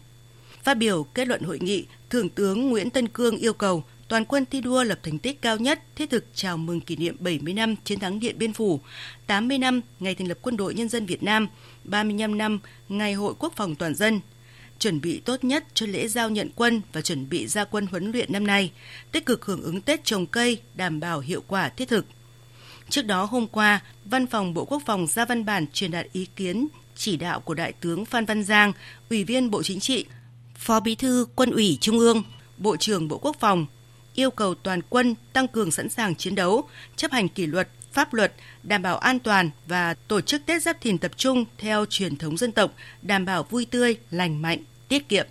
Phát 0.64 0.74
biểu 0.74 1.04
kết 1.04 1.28
luận 1.28 1.44
hội 1.44 1.60
nghị, 1.60 1.86
Thượng 2.10 2.30
tướng 2.30 2.70
Nguyễn 2.70 2.90
Tân 2.90 3.08
Cương 3.08 3.38
yêu 3.38 3.54
cầu 3.54 3.84
toàn 4.08 4.26
quân 4.26 4.46
thi 4.46 4.62
đua 4.62 4.84
lập 4.84 5.00
thành 5.04 5.20
tích 5.20 5.42
cao 5.42 5.58
nhất, 5.58 5.80
thiết 5.96 6.10
thực 6.10 6.26
chào 6.36 6.58
mừng 6.58 6.82
kỷ 6.82 6.96
niệm 6.96 7.16
70 7.20 7.54
năm 7.54 7.76
chiến 7.84 8.00
thắng 8.00 8.20
Điện 8.20 8.38
Biên 8.38 8.54
Phủ, 8.54 8.80
80 9.28 9.58
năm 9.58 9.82
ngày 10.00 10.16
thành 10.16 10.28
lập 10.28 10.38
Quân 10.42 10.58
đội 10.58 10.74
Nhân 10.74 10.90
dân 10.90 11.06
Việt 11.06 11.24
Nam, 11.24 11.48
35 11.84 12.38
năm 12.38 12.60
Ngày 12.90 13.14
hội 13.14 13.34
Quốc 13.40 13.54
phòng 13.56 13.76
toàn 13.76 13.96
dân, 13.96 14.20
chuẩn 14.80 15.02
bị 15.02 15.20
tốt 15.20 15.44
nhất 15.44 15.64
cho 15.74 15.86
lễ 15.86 16.08
giao 16.08 16.30
nhận 16.30 16.50
quân 16.56 16.82
và 16.94 17.02
chuẩn 17.02 17.30
bị 17.30 17.48
ra 17.48 17.64
quân 17.64 17.88
huấn 17.88 18.12
luyện 18.12 18.34
năm 18.34 18.48
nay, 18.48 18.72
tích 19.12 19.26
cực 19.26 19.46
hưởng 19.46 19.62
ứng 19.62 19.82
Tết 19.82 20.04
trồng 20.04 20.26
cây, 20.26 20.62
đảm 20.76 21.00
bảo 21.00 21.20
hiệu 21.20 21.44
quả 21.48 21.70
thiết 21.70 21.90
thực. 21.90 22.06
Trước 22.90 23.06
đó 23.06 23.26
hôm 23.26 23.48
qua, 23.48 23.80
Văn 24.06 24.28
phòng 24.28 24.54
Bộ 24.54 24.66
Quốc 24.66 24.82
phòng 24.86 25.08
ra 25.08 25.26
văn 25.26 25.46
bản 25.46 25.66
truyền 25.74 25.92
đạt 25.92 26.08
ý 26.14 26.28
kiến 26.36 26.68
chỉ 26.96 27.18
đạo 27.18 27.40
của 27.40 27.54
Đại 27.54 27.74
tướng 27.74 28.06
Phan 28.06 28.26
Văn 28.26 28.44
Giang, 28.44 28.74
Ủy 29.10 29.24
viên 29.24 29.52
Bộ 29.52 29.64
Chính 29.64 29.80
trị, 29.80 30.06
Phó 30.62 30.80
Bí 30.80 30.96
thư 30.96 31.26
Quân 31.36 31.52
ủy 31.52 31.78
Trung 31.82 32.00
ương, 32.00 32.24
Bộ 32.58 32.78
trưởng 32.78 33.08
Bộ 33.08 33.18
Quốc 33.18 33.36
phòng 33.40 33.66
yêu 34.16 34.32
cầu 34.32 34.56
toàn 34.56 34.82
quân 34.90 35.16
tăng 35.34 35.48
cường 35.48 35.72
sẵn 35.72 35.90
sàng 35.90 36.16
chiến 36.16 36.36
đấu, 36.36 36.64
chấp 36.96 37.12
hành 37.12 37.30
kỷ 37.30 37.46
luật, 37.46 37.70
pháp 37.92 38.14
luật, 38.14 38.34
đảm 38.64 38.82
bảo 38.82 38.98
an 38.98 39.20
toàn 39.20 39.50
và 39.68 39.94
tổ 39.94 40.22
chức 40.22 40.42
Tết 40.46 40.62
Giáp 40.62 40.82
Thìn 40.82 40.98
tập 40.98 41.12
trung 41.18 41.46
theo 41.58 41.86
truyền 41.90 42.16
thống 42.16 42.38
dân 42.38 42.52
tộc, 42.52 42.72
đảm 43.02 43.26
bảo 43.26 43.44
vui 43.44 43.66
tươi, 43.66 43.98
lành 44.12 44.42
mạnh, 44.42 44.60
tiết 44.88 45.10
kiệm. 45.10 45.28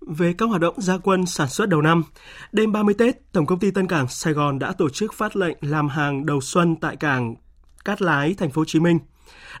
Về 0.00 0.34
các 0.38 0.46
hoạt 0.46 0.60
động 0.60 0.80
gia 0.80 0.98
quân 0.98 1.26
sản 1.26 1.48
xuất 1.48 1.68
đầu 1.68 1.82
năm, 1.82 2.04
đêm 2.52 2.72
30 2.72 2.94
Tết, 2.98 3.32
Tổng 3.32 3.46
công 3.46 3.58
ty 3.58 3.70
Tân 3.70 3.86
Cảng 3.86 4.08
Sài 4.08 4.32
Gòn 4.32 4.58
đã 4.58 4.72
tổ 4.72 4.88
chức 4.88 5.14
phát 5.14 5.36
lệnh 5.36 5.56
làm 5.60 5.88
hàng 5.88 6.26
đầu 6.26 6.40
xuân 6.40 6.76
tại 6.76 6.96
cảng 6.96 7.34
Cát 7.84 8.02
Lái, 8.02 8.34
thành 8.34 8.50
phố 8.50 8.60
Hồ 8.60 8.64
Chí 8.64 8.80
Minh. 8.80 8.98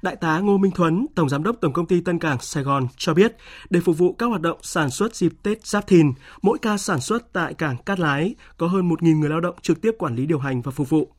Đại 0.02 0.16
tá 0.16 0.38
Ngô 0.38 0.58
Minh 0.58 0.72
Thuấn, 0.72 1.06
Tổng 1.14 1.28
Giám 1.28 1.42
đốc 1.42 1.56
Tổng 1.60 1.72
Công 1.72 1.86
ty 1.86 2.00
Tân 2.00 2.18
Cảng 2.18 2.38
Sài 2.40 2.62
Gòn 2.62 2.86
cho 2.96 3.14
biết, 3.14 3.36
để 3.70 3.80
phục 3.80 3.98
vụ 3.98 4.12
các 4.12 4.26
hoạt 4.26 4.40
động 4.40 4.58
sản 4.62 4.90
xuất 4.90 5.14
dịp 5.16 5.32
Tết 5.42 5.66
Giáp 5.66 5.86
Thìn, 5.86 6.12
mỗi 6.42 6.58
ca 6.58 6.76
sản 6.76 7.00
xuất 7.00 7.32
tại 7.32 7.54
cảng 7.54 7.76
Cát 7.76 8.00
Lái 8.00 8.34
có 8.56 8.66
hơn 8.66 8.88
1.000 8.88 9.18
người 9.18 9.30
lao 9.30 9.40
động 9.40 9.54
trực 9.62 9.80
tiếp 9.80 9.90
quản 9.98 10.16
lý 10.16 10.26
điều 10.26 10.38
hành 10.38 10.62
và 10.62 10.72
phục 10.72 10.90
vụ. 10.90 11.10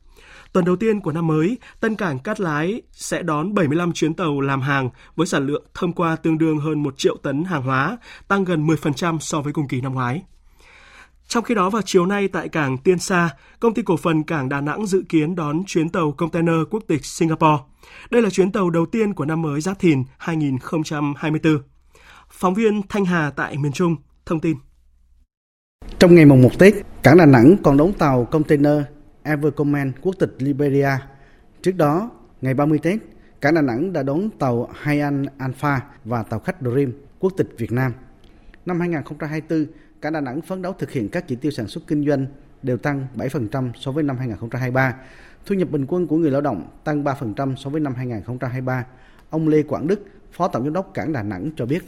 Tuần 0.52 0.64
đầu 0.64 0.76
tiên 0.76 1.00
của 1.00 1.12
năm 1.12 1.26
mới, 1.26 1.58
Tân 1.80 1.94
Cảng 1.94 2.18
Cát 2.18 2.40
Lái 2.40 2.82
sẽ 2.92 3.22
đón 3.22 3.54
75 3.54 3.92
chuyến 3.92 4.14
tàu 4.14 4.40
làm 4.40 4.60
hàng 4.60 4.90
với 5.16 5.26
sản 5.26 5.46
lượng 5.46 5.64
thông 5.74 5.92
qua 5.92 6.16
tương 6.16 6.38
đương 6.38 6.58
hơn 6.58 6.82
1 6.82 6.98
triệu 6.98 7.16
tấn 7.22 7.44
hàng 7.44 7.62
hóa, 7.62 7.98
tăng 8.28 8.44
gần 8.44 8.66
10% 8.66 9.18
so 9.18 9.40
với 9.40 9.52
cùng 9.52 9.68
kỳ 9.68 9.80
năm 9.80 9.94
ngoái. 9.94 10.22
Trong 11.28 11.44
khi 11.44 11.54
đó 11.54 11.70
vào 11.70 11.82
chiều 11.82 12.06
nay 12.06 12.28
tại 12.28 12.48
cảng 12.48 12.78
Tiên 12.78 12.98
Sa, 12.98 13.30
công 13.60 13.74
ty 13.74 13.82
cổ 13.82 13.96
phần 13.96 14.22
cảng 14.22 14.48
Đà 14.48 14.60
Nẵng 14.60 14.86
dự 14.86 15.02
kiến 15.08 15.34
đón 15.34 15.62
chuyến 15.66 15.88
tàu 15.88 16.12
container 16.12 16.54
quốc 16.70 16.82
tịch 16.86 17.04
Singapore. 17.04 17.62
Đây 18.10 18.22
là 18.22 18.30
chuyến 18.30 18.52
tàu 18.52 18.70
đầu 18.70 18.86
tiên 18.86 19.14
của 19.14 19.24
năm 19.24 19.42
mới 19.42 19.60
Giáp 19.60 19.78
Thìn 19.78 20.02
2024. 20.18 21.58
Phóng 22.30 22.54
viên 22.54 22.82
Thanh 22.88 23.04
Hà 23.04 23.30
tại 23.30 23.56
miền 23.58 23.72
Trung 23.72 23.96
thông 24.26 24.40
tin. 24.40 24.56
Trong 25.98 26.14
ngày 26.14 26.24
mùng 26.24 26.42
1 26.42 26.58
Tết, 26.58 26.74
cảng 27.02 27.18
Đà 27.18 27.26
Nẵng 27.26 27.56
còn 27.62 27.76
đón 27.76 27.92
tàu 27.92 28.24
container 28.24 28.82
Evercommand 29.22 29.94
quốc 30.02 30.14
tịch 30.18 30.34
Liberia. 30.38 30.90
Trước 31.62 31.72
đó, 31.76 32.10
ngày 32.40 32.54
30 32.54 32.78
Tết, 32.78 32.98
cảng 33.40 33.54
Đà 33.54 33.62
Nẵng 33.62 33.92
đã 33.92 34.02
đón 34.02 34.30
tàu 34.38 34.70
Haiyan 34.74 35.24
Alpha 35.38 35.80
và 36.04 36.22
tàu 36.22 36.40
khách 36.40 36.56
Dream 36.60 36.92
quốc 37.18 37.32
tịch 37.36 37.48
Việt 37.58 37.72
Nam. 37.72 37.92
Năm 38.66 38.80
2024, 38.80 39.66
cảng 40.06 40.12
Đà 40.12 40.20
Nẵng 40.20 40.42
phấn 40.42 40.62
đấu 40.62 40.72
thực 40.78 40.90
hiện 40.90 41.08
các 41.08 41.24
chỉ 41.28 41.36
tiêu 41.36 41.52
sản 41.52 41.66
xuất 41.66 41.86
kinh 41.86 42.06
doanh 42.06 42.26
đều 42.62 42.76
tăng 42.76 43.06
7% 43.16 43.70
so 43.74 43.90
với 43.90 44.04
năm 44.04 44.18
2023. 44.18 44.94
Thu 45.46 45.54
nhập 45.54 45.70
bình 45.70 45.86
quân 45.88 46.06
của 46.06 46.16
người 46.16 46.30
lao 46.30 46.40
động 46.40 46.68
tăng 46.84 47.04
3% 47.04 47.56
so 47.56 47.70
với 47.70 47.80
năm 47.80 47.94
2023. 47.94 48.84
Ông 49.30 49.48
Lê 49.48 49.62
Quảng 49.62 49.86
Đức, 49.86 50.06
Phó 50.32 50.48
Tổng 50.48 50.64
Giám 50.64 50.72
đốc 50.72 50.94
Cảng 50.94 51.12
Đà 51.12 51.22
Nẵng 51.22 51.50
cho 51.56 51.66
biết. 51.66 51.84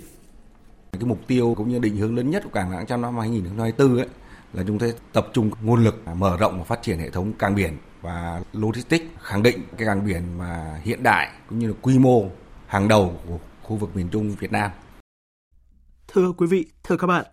Cái 0.93 1.05
mục 1.05 1.27
tiêu 1.27 1.55
cũng 1.57 1.69
như 1.69 1.79
định 1.79 1.97
hướng 1.97 2.17
lớn 2.17 2.31
nhất 2.31 2.43
của 2.45 2.51
Cảng 2.51 2.71
Đà 2.71 2.77
Nẵng 2.77 2.87
trong 2.87 3.03
năm 3.03 3.19
2024 3.19 3.97
ấy, 3.97 4.09
là 4.53 4.65
chúng 4.67 4.79
ta 4.79 4.87
tập 5.13 5.29
trung 5.33 5.51
nguồn 5.63 5.85
lực 5.85 6.03
mở 6.17 6.37
rộng 6.37 6.59
và 6.59 6.65
phát 6.65 6.83
triển 6.83 6.99
hệ 6.99 7.11
thống 7.11 7.33
cảng 7.33 7.55
biển 7.55 7.73
và 8.03 8.43
logistics 8.53 9.07
khẳng 9.23 9.43
định 9.43 9.61
cái 9.77 9.87
cảng 9.87 10.07
biển 10.07 10.23
mà 10.39 10.81
hiện 10.83 11.03
đại 11.03 11.29
cũng 11.49 11.59
như 11.59 11.67
là 11.67 11.75
quy 11.83 11.99
mô 11.99 12.25
hàng 12.67 12.89
đầu 12.89 13.15
của 13.29 13.39
khu 13.63 13.77
vực 13.77 13.97
miền 13.97 14.09
Trung 14.09 14.35
Việt 14.41 14.53
Nam. 14.53 14.71
Thưa 16.13 16.33
quý 16.33 16.47
vị, 16.47 16.67
thưa 16.85 16.97
các 16.97 17.07
bạn, 17.07 17.25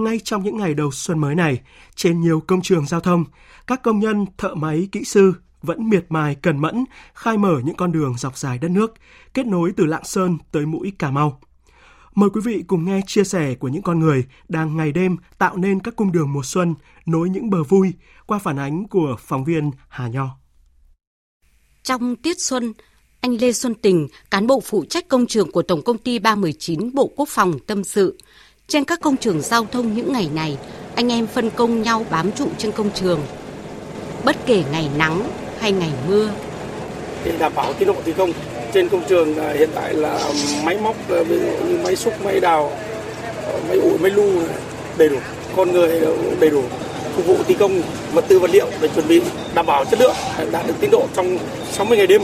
ngay 0.00 0.18
trong 0.18 0.42
những 0.42 0.56
ngày 0.56 0.74
đầu 0.74 0.90
xuân 0.90 1.18
mới 1.18 1.34
này, 1.34 1.60
trên 1.94 2.20
nhiều 2.20 2.42
công 2.46 2.62
trường 2.62 2.86
giao 2.86 3.00
thông, 3.00 3.24
các 3.66 3.82
công 3.82 3.98
nhân, 3.98 4.26
thợ 4.38 4.54
máy, 4.54 4.88
kỹ 4.92 5.04
sư 5.04 5.34
vẫn 5.62 5.88
miệt 5.88 6.04
mài 6.08 6.34
cần 6.34 6.58
mẫn 6.58 6.84
khai 7.14 7.38
mở 7.38 7.60
những 7.64 7.76
con 7.76 7.92
đường 7.92 8.14
dọc 8.18 8.38
dài 8.38 8.58
đất 8.58 8.70
nước, 8.70 8.94
kết 9.34 9.46
nối 9.46 9.72
từ 9.76 9.86
Lạng 9.86 10.04
Sơn 10.04 10.38
tới 10.52 10.66
mũi 10.66 10.92
Cà 10.98 11.10
Mau. 11.10 11.40
Mời 12.14 12.30
quý 12.30 12.40
vị 12.44 12.64
cùng 12.66 12.84
nghe 12.84 13.00
chia 13.06 13.24
sẻ 13.24 13.54
của 13.54 13.68
những 13.68 13.82
con 13.82 14.00
người 14.00 14.24
đang 14.48 14.76
ngày 14.76 14.92
đêm 14.92 15.16
tạo 15.38 15.56
nên 15.56 15.80
các 15.80 15.96
cung 15.96 16.12
đường 16.12 16.32
mùa 16.32 16.42
xuân, 16.44 16.74
nối 17.06 17.28
những 17.28 17.50
bờ 17.50 17.62
vui 17.64 17.92
qua 18.26 18.38
phản 18.38 18.58
ánh 18.58 18.88
của 18.88 19.16
phóng 19.18 19.44
viên 19.44 19.70
Hà 19.88 20.08
Nho. 20.08 20.28
Trong 21.82 22.16
tiết 22.16 22.40
xuân, 22.40 22.72
anh 23.20 23.36
Lê 23.40 23.52
Xuân 23.52 23.74
Tình, 23.74 24.08
cán 24.30 24.46
bộ 24.46 24.60
phụ 24.60 24.84
trách 24.84 25.08
công 25.08 25.26
trường 25.26 25.52
của 25.52 25.62
Tổng 25.62 25.82
công 25.82 25.98
ty 25.98 26.18
319 26.18 26.94
Bộ 26.94 27.10
Quốc 27.16 27.28
phòng 27.28 27.58
tâm 27.66 27.84
sự. 27.84 28.18
Trên 28.70 28.84
các 28.84 29.00
công 29.00 29.16
trường 29.16 29.40
giao 29.40 29.66
thông 29.72 29.94
những 29.94 30.12
ngày 30.12 30.28
này, 30.34 30.56
anh 30.94 31.12
em 31.12 31.26
phân 31.26 31.50
công 31.50 31.82
nhau 31.82 32.04
bám 32.10 32.32
trụ 32.32 32.48
trên 32.58 32.72
công 32.72 32.90
trường. 32.94 33.20
Bất 34.24 34.36
kể 34.46 34.62
ngày 34.72 34.88
nắng 34.98 35.22
hay 35.60 35.72
ngày 35.72 35.90
mưa. 36.08 36.30
Để 37.24 37.32
đảm 37.38 37.52
bảo 37.54 37.72
tiến 37.72 37.88
độ 37.88 37.94
thi 38.04 38.12
công, 38.12 38.32
trên 38.74 38.88
công 38.88 39.02
trường 39.08 39.34
hiện 39.58 39.68
tại 39.74 39.94
là 39.94 40.18
máy 40.64 40.78
móc 40.82 40.96
như 41.10 41.78
máy 41.84 41.96
xúc, 41.96 42.14
máy 42.24 42.40
đào, 42.40 42.72
máy 43.68 43.78
ủi, 43.78 43.98
máy 43.98 44.10
lu 44.10 44.42
đầy 44.96 45.08
đủ, 45.08 45.16
con 45.56 45.72
người 45.72 46.00
đầy 46.40 46.50
đủ 46.50 46.62
phục 47.16 47.26
vụ 47.26 47.36
thi 47.46 47.54
công 47.54 47.82
vật 48.12 48.24
tư 48.28 48.38
vật 48.38 48.50
liệu 48.50 48.66
để 48.80 48.88
chuẩn 48.94 49.08
bị 49.08 49.22
đảm 49.54 49.66
bảo 49.66 49.84
chất 49.84 50.00
lượng 50.00 50.14
đạt 50.52 50.66
được 50.66 50.74
tiến 50.80 50.90
độ 50.90 51.06
trong 51.16 51.38
60 51.72 51.98
ngày 51.98 52.06
đêm. 52.06 52.22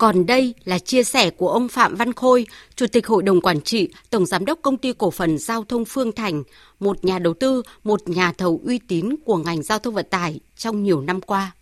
Còn 0.00 0.26
đây 0.26 0.54
là 0.64 0.78
chia 0.78 1.04
sẻ 1.04 1.30
của 1.30 1.48
ông 1.48 1.68
Phạm 1.68 1.94
Văn 1.94 2.12
Khôi, 2.12 2.46
Chủ 2.74 2.86
tịch 2.92 3.06
Hội 3.06 3.22
đồng 3.22 3.40
Quản 3.40 3.60
trị, 3.60 3.88
Tổng 4.10 4.26
Giám 4.26 4.44
đốc 4.44 4.58
Công 4.62 4.76
ty 4.76 4.92
Cổ 4.98 5.10
phần 5.10 5.38
Giao 5.38 5.64
thông 5.64 5.84
Phương 5.84 6.12
Thành, 6.12 6.42
một 6.80 7.04
nhà 7.04 7.18
đầu 7.18 7.34
tư, 7.34 7.62
một 7.84 8.08
nhà 8.08 8.32
thầu 8.32 8.60
uy 8.66 8.80
tín 8.88 9.14
của 9.24 9.36
ngành 9.36 9.62
giao 9.62 9.78
thông 9.78 9.94
vận 9.94 10.06
tải 10.10 10.40
trong 10.56 10.82
nhiều 10.82 11.00
năm 11.00 11.20
qua. 11.20 11.52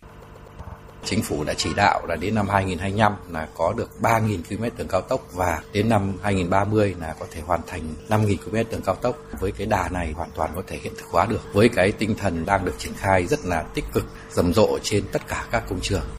Chính 1.05 1.21
phủ 1.21 1.43
đã 1.43 1.53
chỉ 1.53 1.69
đạo 1.75 2.05
là 2.07 2.15
đến 2.15 2.35
năm 2.35 2.49
2025 2.49 3.13
là 3.29 3.47
có 3.53 3.73
được 3.73 3.89
3.000 4.01 4.37
km 4.49 4.77
đường 4.77 4.87
cao 4.87 5.01
tốc 5.01 5.21
và 5.33 5.61
đến 5.73 5.89
năm 5.89 6.13
2030 6.23 6.95
là 6.99 7.15
có 7.19 7.25
thể 7.31 7.41
hoàn 7.45 7.61
thành 7.67 7.81
5.000 8.09 8.37
km 8.37 8.55
đường 8.71 8.81
cao 8.85 8.95
tốc. 8.95 9.15
Với 9.39 9.51
cái 9.51 9.67
đà 9.67 9.89
này 9.89 10.11
hoàn 10.11 10.29
toàn 10.35 10.51
có 10.55 10.61
thể 10.67 10.79
hiện 10.83 10.93
thực 10.97 11.05
hóa 11.05 11.25
được 11.25 11.41
với 11.53 11.69
cái 11.69 11.91
tinh 11.91 12.15
thần 12.15 12.45
đang 12.45 12.65
được 12.65 12.75
triển 12.77 12.93
khai 12.97 13.25
rất 13.25 13.45
là 13.45 13.63
tích 13.73 13.85
cực, 13.93 14.05
rầm 14.31 14.53
rộ 14.53 14.79
trên 14.83 15.03
tất 15.11 15.27
cả 15.27 15.45
các 15.51 15.63
công 15.69 15.79
trường. 15.81 16.18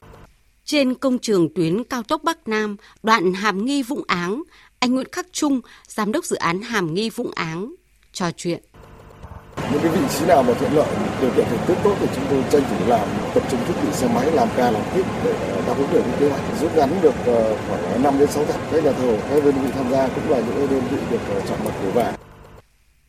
Trên 0.71 0.95
công 0.95 1.19
trường 1.19 1.53
tuyến 1.55 1.83
cao 1.83 2.03
tốc 2.03 2.23
Bắc 2.23 2.47
Nam, 2.47 2.75
đoạn 3.03 3.33
Hàm 3.33 3.65
Nghi 3.65 3.83
Vũng 3.83 4.01
Áng, 4.07 4.43
anh 4.79 4.95
Nguyễn 4.95 5.07
Khắc 5.11 5.27
Trung, 5.31 5.61
giám 5.87 6.11
đốc 6.11 6.25
dự 6.25 6.35
án 6.35 6.61
Hàm 6.61 6.93
Nghi 6.93 7.09
Vũng 7.09 7.31
Áng, 7.35 7.75
trò 8.11 8.31
chuyện. 8.37 8.63
Những 9.71 9.81
cái 9.81 9.91
vị 9.91 9.99
trí 10.19 10.25
nào 10.25 10.43
mà 10.43 10.53
thuận 10.53 10.73
lợi, 10.73 10.87
điều 11.21 11.31
kiện 11.35 11.45
thời 11.49 11.57
tiết 11.67 11.73
tốt 11.83 11.95
thì 11.99 12.07
chúng 12.15 12.25
tôi 12.29 12.43
tranh 12.51 12.61
thủ 12.69 12.87
làm, 12.87 13.07
tập 13.33 13.43
trung 13.51 13.59
thiết 13.67 13.73
bị 13.83 13.89
xe 13.91 14.07
máy 14.15 14.31
làm 14.31 14.47
ca 14.57 14.71
làm 14.71 14.83
kíp 14.95 15.05
để 15.25 15.31
ờ, 15.31 15.61
đáp 15.67 15.77
ứng 15.77 15.87
được 15.93 16.01
những 16.07 16.19
kế 16.19 16.29
hoạch 16.29 16.43
rút 16.61 16.75
ngắn 16.75 17.01
được 17.01 17.15
ờ, 17.25 17.57
khoảng 17.69 18.03
5 18.03 18.19
đến 18.19 18.29
6 18.31 18.45
tháng. 18.45 18.61
Các 18.71 18.83
nhà 18.83 18.91
thầu, 18.91 19.19
các 19.29 19.43
đơn 19.43 19.55
vị 19.63 19.71
tham 19.75 19.91
gia 19.91 20.07
cũng 20.07 20.29
là 20.29 20.39
những 20.39 20.67
đơn 20.69 20.83
vị 20.91 20.97
được 21.11 21.21
ờ, 21.29 21.41
chọn 21.49 21.59
mặt 21.65 21.73
của 21.83 21.91
vàng 21.91 22.15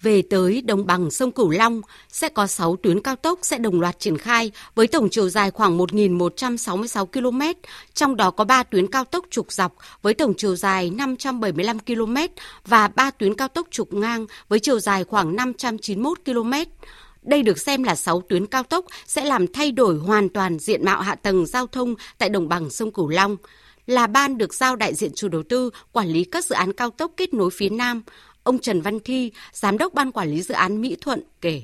về 0.02 0.22
tới 0.22 0.62
đồng 0.62 0.86
bằng 0.86 1.10
sông 1.10 1.30
Cửu 1.30 1.50
Long 1.50 1.80
sẽ 2.08 2.28
có 2.28 2.46
6 2.46 2.76
tuyến 2.76 3.00
cao 3.00 3.16
tốc 3.16 3.38
sẽ 3.42 3.58
đồng 3.58 3.80
loạt 3.80 3.98
triển 3.98 4.18
khai 4.18 4.52
với 4.74 4.86
tổng 4.86 5.08
chiều 5.10 5.28
dài 5.28 5.50
khoảng 5.50 5.78
1.166 5.78 7.06
km, 7.06 7.60
trong 7.94 8.16
đó 8.16 8.30
có 8.30 8.44
3 8.44 8.62
tuyến 8.62 8.86
cao 8.86 9.04
tốc 9.04 9.24
trục 9.30 9.52
dọc 9.52 9.76
với 10.02 10.14
tổng 10.14 10.34
chiều 10.36 10.56
dài 10.56 10.90
575 10.90 11.78
km 11.78 12.16
và 12.66 12.88
3 12.88 13.10
tuyến 13.10 13.34
cao 13.34 13.48
tốc 13.48 13.66
trục 13.70 13.94
ngang 13.94 14.26
với 14.48 14.60
chiều 14.60 14.80
dài 14.80 15.04
khoảng 15.04 15.36
591 15.36 16.18
km. 16.24 16.52
Đây 17.22 17.42
được 17.42 17.58
xem 17.58 17.82
là 17.82 17.94
6 17.94 18.22
tuyến 18.28 18.46
cao 18.46 18.62
tốc 18.62 18.84
sẽ 19.06 19.24
làm 19.24 19.52
thay 19.52 19.72
đổi 19.72 19.98
hoàn 19.98 20.28
toàn 20.28 20.58
diện 20.58 20.84
mạo 20.84 21.00
hạ 21.00 21.14
tầng 21.14 21.46
giao 21.46 21.66
thông 21.66 21.94
tại 22.18 22.28
đồng 22.28 22.48
bằng 22.48 22.70
sông 22.70 22.92
Cửu 22.92 23.08
Long 23.08 23.36
là 23.86 24.06
ban 24.06 24.38
được 24.38 24.54
giao 24.54 24.76
đại 24.76 24.94
diện 24.94 25.10
chủ 25.14 25.28
đầu 25.28 25.42
tư 25.42 25.70
quản 25.92 26.08
lý 26.08 26.24
các 26.24 26.44
dự 26.44 26.54
án 26.54 26.72
cao 26.72 26.90
tốc 26.90 27.12
kết 27.16 27.34
nối 27.34 27.50
phía 27.52 27.68
Nam. 27.68 28.02
Ông 28.44 28.58
Trần 28.58 28.80
Văn 28.80 29.00
Thi, 29.00 29.32
Giám 29.52 29.78
đốc 29.78 29.94
Ban 29.94 30.12
Quản 30.12 30.28
lý 30.30 30.42
Dự 30.42 30.54
án 30.54 30.80
Mỹ 30.80 30.96
Thuận 31.00 31.22
kể. 31.40 31.62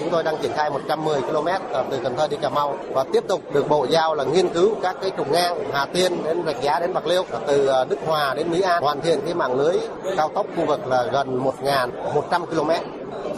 Chúng 0.00 0.10
tôi 0.10 0.22
đang 0.22 0.36
triển 0.42 0.52
khai 0.52 0.70
110 0.70 1.22
km 1.22 1.46
à, 1.46 1.82
từ 1.90 1.98
Cần 2.02 2.16
Thơ 2.16 2.28
đi 2.28 2.36
Cà 2.42 2.48
Mau 2.48 2.78
và 2.92 3.04
tiếp 3.12 3.24
tục 3.28 3.40
được 3.52 3.68
Bộ 3.68 3.86
Giao 3.90 4.14
là 4.14 4.24
nghiên 4.24 4.48
cứu 4.48 4.74
các 4.82 4.96
cái 5.00 5.10
trục 5.16 5.30
ngang 5.30 5.64
Hà 5.72 5.86
Tiên 5.86 6.22
đến 6.24 6.42
Rạch 6.46 6.62
Giá 6.62 6.80
đến 6.80 6.94
Bạc 6.94 7.06
Liêu 7.06 7.24
và 7.30 7.38
từ 7.46 7.66
à, 7.66 7.84
Đức 7.84 7.98
Hòa 8.06 8.34
đến 8.34 8.50
Mỹ 8.50 8.60
An, 8.60 8.82
hoàn 8.82 9.00
thiện 9.00 9.20
cái 9.24 9.34
mạng 9.34 9.54
lưới 9.54 9.76
cao 10.16 10.30
tốc 10.34 10.46
khu 10.56 10.66
vực 10.66 10.86
là 10.86 11.04
gần 11.12 11.44
1.100 11.44 12.46
km. 12.46 12.70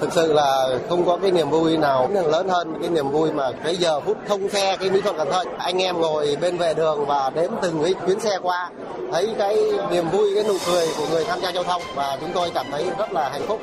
Thực 0.00 0.12
sự 0.12 0.32
là 0.32 0.68
không 0.88 1.06
có 1.06 1.18
cái 1.22 1.30
niềm 1.30 1.50
vui 1.50 1.76
nào 1.76 2.08
lớn 2.26 2.48
hơn 2.48 2.74
cái 2.80 2.90
niềm 2.90 3.10
vui 3.10 3.32
mà 3.32 3.50
cái 3.64 3.76
giờ 3.76 4.00
phút 4.00 4.16
thông 4.28 4.48
xe 4.48 4.76
cái 4.76 4.90
mỹ 4.90 5.00
thuận 5.00 5.16
cần 5.16 5.28
thơ. 5.30 5.44
Anh 5.58 5.82
em 5.82 6.00
ngồi 6.00 6.36
bên 6.40 6.58
vệ 6.58 6.74
đường 6.74 7.06
và 7.06 7.30
đếm 7.34 7.50
từng 7.62 7.82
cái 7.82 7.94
chuyến 8.06 8.20
xe 8.20 8.38
qua, 8.42 8.70
thấy 9.12 9.34
cái 9.38 9.56
niềm 9.90 10.10
vui, 10.10 10.34
cái 10.34 10.44
nụ 10.44 10.54
cười 10.66 10.88
của 10.98 11.06
người 11.10 11.24
tham 11.24 11.40
gia 11.40 11.50
giao 11.50 11.64
thông 11.64 11.82
và 11.94 12.16
chúng 12.20 12.30
tôi 12.34 12.50
cảm 12.54 12.66
thấy 12.70 12.86
rất 12.98 13.12
là 13.12 13.28
hạnh 13.28 13.46
phúc 13.46 13.60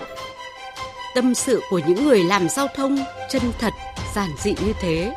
tâm 1.16 1.36
sự 1.36 1.62
của 1.70 1.82
những 1.88 2.06
người 2.06 2.24
làm 2.24 2.50
giao 2.50 2.68
thông 2.76 2.98
chân 3.30 3.42
thật 3.60 3.74
giản 4.16 4.30
dị 4.44 4.52
như 4.66 4.74
thế 4.82 5.16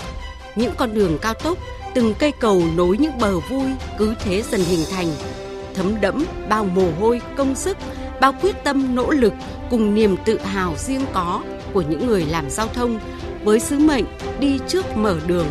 những 0.56 0.72
con 0.76 0.94
đường 0.94 1.18
cao 1.22 1.34
tốc 1.34 1.58
từng 1.94 2.14
cây 2.18 2.32
cầu 2.32 2.62
nối 2.76 2.98
những 2.98 3.18
bờ 3.18 3.40
vui 3.40 3.70
cứ 3.98 4.14
thế 4.24 4.42
dần 4.42 4.60
hình 4.60 4.84
thành 4.90 5.08
thấm 5.74 6.00
đẫm 6.00 6.24
bao 6.48 6.64
mồ 6.64 6.90
hôi 7.00 7.20
công 7.36 7.54
sức 7.54 7.76
bao 8.20 8.32
quyết 8.42 8.64
tâm 8.64 8.94
nỗ 8.94 9.10
lực 9.10 9.32
cùng 9.70 9.94
niềm 9.94 10.16
tự 10.24 10.38
hào 10.38 10.74
riêng 10.76 11.04
có 11.12 11.42
của 11.72 11.82
những 11.82 12.06
người 12.06 12.24
làm 12.24 12.50
giao 12.50 12.68
thông 12.68 12.98
với 13.44 13.60
sứ 13.60 13.78
mệnh 13.78 14.04
đi 14.40 14.58
trước 14.68 14.96
mở 14.96 15.16
đường. 15.26 15.46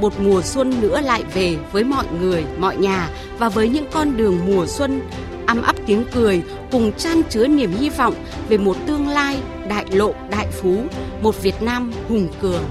Một 0.00 0.20
mùa 0.20 0.42
xuân 0.42 0.80
nữa 0.80 1.00
lại 1.00 1.22
về 1.34 1.56
với 1.72 1.84
mọi 1.84 2.04
người, 2.20 2.44
mọi 2.58 2.76
nhà 2.76 3.10
và 3.38 3.48
với 3.48 3.68
những 3.68 3.86
con 3.92 4.16
đường 4.16 4.40
mùa 4.46 4.66
xuân 4.66 5.00
âm 5.46 5.62
ấp 5.62 5.76
tiếng 5.86 6.04
cười 6.12 6.42
cùng 6.70 6.92
chan 6.92 7.22
chứa 7.30 7.46
niềm 7.46 7.70
hy 7.70 7.90
vọng 7.90 8.14
về 8.48 8.58
một 8.58 8.76
tương 8.86 9.08
lai 9.08 9.38
đại 9.68 9.86
lộ 9.90 10.14
đại 10.30 10.46
phú, 10.50 10.84
một 11.22 11.42
Việt 11.42 11.62
Nam 11.62 11.92
hùng 12.08 12.28
cường. 12.40 12.64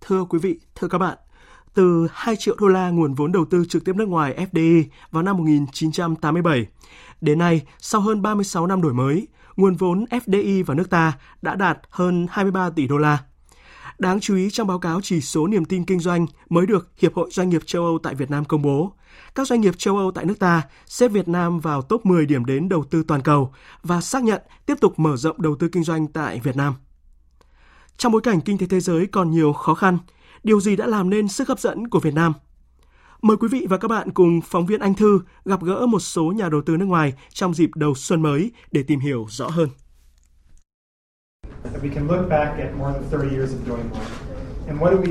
Thưa 0.00 0.24
quý 0.24 0.38
vị, 0.38 0.60
thưa 0.74 0.88
các 0.88 0.98
bạn, 0.98 1.18
từ 1.74 2.06
2 2.12 2.36
triệu 2.36 2.56
đô 2.60 2.68
la 2.68 2.90
nguồn 2.90 3.14
vốn 3.14 3.32
đầu 3.32 3.44
tư 3.44 3.64
trực 3.68 3.84
tiếp 3.84 3.96
nước 3.96 4.08
ngoài 4.08 4.46
FDI 4.52 4.84
vào 5.10 5.22
năm 5.22 5.36
1987, 5.36 6.66
đến 7.20 7.38
nay, 7.38 7.62
sau 7.78 8.00
hơn 8.00 8.22
36 8.22 8.66
năm 8.66 8.82
đổi 8.82 8.94
mới, 8.94 9.28
nguồn 9.56 9.74
vốn 9.74 10.04
FDI 10.10 10.64
vào 10.64 10.76
nước 10.76 10.90
ta 10.90 11.12
đã 11.42 11.54
đạt 11.54 11.78
hơn 11.90 12.26
23 12.30 12.70
tỷ 12.70 12.86
đô 12.86 12.98
la. 12.98 13.18
Đáng 13.98 14.20
chú 14.20 14.36
ý 14.36 14.50
trong 14.50 14.66
báo 14.66 14.78
cáo 14.78 15.00
chỉ 15.00 15.20
số 15.20 15.46
niềm 15.46 15.64
tin 15.64 15.84
kinh 15.84 16.00
doanh 16.00 16.26
mới 16.48 16.66
được 16.66 16.92
Hiệp 16.98 17.14
hội 17.14 17.28
Doanh 17.32 17.48
nghiệp 17.48 17.62
châu 17.66 17.84
Âu 17.84 17.98
tại 18.02 18.14
Việt 18.14 18.30
Nam 18.30 18.44
công 18.44 18.62
bố, 18.62 18.92
các 19.34 19.46
doanh 19.46 19.60
nghiệp 19.60 19.74
châu 19.78 19.96
Âu 19.96 20.10
tại 20.10 20.24
nước 20.24 20.38
ta 20.38 20.62
xếp 20.86 21.08
Việt 21.08 21.28
Nam 21.28 21.60
vào 21.60 21.82
top 21.82 22.06
10 22.06 22.26
điểm 22.26 22.44
đến 22.44 22.68
đầu 22.68 22.84
tư 22.84 23.04
toàn 23.08 23.22
cầu 23.22 23.54
và 23.82 24.00
xác 24.00 24.22
nhận 24.22 24.42
tiếp 24.66 24.74
tục 24.80 24.98
mở 24.98 25.16
rộng 25.16 25.42
đầu 25.42 25.56
tư 25.56 25.68
kinh 25.68 25.84
doanh 25.84 26.06
tại 26.06 26.40
Việt 26.40 26.56
Nam. 26.56 26.74
Trong 27.96 28.12
bối 28.12 28.20
cảnh 28.20 28.40
kinh 28.40 28.58
tế 28.58 28.66
thế 28.66 28.80
giới 28.80 29.06
còn 29.06 29.30
nhiều 29.30 29.52
khó 29.52 29.74
khăn, 29.74 29.98
điều 30.42 30.60
gì 30.60 30.76
đã 30.76 30.86
làm 30.86 31.10
nên 31.10 31.28
sức 31.28 31.48
hấp 31.48 31.60
dẫn 31.60 31.88
của 31.88 32.00
Việt 32.00 32.14
Nam? 32.14 32.32
Mời 33.22 33.36
quý 33.36 33.48
vị 33.48 33.66
và 33.70 33.76
các 33.76 33.88
bạn 33.88 34.10
cùng 34.10 34.40
phóng 34.40 34.66
viên 34.66 34.80
Anh 34.80 34.94
Thư 34.94 35.20
gặp 35.44 35.62
gỡ 35.62 35.86
một 35.86 36.00
số 36.00 36.32
nhà 36.36 36.48
đầu 36.48 36.62
tư 36.66 36.76
nước 36.76 36.86
ngoài 36.86 37.12
trong 37.32 37.54
dịp 37.54 37.70
đầu 37.74 37.94
xuân 37.94 38.22
mới 38.22 38.50
để 38.72 38.82
tìm 38.82 39.00
hiểu 39.00 39.26
rõ 39.30 39.48
hơn. 39.48 39.68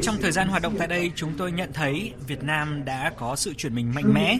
Trong 0.01 0.17
thời 0.21 0.31
gian 0.31 0.47
hoạt 0.47 0.61
động 0.61 0.75
tại 0.77 0.87
đây, 0.87 1.11
chúng 1.15 1.31
tôi 1.37 1.51
nhận 1.51 1.69
thấy 1.73 2.13
Việt 2.27 2.43
Nam 2.43 2.85
đã 2.85 3.13
có 3.17 3.35
sự 3.35 3.53
chuyển 3.53 3.75
mình 3.75 3.91
mạnh 3.95 4.13
mẽ. 4.13 4.37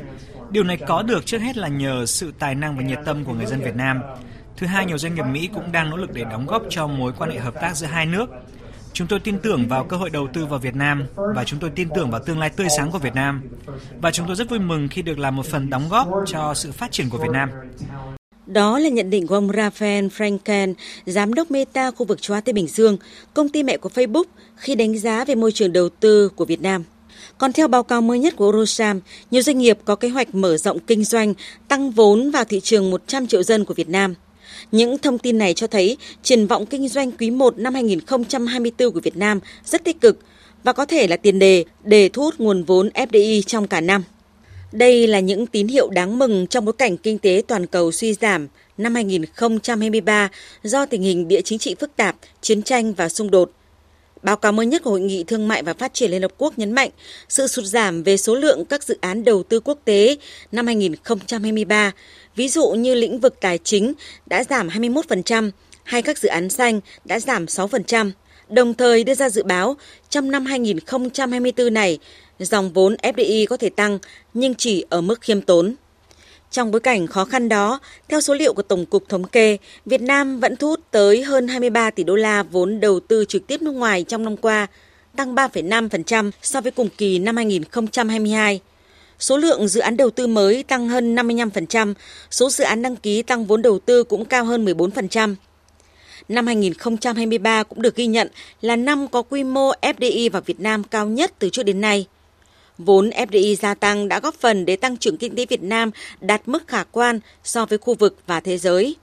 Điều 0.50 0.64
này 0.64 0.78
có 0.88 1.04
được 1.04 1.26
trước 1.26 1.42
hết 1.42 1.58
là 1.58 1.68
nhờ 1.68 2.06
sự 2.06 2.34
tài 2.40 2.56
năng 2.56 2.78
và 2.78 2.84
nhiệt 2.84 3.00
tâm 3.06 3.26
của 3.26 3.34
người 3.34 3.46
dân 3.46 3.60
Việt 3.62 3.76
Nam. 3.76 4.02
Thứ 4.58 4.68
hai, 4.68 4.86
nhiều 4.86 4.98
doanh 4.98 5.16
nghiệp 5.16 5.26
Mỹ 5.32 5.50
cũng 5.54 5.72
đang 5.72 5.90
nỗ 5.90 5.98
lực 5.98 6.14
để 6.14 6.24
đóng 6.24 6.46
góp 6.46 6.64
cho 6.70 6.88
mối 6.88 7.14
quan 7.18 7.30
hệ 7.30 7.40
hợp 7.40 7.54
tác 7.62 7.76
giữa 7.76 7.88
hai 7.88 8.06
nước. 8.06 8.30
Chúng 8.94 9.08
tôi 9.08 9.20
tin 9.20 9.40
tưởng 9.40 9.68
vào 9.68 9.84
cơ 9.84 9.98
hội 9.98 10.10
đầu 10.10 10.28
tư 10.34 10.46
vào 10.46 10.60
Việt 10.60 10.76
Nam 10.76 11.06
và 11.16 11.44
chúng 11.44 11.60
tôi 11.60 11.70
tin 11.76 11.90
tưởng 11.96 12.12
vào 12.12 12.22
tương 12.26 12.40
lai 12.40 12.50
tươi 12.50 12.68
sáng 12.78 12.92
của 12.92 13.00
Việt 13.00 13.16
Nam. 13.16 13.42
Và 14.02 14.12
chúng 14.12 14.28
tôi 14.28 14.36
rất 14.36 14.50
vui 14.50 14.60
mừng 14.60 14.88
khi 14.88 15.02
được 15.02 15.20
làm 15.20 15.36
một 15.36 15.46
phần 15.46 15.70
đóng 15.70 15.90
góp 15.90 16.08
cho 16.26 16.54
sự 16.54 16.72
phát 16.72 16.92
triển 16.92 17.10
của 17.10 17.18
Việt 17.18 17.32
Nam. 17.32 17.50
Đó 18.46 18.80
là 18.80 18.90
nhận 18.90 19.10
định 19.10 19.28
của 19.28 19.36
ông 19.36 19.52
Rafael 19.52 20.10
Franken, 20.10 20.74
giám 21.06 21.34
đốc 21.34 21.52
Meta 21.52 21.92
khu 21.92 22.06
vực 22.06 22.22
châu 22.22 22.36
Á 22.36 22.42
Thái 22.42 22.54
Bình 22.54 22.68
Dương, 22.68 22.98
công 23.34 23.50
ty 23.50 23.64
mẹ 23.64 23.78
của 23.78 23.90
Facebook 23.94 24.24
khi 24.56 24.76
đánh 24.76 25.00
giá 25.00 25.26
về 25.26 25.36
môi 25.36 25.52
trường 25.52 25.74
đầu 25.74 25.90
tư 25.90 26.30
của 26.30 26.46
Việt 26.46 26.62
Nam. 26.62 26.84
Còn 27.38 27.54
theo 27.54 27.68
báo 27.68 27.84
cáo 27.84 28.02
mới 28.02 28.20
nhất 28.20 28.36
của 28.36 28.52
Rosam, 28.52 29.00
nhiều 29.32 29.42
doanh 29.42 29.58
nghiệp 29.58 29.80
có 29.86 29.96
kế 29.96 30.10
hoạch 30.10 30.36
mở 30.36 30.58
rộng 30.58 30.80
kinh 30.80 31.04
doanh, 31.04 31.34
tăng 31.68 31.92
vốn 31.92 32.32
vào 32.32 32.44
thị 32.44 32.60
trường 32.60 32.92
100 32.92 33.28
triệu 33.28 33.44
dân 33.44 33.66
của 33.66 33.74
Việt 33.74 33.90
Nam– 33.90 34.16
những 34.72 34.98
thông 34.98 35.18
tin 35.18 35.38
này 35.38 35.54
cho 35.54 35.68
thấy 35.68 35.98
triển 36.24 36.48
vọng 36.48 36.66
kinh 36.66 36.88
doanh 36.88 37.12
quý 37.12 37.32
1 37.32 37.58
năm 37.58 37.74
2024 37.74 38.92
của 38.92 39.00
Việt 39.00 39.18
Nam 39.18 39.40
rất 39.66 39.84
tích 39.84 40.02
cực 40.02 40.20
và 40.64 40.74
có 40.74 40.86
thể 40.86 41.08
là 41.08 41.18
tiền 41.18 41.40
đề 41.40 41.66
để 41.84 42.10
thu 42.10 42.24
hút 42.24 42.36
nguồn 42.38 42.64
vốn 42.64 42.90
FDI 42.94 43.42
trong 43.42 43.68
cả 43.68 43.82
năm. 43.82 44.04
Đây 44.72 45.08
là 45.08 45.20
những 45.20 45.48
tín 45.48 45.68
hiệu 45.68 45.90
đáng 45.90 46.20
mừng 46.20 46.48
trong 46.48 46.66
bối 46.66 46.74
cảnh 46.74 46.98
kinh 46.98 47.18
tế 47.18 47.42
toàn 47.48 47.68
cầu 47.68 47.92
suy 47.92 48.14
giảm 48.14 48.48
năm 48.78 48.96
2023 48.96 50.30
do 50.64 50.86
tình 50.86 51.02
hình 51.02 51.28
địa 51.28 51.42
chính 51.42 51.60
trị 51.60 51.76
phức 51.80 51.96
tạp, 51.96 52.16
chiến 52.42 52.64
tranh 52.64 52.94
và 52.94 53.10
xung 53.10 53.32
đột. 53.32 53.52
Báo 54.24 54.36
cáo 54.36 54.52
mới 54.52 54.66
nhất 54.66 54.84
của 54.84 54.90
Hội 54.90 55.02
nghị 55.02 55.24
Thương 55.24 55.48
mại 55.48 55.64
và 55.64 55.74
Phát 55.74 55.94
triển 55.94 56.12
Liên 56.12 56.22
Hợp 56.22 56.32
Quốc 56.38 56.60
nhấn 56.60 56.72
mạnh 56.72 56.90
sự 57.30 57.48
sụt 57.48 57.66
giảm 57.66 58.04
về 58.04 58.18
số 58.18 58.36
lượng 58.36 58.66
các 58.66 58.84
dự 58.84 58.98
án 59.02 59.24
đầu 59.24 59.44
tư 59.44 59.60
quốc 59.60 59.78
tế 59.86 60.18
năm 60.52 60.66
2023 60.66 61.92
ví 62.36 62.48
dụ 62.48 62.70
như 62.70 62.96
lĩnh 62.96 63.20
vực 63.20 63.36
tài 63.42 63.58
chính 63.58 63.94
đã 64.26 64.44
giảm 64.44 64.68
21% 64.68 65.52
hay 65.84 66.02
các 66.02 66.18
dự 66.18 66.30
án 66.30 66.50
xanh 66.50 66.80
đã 67.06 67.20
giảm 67.20 67.46
6%, 67.46 68.12
đồng 68.50 68.74
thời 68.74 69.04
đưa 69.04 69.16
ra 69.16 69.30
dự 69.30 69.44
báo 69.44 69.76
trong 70.10 70.32
năm 70.32 70.46
2024 70.46 71.74
này, 71.74 72.00
dòng 72.40 72.74
vốn 72.74 72.96
FDI 72.96 73.46
có 73.46 73.58
thể 73.58 73.70
tăng 73.70 74.00
nhưng 74.34 74.56
chỉ 74.56 74.86
ở 74.90 75.02
mức 75.02 75.22
khiêm 75.22 75.42
tốn. 75.42 75.76
Trong 76.52 76.72
bối 76.72 76.80
cảnh 76.80 77.08
khó 77.08 77.26
khăn 77.26 77.50
đó, 77.50 77.80
theo 78.10 78.22
số 78.22 78.34
liệu 78.34 78.54
của 78.54 78.62
Tổng 78.62 78.86
cục 78.86 79.10
Thống 79.10 79.24
kê, 79.24 79.58
Việt 79.86 80.02
Nam 80.02 80.40
vẫn 80.40 80.56
thu 80.56 80.68
hút 80.68 80.80
tới 80.92 81.24
hơn 81.24 81.48
23 81.48 81.90
tỷ 81.90 82.04
đô 82.04 82.16
la 82.16 82.44
vốn 82.44 82.80
đầu 82.80 83.00
tư 83.00 83.26
trực 83.28 83.48
tiếp 83.48 83.62
nước 83.62 83.72
ngoài 83.72 84.04
trong 84.04 84.24
năm 84.24 84.38
qua, 84.38 84.68
tăng 85.16 85.36
3,5% 85.36 86.32
so 86.42 86.62
với 86.62 86.72
cùng 86.72 86.90
kỳ 86.98 87.20
năm 87.20 87.36
2022. 87.36 88.60
Số 89.20 89.38
lượng 89.38 89.68
dự 89.68 89.82
án 89.82 89.98
đầu 89.98 90.10
tư 90.10 90.28
mới 90.28 90.64
tăng 90.64 90.88
hơn 90.88 91.16
55%, 91.16 91.94
số 92.32 92.50
dự 92.50 92.64
án 92.64 92.82
đăng 92.82 92.96
ký 92.96 93.22
tăng 93.22 93.46
vốn 93.46 93.62
đầu 93.62 93.80
tư 93.80 94.04
cũng 94.04 94.26
cao 94.26 94.46
hơn 94.46 94.66
14%. 94.66 95.36
Năm 96.28 96.48
2023 96.48 97.64
cũng 97.64 97.82
được 97.82 97.96
ghi 97.96 98.08
nhận 98.08 98.28
là 98.62 98.76
năm 98.76 99.08
có 99.08 99.22
quy 99.22 99.44
mô 99.44 99.72
FDI 99.82 100.30
vào 100.32 100.42
Việt 100.46 100.60
Nam 100.60 100.84
cao 100.84 101.08
nhất 101.08 101.32
từ 101.40 101.50
trước 101.50 101.64
đến 101.64 101.82
nay. 101.82 102.08
Vốn 102.86 103.10
FDI 103.10 103.56
gia 103.56 103.74
tăng 103.74 104.08
đã 104.08 104.20
góp 104.20 104.36
phần 104.36 104.66
để 104.66 104.76
tăng 104.76 104.98
trưởng 104.98 105.18
kinh 105.18 105.36
tế 105.36 105.46
Việt 105.46 105.64
Nam 105.64 105.92
đạt 106.22 106.42
mức 106.46 106.68
khả 106.68 106.84
quan 106.84 107.20
so 107.44 107.66
với 107.66 107.78
khu 107.78 107.96
vực 107.96 108.18
và 108.28 108.40
thế 108.40 108.58
giới. 108.58 108.96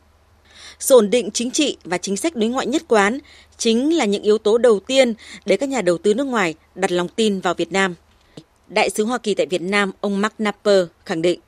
Sự 0.79 0.95
ổn 0.95 1.11
định 1.11 1.31
chính 1.31 1.51
trị 1.51 1.77
và 1.85 1.99
chính 1.99 2.17
sách 2.17 2.37
đối 2.37 2.51
ngoại 2.51 2.67
nhất 2.67 2.83
quán 2.89 3.19
chính 3.57 3.97
là 3.97 4.05
những 4.05 4.23
yếu 4.23 4.39
tố 4.39 4.59
đầu 4.59 4.81
tiên 4.81 5.15
để 5.47 5.57
các 5.57 5.69
nhà 5.69 5.83
đầu 5.83 5.99
tư 5.99 6.15
nước 6.15 6.27
ngoài 6.27 6.55
đặt 6.75 6.93
lòng 6.93 7.09
tin 7.09 7.41
vào 7.41 7.55
Việt 7.55 7.73
Nam. 7.73 7.95
Đại 8.69 8.91
sứ 8.91 9.05
Hoa 9.05 9.19
Kỳ 9.19 9.35
tại 9.35 9.47
Việt 9.47 9.63
Nam, 9.63 9.93
ông 10.01 10.21
Mark 10.21 10.35
Napper 10.39 10.85
khẳng 11.07 11.23
định. 11.23 11.41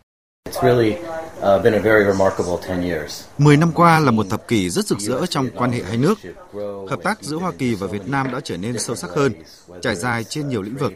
Uh, 1.40 1.64
Mười 3.38 3.56
năm 3.56 3.72
qua 3.72 3.98
là 4.00 4.10
một 4.10 4.26
thập 4.30 4.48
kỷ 4.48 4.70
rất 4.70 4.86
rực 4.86 4.98
rỡ 5.00 5.26
trong 5.26 5.48
quan 5.56 5.72
hệ 5.72 5.82
hai 5.82 5.96
nước. 5.96 6.18
Hợp 6.90 7.00
tác 7.02 7.22
giữa 7.22 7.36
Hoa 7.36 7.52
Kỳ 7.58 7.74
và 7.74 7.86
Việt 7.86 8.08
Nam 8.08 8.32
đã 8.32 8.40
trở 8.44 8.56
nên 8.56 8.78
sâu 8.78 8.96
sắc 8.96 9.10
hơn, 9.10 9.32
trải 9.82 9.96
dài 9.96 10.24
trên 10.24 10.48
nhiều 10.48 10.62
lĩnh 10.62 10.76
vực. 10.76 10.92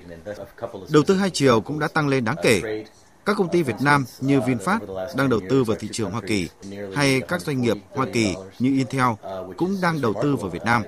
Đầu 0.88 1.02
tư 1.02 1.14
hai 1.14 1.30
chiều 1.30 1.60
cũng 1.60 1.78
đã 1.78 1.88
tăng 1.88 2.08
lên 2.08 2.24
đáng 2.24 2.36
kể, 2.42 2.84
các 3.26 3.36
công 3.36 3.48
ty 3.48 3.62
Việt 3.62 3.76
Nam 3.80 4.04
như 4.20 4.40
VinFast 4.40 4.78
đang 5.16 5.28
đầu 5.28 5.40
tư 5.50 5.64
vào 5.64 5.76
thị 5.80 5.88
trường 5.92 6.10
Hoa 6.10 6.20
Kỳ, 6.26 6.48
hay 6.94 7.20
các 7.20 7.40
doanh 7.40 7.62
nghiệp 7.62 7.76
Hoa 7.94 8.06
Kỳ 8.12 8.34
như 8.58 8.70
Intel 8.70 9.12
cũng 9.56 9.76
đang 9.82 10.00
đầu 10.00 10.14
tư 10.22 10.36
vào 10.36 10.50
Việt 10.50 10.62
Nam. 10.64 10.82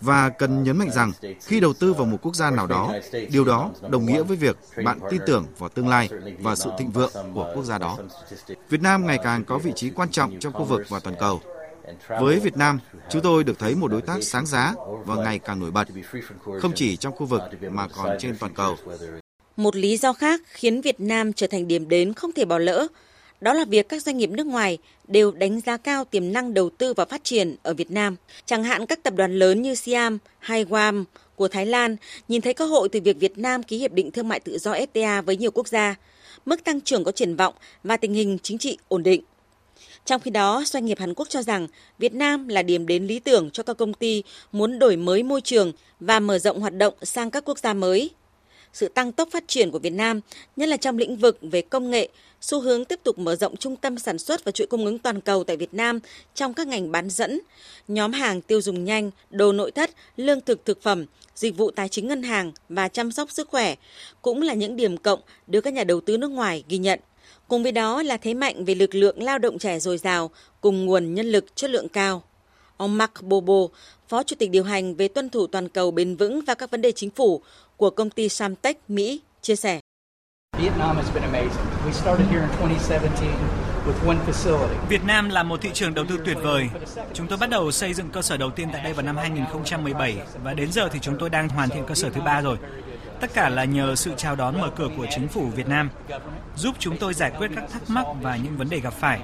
Và 0.00 0.28
cần 0.28 0.62
nhấn 0.62 0.78
mạnh 0.78 0.90
rằng, 0.90 1.12
khi 1.40 1.60
đầu 1.60 1.72
tư 1.72 1.92
vào 1.92 2.06
một 2.06 2.18
quốc 2.22 2.36
gia 2.36 2.50
nào 2.50 2.66
đó, 2.66 2.92
điều 3.30 3.44
đó 3.44 3.70
đồng 3.88 4.06
nghĩa 4.06 4.22
với 4.22 4.36
việc 4.36 4.56
bạn 4.84 4.98
tin 5.10 5.20
tưởng 5.26 5.46
vào 5.58 5.68
tương 5.68 5.88
lai 5.88 6.08
và 6.38 6.56
sự 6.56 6.70
thịnh 6.78 6.90
vượng 6.90 7.12
của 7.34 7.52
quốc 7.54 7.64
gia 7.64 7.78
đó. 7.78 7.98
Việt 8.68 8.82
Nam 8.82 9.06
ngày 9.06 9.18
càng 9.24 9.44
có 9.44 9.58
vị 9.58 9.72
trí 9.76 9.90
quan 9.90 10.10
trọng 10.10 10.38
trong 10.40 10.52
khu 10.52 10.64
vực 10.64 10.82
và 10.88 11.00
toàn 11.00 11.16
cầu. 11.20 11.40
Với 12.20 12.40
Việt 12.40 12.56
Nam, 12.56 12.78
chúng 13.10 13.22
tôi 13.22 13.44
được 13.44 13.58
thấy 13.58 13.74
một 13.74 13.88
đối 13.88 14.02
tác 14.02 14.22
sáng 14.22 14.46
giá 14.46 14.74
và 15.04 15.14
ngày 15.14 15.38
càng 15.38 15.60
nổi 15.60 15.70
bật, 15.70 15.88
không 16.60 16.72
chỉ 16.74 16.96
trong 16.96 17.16
khu 17.16 17.26
vực 17.26 17.42
mà 17.70 17.88
còn 17.88 18.16
trên 18.18 18.36
toàn 18.38 18.54
cầu. 18.54 18.76
Một 19.56 19.76
lý 19.76 19.96
do 19.96 20.12
khác 20.12 20.40
khiến 20.46 20.80
Việt 20.80 21.00
Nam 21.00 21.32
trở 21.32 21.46
thành 21.46 21.68
điểm 21.68 21.88
đến 21.88 22.12
không 22.12 22.32
thể 22.32 22.44
bỏ 22.44 22.58
lỡ, 22.58 22.86
đó 23.40 23.52
là 23.52 23.64
việc 23.64 23.88
các 23.88 24.02
doanh 24.02 24.16
nghiệp 24.18 24.30
nước 24.30 24.46
ngoài 24.46 24.78
đều 25.08 25.32
đánh 25.32 25.60
giá 25.60 25.76
cao 25.76 26.04
tiềm 26.04 26.32
năng 26.32 26.54
đầu 26.54 26.70
tư 26.70 26.94
và 26.94 27.04
phát 27.04 27.24
triển 27.24 27.56
ở 27.62 27.74
Việt 27.74 27.90
Nam. 27.90 28.16
Chẳng 28.46 28.64
hạn 28.64 28.86
các 28.86 29.02
tập 29.02 29.14
đoàn 29.16 29.38
lớn 29.38 29.62
như 29.62 29.74
Siam 29.74 30.18
hay 30.38 30.64
Guam 30.64 31.04
của 31.36 31.48
Thái 31.48 31.66
Lan 31.66 31.96
nhìn 32.28 32.40
thấy 32.40 32.54
cơ 32.54 32.66
hội 32.66 32.88
từ 32.88 33.00
việc 33.00 33.16
Việt 33.20 33.38
Nam 33.38 33.62
ký 33.62 33.78
hiệp 33.78 33.92
định 33.92 34.10
thương 34.10 34.28
mại 34.28 34.40
tự 34.40 34.58
do 34.58 34.72
FTA 34.72 35.22
với 35.22 35.36
nhiều 35.36 35.50
quốc 35.50 35.68
gia, 35.68 35.94
mức 36.46 36.64
tăng 36.64 36.80
trưởng 36.80 37.04
có 37.04 37.12
triển 37.12 37.36
vọng 37.36 37.54
và 37.84 37.96
tình 37.96 38.14
hình 38.14 38.38
chính 38.42 38.58
trị 38.58 38.78
ổn 38.88 39.02
định. 39.02 39.22
Trong 40.04 40.20
khi 40.20 40.30
đó, 40.30 40.62
doanh 40.66 40.84
nghiệp 40.84 40.98
Hàn 40.98 41.14
Quốc 41.14 41.28
cho 41.28 41.42
rằng 41.42 41.68
Việt 41.98 42.14
Nam 42.14 42.48
là 42.48 42.62
điểm 42.62 42.86
đến 42.86 43.06
lý 43.06 43.18
tưởng 43.18 43.50
cho 43.50 43.62
các 43.62 43.76
công 43.76 43.94
ty 43.94 44.22
muốn 44.52 44.78
đổi 44.78 44.96
mới 44.96 45.22
môi 45.22 45.40
trường 45.40 45.72
và 46.00 46.20
mở 46.20 46.38
rộng 46.38 46.60
hoạt 46.60 46.74
động 46.74 46.94
sang 47.02 47.30
các 47.30 47.44
quốc 47.44 47.58
gia 47.58 47.74
mới 47.74 48.10
sự 48.72 48.88
tăng 48.88 49.12
tốc 49.12 49.28
phát 49.32 49.44
triển 49.48 49.70
của 49.70 49.78
Việt 49.78 49.92
Nam, 49.92 50.20
nhất 50.56 50.68
là 50.68 50.76
trong 50.76 50.98
lĩnh 50.98 51.16
vực 51.16 51.38
về 51.42 51.62
công 51.62 51.90
nghệ, 51.90 52.08
xu 52.40 52.60
hướng 52.60 52.84
tiếp 52.84 53.00
tục 53.02 53.18
mở 53.18 53.36
rộng 53.36 53.56
trung 53.56 53.76
tâm 53.76 53.98
sản 53.98 54.18
xuất 54.18 54.44
và 54.44 54.52
chuỗi 54.52 54.66
cung 54.66 54.84
ứng 54.84 54.98
toàn 54.98 55.20
cầu 55.20 55.44
tại 55.44 55.56
Việt 55.56 55.74
Nam 55.74 55.98
trong 56.34 56.54
các 56.54 56.66
ngành 56.66 56.92
bán 56.92 57.10
dẫn, 57.10 57.40
nhóm 57.88 58.12
hàng 58.12 58.40
tiêu 58.40 58.60
dùng 58.60 58.84
nhanh, 58.84 59.10
đồ 59.30 59.52
nội 59.52 59.70
thất, 59.70 59.90
lương 60.16 60.40
thực 60.40 60.64
thực 60.64 60.82
phẩm, 60.82 61.06
dịch 61.34 61.56
vụ 61.56 61.70
tài 61.70 61.88
chính 61.88 62.08
ngân 62.08 62.22
hàng 62.22 62.52
và 62.68 62.88
chăm 62.88 63.12
sóc 63.12 63.30
sức 63.30 63.48
khỏe 63.48 63.74
cũng 64.22 64.42
là 64.42 64.54
những 64.54 64.76
điểm 64.76 64.96
cộng 64.96 65.20
được 65.46 65.60
các 65.60 65.74
nhà 65.74 65.84
đầu 65.84 66.00
tư 66.00 66.16
nước 66.16 66.30
ngoài 66.30 66.64
ghi 66.68 66.78
nhận. 66.78 67.00
Cùng 67.48 67.62
với 67.62 67.72
đó 67.72 68.02
là 68.02 68.16
thế 68.16 68.34
mạnh 68.34 68.64
về 68.64 68.74
lực 68.74 68.94
lượng 68.94 69.22
lao 69.22 69.38
động 69.38 69.58
trẻ 69.58 69.78
dồi 69.78 69.98
dào 69.98 70.30
cùng 70.60 70.86
nguồn 70.86 71.14
nhân 71.14 71.26
lực 71.26 71.56
chất 71.56 71.70
lượng 71.70 71.88
cao. 71.88 72.22
Ông 72.76 72.98
Mark 72.98 73.12
Bobo, 73.22 73.68
Phó 74.08 74.22
Chủ 74.22 74.36
tịch 74.38 74.50
điều 74.50 74.64
hành 74.64 74.94
về 74.94 75.08
tuân 75.08 75.30
thủ 75.30 75.46
toàn 75.46 75.68
cầu 75.68 75.90
bền 75.90 76.16
vững 76.16 76.40
và 76.46 76.54
các 76.54 76.70
vấn 76.70 76.82
đề 76.82 76.92
chính 76.92 77.10
phủ 77.10 77.42
của 77.82 77.90
công 77.90 78.10
ty 78.10 78.28
Samtech 78.28 78.76
Mỹ, 78.88 79.20
chia 79.40 79.56
sẻ. 79.56 79.80
Việt 84.88 85.04
Nam 85.06 85.28
là 85.28 85.42
một 85.42 85.60
thị 85.60 85.70
trường 85.74 85.94
đầu 85.94 86.04
tư 86.08 86.18
tuyệt 86.24 86.36
vời. 86.42 86.68
Chúng 87.14 87.26
tôi 87.26 87.38
bắt 87.38 87.50
đầu 87.50 87.70
xây 87.70 87.94
dựng 87.94 88.10
cơ 88.10 88.22
sở 88.22 88.36
đầu 88.36 88.50
tiên 88.50 88.68
tại 88.72 88.82
đây 88.84 88.92
vào 88.92 89.06
năm 89.06 89.16
2017 89.16 90.16
và 90.42 90.54
đến 90.54 90.72
giờ 90.72 90.88
thì 90.88 90.98
chúng 91.02 91.16
tôi 91.18 91.30
đang 91.30 91.48
hoàn 91.48 91.68
thiện 91.68 91.84
cơ 91.86 91.94
sở 91.94 92.10
thứ 92.10 92.20
ba 92.20 92.40
rồi. 92.40 92.58
Tất 93.20 93.34
cả 93.34 93.48
là 93.48 93.64
nhờ 93.64 93.94
sự 93.94 94.12
chào 94.16 94.36
đón 94.36 94.60
mở 94.60 94.70
cửa 94.76 94.88
của 94.96 95.06
chính 95.10 95.28
phủ 95.28 95.46
Việt 95.46 95.68
Nam, 95.68 95.90
giúp 96.56 96.76
chúng 96.78 96.96
tôi 96.96 97.14
giải 97.14 97.32
quyết 97.38 97.50
các 97.56 97.64
thắc 97.72 97.90
mắc 97.90 98.06
và 98.20 98.36
những 98.36 98.56
vấn 98.56 98.70
đề 98.70 98.80
gặp 98.80 98.92
phải. 98.92 99.20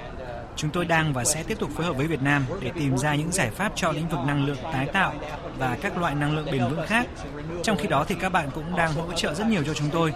Chúng 0.58 0.70
tôi 0.70 0.84
đang 0.84 1.12
và 1.12 1.24
sẽ 1.24 1.42
tiếp 1.42 1.58
tục 1.58 1.70
phối 1.74 1.86
hợp 1.86 1.96
với 1.96 2.06
Việt 2.06 2.22
Nam 2.22 2.44
để 2.60 2.70
tìm 2.74 2.98
ra 2.98 3.14
những 3.14 3.32
giải 3.32 3.50
pháp 3.50 3.72
cho 3.74 3.92
lĩnh 3.92 4.08
vực 4.08 4.20
năng 4.26 4.44
lượng 4.46 4.58
tái 4.72 4.86
tạo 4.86 5.14
và 5.58 5.76
các 5.82 5.98
loại 5.98 6.14
năng 6.14 6.36
lượng 6.36 6.46
bền 6.52 6.68
vững 6.68 6.86
khác. 6.86 7.06
Trong 7.62 7.76
khi 7.78 7.88
đó 7.88 8.04
thì 8.08 8.14
các 8.20 8.32
bạn 8.32 8.48
cũng 8.54 8.76
đang 8.76 8.92
hỗ 8.92 9.12
trợ 9.12 9.34
rất 9.34 9.46
nhiều 9.46 9.62
cho 9.66 9.74
chúng 9.74 9.90
tôi. 9.92 10.12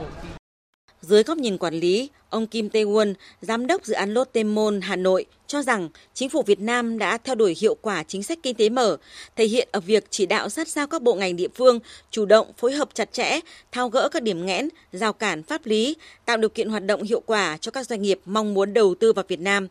Dưới 1.02 1.22
góc 1.22 1.38
nhìn 1.38 1.58
quản 1.58 1.74
lý, 1.74 2.10
ông 2.30 2.46
Kim 2.46 2.68
Tae-won, 2.68 3.14
giám 3.40 3.66
đốc 3.66 3.84
dự 3.84 3.94
án 3.94 4.14
Lotte 4.14 4.42
Mall 4.42 4.78
Hà 4.82 4.96
Nội 4.96 5.26
cho 5.46 5.62
rằng 5.62 5.88
chính 6.14 6.28
phủ 6.28 6.42
Việt 6.42 6.60
Nam 6.60 6.98
đã 6.98 7.18
theo 7.18 7.34
đuổi 7.34 7.56
hiệu 7.58 7.74
quả 7.74 8.02
chính 8.02 8.22
sách 8.22 8.38
kinh 8.42 8.54
tế 8.54 8.68
mở, 8.68 8.96
thể 9.36 9.44
hiện 9.44 9.68
ở 9.72 9.80
việc 9.80 10.04
chỉ 10.10 10.26
đạo 10.26 10.48
sát 10.48 10.68
sao 10.68 10.86
các 10.86 11.02
bộ 11.02 11.14
ngành 11.14 11.36
địa 11.36 11.48
phương 11.54 11.78
chủ 12.10 12.24
động 12.24 12.52
phối 12.56 12.72
hợp 12.72 12.88
chặt 12.94 13.12
chẽ, 13.12 13.40
thao 13.72 13.88
gỡ 13.88 14.08
các 14.08 14.22
điểm 14.22 14.46
nghẽn, 14.46 14.68
rào 14.92 15.12
cản 15.12 15.42
pháp 15.42 15.66
lý, 15.66 15.96
tạo 16.24 16.36
điều 16.36 16.48
kiện 16.48 16.68
hoạt 16.68 16.84
động 16.86 17.02
hiệu 17.02 17.20
quả 17.20 17.56
cho 17.60 17.70
các 17.70 17.86
doanh 17.86 18.02
nghiệp 18.02 18.20
mong 18.24 18.54
muốn 18.54 18.74
đầu 18.74 18.94
tư 18.94 19.12
vào 19.12 19.24
Việt 19.28 19.40
Nam, 19.40 19.68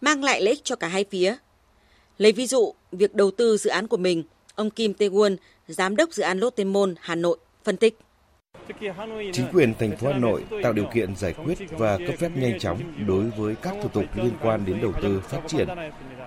mang 0.00 0.24
lại 0.24 0.42
lợi 0.42 0.54
ích 0.54 0.64
cho 0.64 0.76
cả 0.76 0.88
hai 0.88 1.04
phía. 1.10 1.36
Lấy 2.18 2.32
ví 2.32 2.46
dụ, 2.46 2.74
việc 2.92 3.14
đầu 3.14 3.30
tư 3.30 3.56
dự 3.56 3.70
án 3.70 3.86
của 3.86 3.96
mình, 3.96 4.24
ông 4.54 4.70
Kim 4.70 4.92
Tae-won, 4.92 5.36
giám 5.68 5.96
đốc 5.96 6.12
dự 6.12 6.22
án 6.22 6.38
Lotte 6.38 6.64
Mall 6.64 6.92
Hà 7.00 7.14
Nội, 7.14 7.38
phân 7.64 7.76
tích. 7.76 7.98
Chính 9.32 9.46
quyền 9.52 9.74
thành 9.74 9.96
phố 9.96 10.12
Hà 10.12 10.18
Nội 10.18 10.44
tạo 10.62 10.72
điều 10.72 10.84
kiện 10.94 11.16
giải 11.16 11.32
quyết 11.32 11.58
và 11.70 11.98
cấp 12.06 12.14
phép 12.18 12.30
nhanh 12.34 12.58
chóng 12.58 12.80
đối 13.06 13.24
với 13.24 13.54
các 13.62 13.74
thủ 13.82 13.88
tục 13.88 14.04
liên 14.14 14.32
quan 14.42 14.64
đến 14.64 14.80
đầu 14.82 14.92
tư, 15.02 15.20
phát 15.28 15.40
triển 15.46 15.68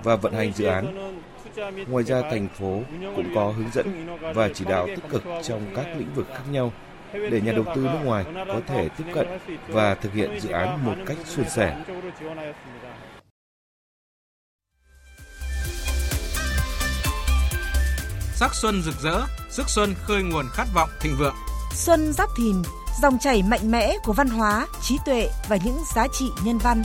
và 0.03 0.15
vận 0.15 0.34
hành 0.34 0.53
dự 0.53 0.65
án. 0.65 1.13
Ngoài 1.88 2.03
ra, 2.03 2.21
thành 2.21 2.47
phố 2.59 2.82
cũng 3.15 3.32
có 3.36 3.51
hướng 3.51 3.71
dẫn 3.73 4.17
và 4.34 4.49
chỉ 4.53 4.65
đạo 4.65 4.88
tích 4.88 5.09
cực 5.09 5.23
trong 5.43 5.61
các 5.75 5.86
lĩnh 5.97 6.13
vực 6.15 6.28
khác 6.34 6.43
nhau 6.51 6.73
để 7.13 7.41
nhà 7.41 7.51
đầu 7.51 7.65
tư 7.75 7.82
nước 7.82 7.99
ngoài 8.03 8.25
có 8.47 8.61
thể 8.67 8.89
tiếp 8.97 9.03
cận 9.13 9.28
và 9.67 9.95
thực 9.95 10.13
hiện 10.13 10.39
dự 10.39 10.49
án 10.49 10.86
một 10.86 10.95
cách 11.05 11.17
suôn 11.25 11.49
sẻ. 11.49 11.84
Sắc 18.34 18.55
xuân 18.55 18.82
rực 18.82 18.95
rỡ, 18.95 19.21
sức 19.49 19.69
xuân 19.69 19.93
khơi 20.03 20.23
nguồn 20.23 20.45
khát 20.53 20.67
vọng 20.73 20.89
thịnh 20.99 21.15
vượng. 21.19 21.36
Xuân 21.78 22.13
Giáp 22.13 22.30
Thìn, 22.38 22.55
dòng 23.01 23.17
chảy 23.19 23.43
mạnh 23.43 23.71
mẽ 23.71 23.93
của 24.03 24.13
văn 24.13 24.28
hóa, 24.28 24.67
trí 24.82 24.97
tuệ 25.05 25.30
và 25.49 25.57
những 25.65 25.78
giá 25.95 26.07
trị 26.07 26.25
nhân 26.45 26.57
văn. 26.57 26.84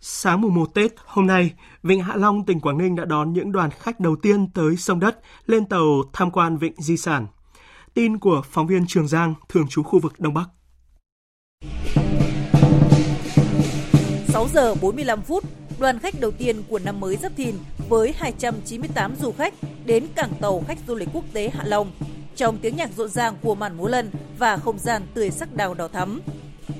Sáng 0.00 0.40
mùng 0.40 0.54
1 0.54 0.74
Tết 0.74 0.92
hôm 1.04 1.26
nay, 1.26 1.50
Vịnh 1.82 2.02
Hạ 2.02 2.16
Long, 2.16 2.46
tỉnh 2.46 2.60
Quảng 2.60 2.78
Ninh 2.78 2.96
đã 2.96 3.04
đón 3.04 3.32
những 3.32 3.52
đoàn 3.52 3.70
khách 3.70 4.00
đầu 4.00 4.16
tiên 4.22 4.50
tới 4.54 4.76
sông 4.76 5.00
đất 5.00 5.20
lên 5.46 5.64
tàu 5.64 6.02
tham 6.12 6.30
quan 6.30 6.58
Vịnh 6.58 6.74
Di 6.78 6.96
Sản. 6.96 7.26
Tin 7.94 8.18
của 8.18 8.42
phóng 8.50 8.66
viên 8.66 8.86
Trường 8.86 9.08
Giang, 9.08 9.34
thường 9.48 9.68
trú 9.68 9.82
khu 9.82 10.00
vực 10.00 10.12
Đông 10.18 10.34
Bắc. 10.34 10.48
6 14.28 14.48
giờ 14.54 14.74
45 14.74 15.22
phút, 15.22 15.44
đoàn 15.78 15.98
khách 15.98 16.20
đầu 16.20 16.30
tiên 16.30 16.62
của 16.68 16.78
năm 16.78 17.00
mới 17.00 17.16
Giáp 17.16 17.32
Thìn 17.36 17.54
với 17.90 18.14
298 18.16 19.14
du 19.20 19.32
khách 19.32 19.54
đến 19.84 20.06
cảng 20.14 20.32
tàu 20.40 20.64
khách 20.68 20.78
du 20.86 20.94
lịch 20.94 21.08
quốc 21.12 21.24
tế 21.32 21.48
Hạ 21.48 21.64
Long 21.66 21.92
trong 22.36 22.58
tiếng 22.58 22.76
nhạc 22.76 22.90
rộn 22.96 23.08
ràng 23.08 23.34
của 23.42 23.54
màn 23.54 23.76
múa 23.76 23.88
lân 23.88 24.10
và 24.38 24.56
không 24.56 24.78
gian 24.78 25.02
tươi 25.14 25.30
sắc 25.30 25.54
đào 25.54 25.74
đỏ 25.74 25.88
thắm. 25.88 26.20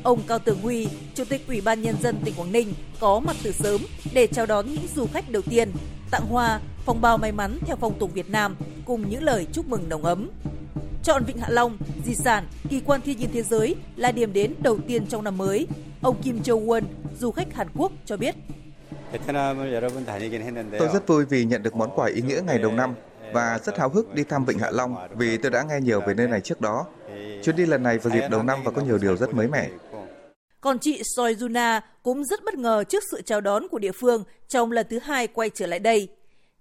Ông 0.03 0.21
Cao 0.27 0.39
Tường 0.39 0.61
Huy, 0.63 0.89
Chủ 1.15 1.25
tịch 1.25 1.47
Ủy 1.49 1.61
ban 1.61 1.83
Nhân 1.83 1.97
dân 2.03 2.17
tỉnh 2.25 2.35
Quảng 2.35 2.53
Ninh 2.53 2.75
có 3.01 3.21
mặt 3.21 3.37
từ 3.43 3.53
sớm 3.53 3.81
để 4.13 4.27
chào 4.27 4.47
đón 4.47 4.67
những 4.67 4.87
du 4.97 5.07
khách 5.13 5.31
đầu 5.31 5.43
tiên, 5.43 5.73
tặng 6.11 6.27
hoa, 6.27 6.61
phong 6.85 7.01
bao 7.01 7.19
may 7.19 7.33
mắn 7.33 7.59
theo 7.67 7.77
phong 7.77 7.99
tục 7.99 8.15
Việt 8.15 8.31
Nam 8.31 8.57
cùng 8.85 9.11
những 9.11 9.23
lời 9.23 9.47
chúc 9.53 9.69
mừng 9.69 9.89
nồng 9.89 10.05
ấm. 10.05 10.31
Chọn 11.03 11.25
Vịnh 11.25 11.39
Hạ 11.39 11.49
Long, 11.51 11.79
di 12.07 12.15
sản, 12.15 12.47
kỳ 12.69 12.81
quan 12.81 13.01
thiên 13.01 13.19
nhiên 13.19 13.31
thế 13.33 13.43
giới 13.43 13.75
là 13.97 14.13
điểm 14.13 14.33
đến 14.33 14.55
đầu 14.59 14.79
tiên 14.87 15.07
trong 15.07 15.25
năm 15.25 15.39
mới. 15.39 15.67
Ông 16.03 16.23
Kim 16.23 16.43
Châu 16.43 16.61
Won, 16.61 16.83
du 17.21 17.31
khách 17.31 17.55
Hàn 17.55 17.69
Quốc 17.77 17.93
cho 18.07 18.17
biết. 18.17 18.35
Tôi 20.79 20.89
rất 20.93 21.07
vui 21.07 21.25
vì 21.25 21.45
nhận 21.45 21.63
được 21.63 21.77
món 21.77 21.91
quà 21.95 22.09
ý 22.09 22.23
nghĩa 22.23 22.41
ngày 22.47 22.59
đầu 22.59 22.73
năm 22.73 22.95
và 23.33 23.59
rất 23.65 23.79
háo 23.79 23.89
hức 23.89 24.15
đi 24.15 24.25
thăm 24.25 24.45
Vịnh 24.45 24.59
Hạ 24.59 24.71
Long 24.71 24.97
vì 25.17 25.37
tôi 25.37 25.51
đã 25.51 25.63
nghe 25.63 25.81
nhiều 25.81 26.01
về 26.01 26.15
nơi 26.15 26.29
này 26.29 26.41
trước 26.41 26.61
đó. 26.61 26.87
Chuyến 27.43 27.57
đi 27.57 27.67
lần 27.67 27.83
này 27.83 27.99
vào 27.99 28.15
dịp 28.15 28.29
đầu 28.31 28.43
năm 28.43 28.59
và 28.65 28.71
có 28.71 28.83
nhiều 28.83 28.99
điều 28.99 29.17
rất 29.17 29.35
mới 29.35 29.49
mẻ. 29.49 29.69
Còn 30.61 30.79
chị 30.79 31.03
Soi 31.17 31.35
Juna 31.35 31.81
cũng 32.03 32.25
rất 32.25 32.45
bất 32.45 32.55
ngờ 32.55 32.85
trước 32.85 33.03
sự 33.11 33.23
chào 33.23 33.41
đón 33.41 33.69
của 33.69 33.79
địa 33.79 33.93
phương 33.93 34.25
trong 34.49 34.73
lần 34.73 34.87
thứ 34.91 34.99
hai 34.99 35.27
quay 35.27 35.51
trở 35.55 35.67
lại 35.67 35.79
đây. 35.79 36.09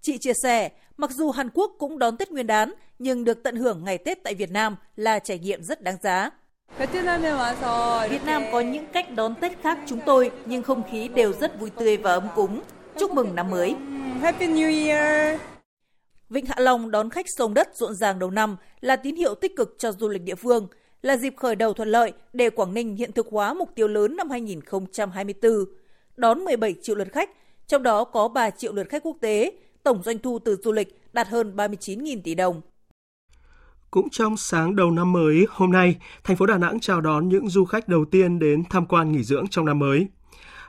Chị 0.02 0.18
chia 0.18 0.34
sẻ, 0.44 0.70
mặc 0.98 1.12
dù 1.12 1.32
Hàn 1.32 1.50
Quốc 1.54 1.72
cũng 1.80 2.00
đón 2.00 2.18
Tết 2.18 2.32
Nguyên 2.32 2.48
đán, 2.48 2.74
nhưng 3.00 3.24
được 3.24 3.44
tận 3.44 3.56
hưởng 3.56 3.84
ngày 3.84 3.98
Tết 3.98 4.24
tại 4.24 4.36
Việt 4.36 4.52
Nam 4.52 4.76
là 4.96 5.20
trải 5.20 5.40
nghiệm 5.40 5.64
rất 5.64 5.82
đáng 5.82 5.98
giá. 6.04 6.30
Việt 6.78 8.22
Nam 8.26 8.44
có 8.52 8.60
những 8.60 8.86
cách 8.94 9.06
đón 9.16 9.36
Tết 9.36 9.52
khác 9.62 9.78
chúng 9.86 10.00
tôi, 10.06 10.32
nhưng 10.46 10.64
không 10.64 10.84
khí 10.92 11.08
đều 11.08 11.34
rất 11.34 11.60
vui 11.60 11.70
tươi 11.70 11.98
và 11.98 12.14
ấm 12.14 12.28
cúng. 12.36 12.62
Chúc 13.00 13.12
mừng 13.12 13.36
năm 13.36 13.50
mới. 13.50 13.76
Happy 14.22 14.48
New 14.48 14.86
Year! 14.86 15.40
Vịnh 16.30 16.46
Hạ 16.46 16.56
Long 16.58 16.92
đón 16.92 17.10
khách 17.10 17.26
sông 17.38 17.54
đất 17.54 17.70
rộn 17.76 17.96
ràng 17.96 18.20
đầu 18.20 18.32
năm 18.32 18.58
là 18.82 18.96
tín 18.96 19.16
hiệu 19.16 19.36
tích 19.36 19.56
cực 19.56 19.76
cho 19.78 19.92
du 19.92 20.10
lịch 20.10 20.22
địa 20.22 20.36
phương, 20.36 20.68
là 21.02 21.18
dịp 21.18 21.34
khởi 21.38 21.56
đầu 21.56 21.74
thuận 21.74 21.90
lợi 21.90 22.14
để 22.34 22.50
Quảng 22.50 22.74
Ninh 22.74 22.96
hiện 22.96 23.12
thực 23.12 23.28
hóa 23.32 23.54
mục 23.54 23.70
tiêu 23.76 23.88
lớn 23.88 24.16
năm 24.16 24.30
2024, 24.30 25.52
đón 26.18 26.40
17 26.40 26.76
triệu 26.82 26.96
lượt 26.96 27.08
khách, 27.12 27.30
trong 27.68 27.84
đó 27.84 28.04
có 28.04 28.28
3 28.28 28.50
triệu 28.50 28.74
lượt 28.74 28.90
khách 28.90 29.04
quốc 29.04 29.18
tế, 29.22 29.52
tổng 29.84 30.04
doanh 30.04 30.20
thu 30.20 30.40
từ 30.40 30.56
du 30.64 30.72
lịch 30.72 31.02
đạt 31.14 31.28
hơn 31.28 31.56
39.000 31.56 32.22
tỷ 32.24 32.36
đồng. 32.36 32.62
Cũng 33.92 34.10
trong 34.10 34.38
sáng 34.38 34.76
đầu 34.76 34.92
năm 34.92 35.12
mới 35.12 35.48
hôm 35.50 35.72
nay, 35.72 35.96
thành 36.24 36.38
phố 36.38 36.46
Đà 36.46 36.58
Nẵng 36.58 36.80
chào 36.80 37.02
đón 37.02 37.30
những 37.30 37.50
du 37.50 37.66
khách 37.66 37.88
đầu 37.88 38.06
tiên 38.06 38.40
đến 38.40 38.64
tham 38.70 38.86
quan 38.86 39.12
nghỉ 39.12 39.24
dưỡng 39.24 39.48
trong 39.48 39.66
năm 39.66 39.80
mới. 39.80 40.08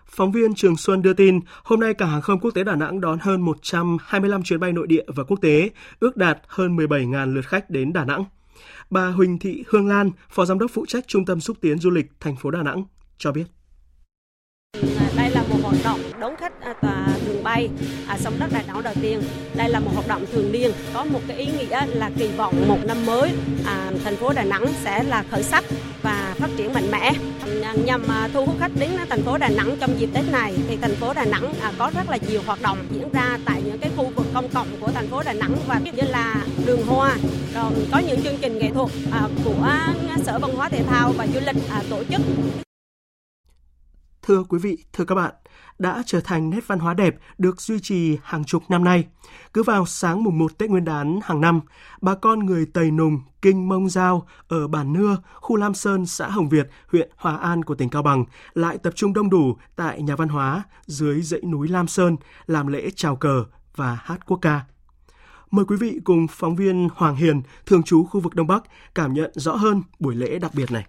Phóng 0.06 0.32
viên 0.32 0.54
Trường 0.54 0.76
Xuân 0.76 1.02
đưa 1.02 1.12
tin, 1.12 1.40
hôm 1.62 1.80
nay 1.80 1.94
cảng 1.94 2.10
hàng 2.10 2.22
không 2.22 2.40
quốc 2.40 2.50
tế 2.50 2.64
Đà 2.64 2.76
Nẵng 2.76 3.00
đón 3.00 3.18
hơn 3.18 3.40
125 3.40 4.42
chuyến 4.42 4.60
bay 4.60 4.72
nội 4.72 4.86
địa 4.86 5.04
và 5.06 5.24
quốc 5.24 5.40
tế, 5.42 5.70
ước 6.00 6.16
đạt 6.16 6.38
hơn 6.46 6.76
17.000 6.76 7.34
lượt 7.34 7.46
khách 7.46 7.70
đến 7.70 7.92
Đà 7.92 8.04
Nẵng. 8.04 8.24
Bà 8.90 9.06
Huỳnh 9.06 9.38
Thị 9.38 9.64
Hương 9.68 9.88
Lan, 9.88 10.10
Phó 10.30 10.44
Giám 10.44 10.58
đốc 10.58 10.70
phụ 10.70 10.86
trách 10.86 11.04
Trung 11.08 11.24
tâm 11.24 11.40
xúc 11.40 11.56
tiến 11.60 11.78
du 11.78 11.90
lịch 11.90 12.06
thành 12.20 12.36
phố 12.36 12.50
Đà 12.50 12.62
Nẵng 12.62 12.84
cho 13.18 13.32
biết. 13.32 13.44
À, 14.82 15.06
đây 15.16 15.30
là 15.30 15.42
một 15.42 15.56
hoạt 15.62 15.76
động 15.84 16.00
đón 16.20 16.36
khách 16.36 16.60
à, 16.60 16.74
tòa 16.82 17.06
đường 17.26 17.42
bay 17.42 17.68
à, 18.08 18.18
sông 18.18 18.34
đất 18.38 18.46
Đà 18.52 18.62
Nẵng 18.66 18.82
đầu 18.82 18.94
tiên. 19.02 19.22
Đây 19.54 19.68
là 19.68 19.80
một 19.80 19.90
hoạt 19.94 20.08
động 20.08 20.24
thường 20.32 20.52
niên 20.52 20.70
có 20.94 21.04
một 21.04 21.20
cái 21.28 21.36
ý 21.36 21.46
nghĩa 21.46 21.86
là 21.86 22.10
kỳ 22.18 22.28
vọng 22.28 22.68
một 22.68 22.78
năm 22.86 23.06
mới 23.06 23.30
à, 23.66 23.90
thành 24.04 24.16
phố 24.16 24.32
Đà 24.32 24.44
Nẵng 24.44 24.66
sẽ 24.84 25.02
là 25.02 25.24
khởi 25.30 25.42
sắc 25.42 25.64
và 26.02 26.34
phát 26.38 26.50
triển 26.56 26.72
mạnh 26.72 26.90
mẽ. 26.90 27.12
À, 27.62 27.74
nhằm 27.84 28.02
thu 28.32 28.46
hút 28.46 28.56
khách 28.60 28.70
đến 28.78 28.90
thành 29.08 29.22
phố 29.22 29.38
Đà 29.38 29.48
Nẵng 29.48 29.76
trong 29.80 30.00
dịp 30.00 30.10
Tết 30.14 30.24
này 30.32 30.54
thì 30.68 30.76
thành 30.76 30.94
phố 30.94 31.12
Đà 31.12 31.24
Nẵng 31.24 31.54
có 31.78 31.90
rất 31.94 32.10
là 32.10 32.18
nhiều 32.28 32.40
hoạt 32.46 32.62
động 32.62 32.78
diễn 32.94 33.12
ra 33.12 33.38
tại 33.44 33.62
những 33.64 33.78
cái 33.78 33.90
khu 33.96 34.12
vực 34.16 34.26
công 34.34 34.48
cộng 34.48 34.68
của 34.80 34.90
thành 34.94 35.08
phố 35.08 35.22
Đà 35.22 35.32
Nẵng 35.32 35.56
và 35.66 35.80
như 35.84 35.92
là 36.08 36.44
đường 36.66 36.86
hoa. 36.86 37.16
Rồi 37.54 37.72
có 37.92 37.98
những 37.98 38.22
chương 38.22 38.36
trình 38.40 38.58
nghệ 38.58 38.70
thuật 38.74 38.90
của 39.44 39.68
Sở 40.26 40.38
Văn 40.38 40.50
hóa 40.56 40.68
Thể 40.68 40.82
thao 40.82 41.12
và 41.16 41.26
Du 41.26 41.40
lịch 41.46 41.56
tổ 41.90 42.02
chức. 42.10 42.20
Thưa 44.30 44.44
quý 44.48 44.58
vị, 44.58 44.78
thưa 44.92 45.04
các 45.04 45.14
bạn, 45.14 45.34
đã 45.78 46.02
trở 46.06 46.20
thành 46.20 46.50
nét 46.50 46.66
văn 46.66 46.78
hóa 46.78 46.94
đẹp 46.94 47.16
được 47.38 47.60
duy 47.60 47.80
trì 47.80 48.18
hàng 48.22 48.44
chục 48.44 48.62
năm 48.68 48.84
nay. 48.84 49.06
Cứ 49.54 49.62
vào 49.62 49.86
sáng 49.86 50.24
mùng 50.24 50.38
1 50.38 50.58
Tết 50.58 50.70
Nguyên 50.70 50.84
đán 50.84 51.20
hàng 51.22 51.40
năm, 51.40 51.60
bà 52.00 52.14
con 52.14 52.38
người 52.46 52.66
Tây 52.66 52.90
Nùng, 52.90 53.20
Kinh 53.42 53.68
Mông 53.68 53.88
Giao 53.88 54.26
ở 54.48 54.68
Bản 54.68 54.92
Nưa, 54.92 55.16
khu 55.34 55.56
Lam 55.56 55.74
Sơn, 55.74 56.06
xã 56.06 56.28
Hồng 56.28 56.48
Việt, 56.48 56.70
huyện 56.92 57.10
Hòa 57.16 57.36
An 57.36 57.64
của 57.64 57.74
tỉnh 57.74 57.88
Cao 57.88 58.02
Bằng 58.02 58.24
lại 58.54 58.78
tập 58.78 58.92
trung 58.96 59.12
đông 59.12 59.30
đủ 59.30 59.56
tại 59.76 60.02
nhà 60.02 60.16
văn 60.16 60.28
hóa 60.28 60.62
dưới 60.86 61.22
dãy 61.22 61.40
núi 61.40 61.68
Lam 61.68 61.88
Sơn 61.88 62.16
làm 62.46 62.66
lễ 62.66 62.88
chào 62.96 63.16
cờ 63.16 63.44
và 63.76 63.98
hát 64.02 64.26
quốc 64.26 64.38
ca. 64.42 64.60
Mời 65.50 65.64
quý 65.64 65.76
vị 65.76 66.00
cùng 66.04 66.26
phóng 66.30 66.56
viên 66.56 66.88
Hoàng 66.94 67.16
Hiền, 67.16 67.42
thường 67.66 67.82
trú 67.82 68.04
khu 68.04 68.20
vực 68.20 68.34
Đông 68.34 68.46
Bắc, 68.46 68.62
cảm 68.94 69.12
nhận 69.12 69.30
rõ 69.34 69.56
hơn 69.56 69.82
buổi 69.98 70.14
lễ 70.14 70.38
đặc 70.38 70.54
biệt 70.54 70.70
này. 70.70 70.86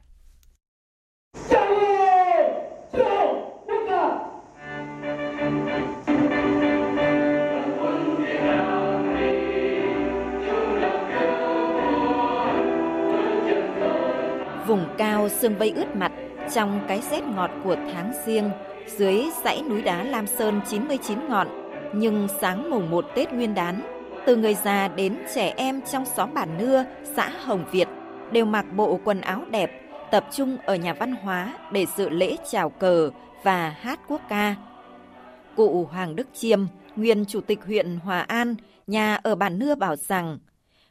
Cao 15.01 15.29
sương 15.29 15.57
vây 15.57 15.71
ướt 15.71 15.95
mặt 15.95 16.11
trong 16.53 16.81
cái 16.87 17.01
rét 17.11 17.23
ngọt 17.23 17.51
của 17.63 17.75
tháng 17.75 18.13
riêng 18.25 18.49
dưới 18.97 19.23
dãy 19.43 19.61
núi 19.69 19.81
đá 19.81 20.03
Lam 20.03 20.27
Sơn 20.27 20.61
99 20.69 21.17
ngọn. 21.29 21.47
Nhưng 21.95 22.27
sáng 22.41 22.69
mùng 22.69 22.89
1 22.89 23.05
Tết 23.15 23.33
Nguyên 23.33 23.53
đán, 23.53 23.81
từ 24.25 24.35
người 24.35 24.55
già 24.63 24.87
đến 24.87 25.17
trẻ 25.35 25.53
em 25.57 25.81
trong 25.91 26.05
xóm 26.05 26.33
bản 26.33 26.57
nưa, 26.57 26.85
xã 27.15 27.29
Hồng 27.29 27.65
Việt 27.71 27.87
đều 28.31 28.45
mặc 28.45 28.65
bộ 28.75 28.99
quần 29.03 29.21
áo 29.21 29.41
đẹp, 29.51 29.71
tập 30.11 30.25
trung 30.31 30.57
ở 30.65 30.75
nhà 30.75 30.93
văn 30.93 31.11
hóa 31.11 31.53
để 31.71 31.85
dự 31.97 32.09
lễ 32.09 32.35
chào 32.51 32.69
cờ 32.69 33.09
và 33.43 33.69
hát 33.69 33.99
quốc 34.07 34.21
ca. 34.29 34.55
Cụ 35.55 35.85
Hoàng 35.91 36.15
Đức 36.15 36.27
Chiêm, 36.33 36.59
nguyên 36.95 37.25
chủ 37.25 37.41
tịch 37.41 37.59
huyện 37.65 37.99
Hòa 38.03 38.19
An, 38.19 38.55
nhà 38.87 39.15
ở 39.15 39.35
bản 39.35 39.59
nưa 39.59 39.75
bảo 39.75 39.95
rằng, 39.95 40.39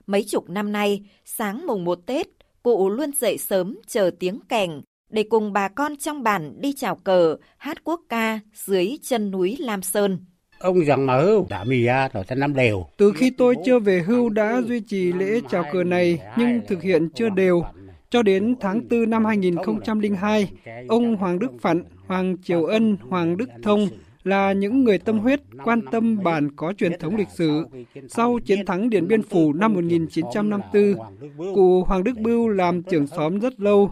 mấy 0.07 0.25
chục 0.29 0.51
năm 0.51 0.73
nay, 0.73 1.03
sáng 1.25 1.67
mùng 1.67 1.85
1 1.85 1.99
Tết, 2.07 2.27
cụ 2.63 2.91
luôn 2.91 3.11
dậy 3.13 3.39
sớm 3.39 3.79
chờ 3.87 4.11
tiếng 4.19 4.41
kèn 4.49 4.71
để 5.11 5.23
cùng 5.23 5.53
bà 5.53 5.69
con 5.69 5.97
trong 5.97 6.23
bản 6.23 6.61
đi 6.61 6.73
chào 6.73 6.97
cờ, 6.97 7.37
hát 7.57 7.85
quốc 7.85 8.01
ca 8.09 8.41
dưới 8.55 8.99
chân 9.03 9.31
núi 9.31 9.57
Lam 9.61 9.83
Sơn. 9.83 10.19
Ông 10.59 10.85
rằng 10.85 11.07
mà 11.07 11.21
hưu 11.21 11.47
đã 11.51 11.65
mì 11.65 11.83
ra 11.83 12.09
rồi 12.13 12.25
ta 12.25 12.35
năm 12.35 12.55
đều. 12.55 12.87
Từ 12.97 13.13
khi 13.17 13.31
tôi 13.31 13.55
chưa 13.65 13.79
về 13.79 14.03
hưu 14.07 14.29
đã 14.29 14.63
duy 14.67 14.81
trì 14.81 15.13
lễ 15.13 15.41
chào 15.51 15.65
cờ 15.73 15.85
này 15.85 16.19
nhưng 16.37 16.61
thực 16.69 16.83
hiện 16.83 17.09
chưa 17.15 17.29
đều. 17.29 17.63
Cho 18.11 18.23
đến 18.23 18.55
tháng 18.61 18.89
4 18.91 19.11
năm 19.11 19.25
2002, 19.25 20.49
ông 20.89 21.17
Hoàng 21.17 21.39
Đức 21.39 21.51
Phận, 21.61 21.83
Hoàng 22.07 22.37
Triều 22.43 22.65
Ân, 22.65 22.97
Hoàng 23.09 23.37
Đức 23.37 23.49
Thông 23.63 23.89
là 24.25 24.53
những 24.53 24.85
người 24.85 24.99
tâm 24.99 25.19
huyết, 25.19 25.41
quan 25.65 25.81
tâm 25.91 26.23
bản 26.23 26.51
có 26.57 26.73
truyền 26.73 26.99
thống 26.99 27.17
lịch 27.17 27.29
sử. 27.29 27.65
Sau 28.09 28.39
chiến 28.39 28.67
thắng 28.67 28.91
Điện 28.91 29.09
Biên 29.09 29.23
Phủ 29.23 29.53
năm 29.53 29.75
1954, 29.75 31.55
cụ 31.55 31.85
Hoàng 31.85 32.05
Đức 32.05 32.19
Bưu 32.19 32.49
làm 32.49 32.83
trưởng 32.83 33.07
xóm 33.07 33.39
rất 33.39 33.61
lâu. 33.61 33.91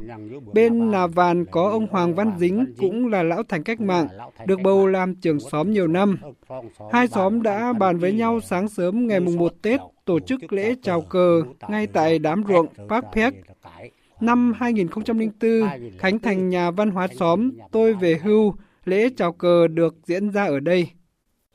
Bên 0.52 0.90
Nà 0.90 1.06
Vàn 1.06 1.44
có 1.44 1.70
ông 1.70 1.86
Hoàng 1.90 2.14
Văn 2.14 2.32
Dính 2.38 2.74
cũng 2.78 3.06
là 3.06 3.22
lão 3.22 3.42
thành 3.42 3.62
cách 3.62 3.80
mạng, 3.80 4.08
được 4.46 4.60
bầu 4.62 4.86
làm 4.86 5.14
trưởng 5.14 5.40
xóm 5.40 5.72
nhiều 5.72 5.86
năm. 5.86 6.18
Hai 6.92 7.08
xóm 7.08 7.42
đã 7.42 7.72
bàn 7.72 7.98
với 7.98 8.12
nhau 8.12 8.40
sáng 8.40 8.68
sớm 8.68 9.06
ngày 9.06 9.20
mùng 9.20 9.36
1 9.36 9.52
Tết 9.62 9.80
tổ 10.04 10.20
chức 10.20 10.52
lễ 10.52 10.74
chào 10.82 11.00
cờ 11.00 11.42
ngay 11.68 11.86
tại 11.86 12.18
đám 12.18 12.44
ruộng 12.48 12.66
Park 12.88 13.04
Pek. 13.14 13.34
Năm 14.20 14.52
2004, 14.56 15.50
khánh 15.98 16.18
thành 16.18 16.48
nhà 16.48 16.70
văn 16.70 16.90
hóa 16.90 17.08
xóm, 17.08 17.50
tôi 17.70 17.94
về 17.94 18.18
hưu, 18.22 18.54
lễ 18.88 19.08
chào 19.16 19.32
cờ 19.32 19.68
được 19.68 19.94
diễn 20.06 20.30
ra 20.30 20.44
ở 20.44 20.60
đây. 20.60 20.88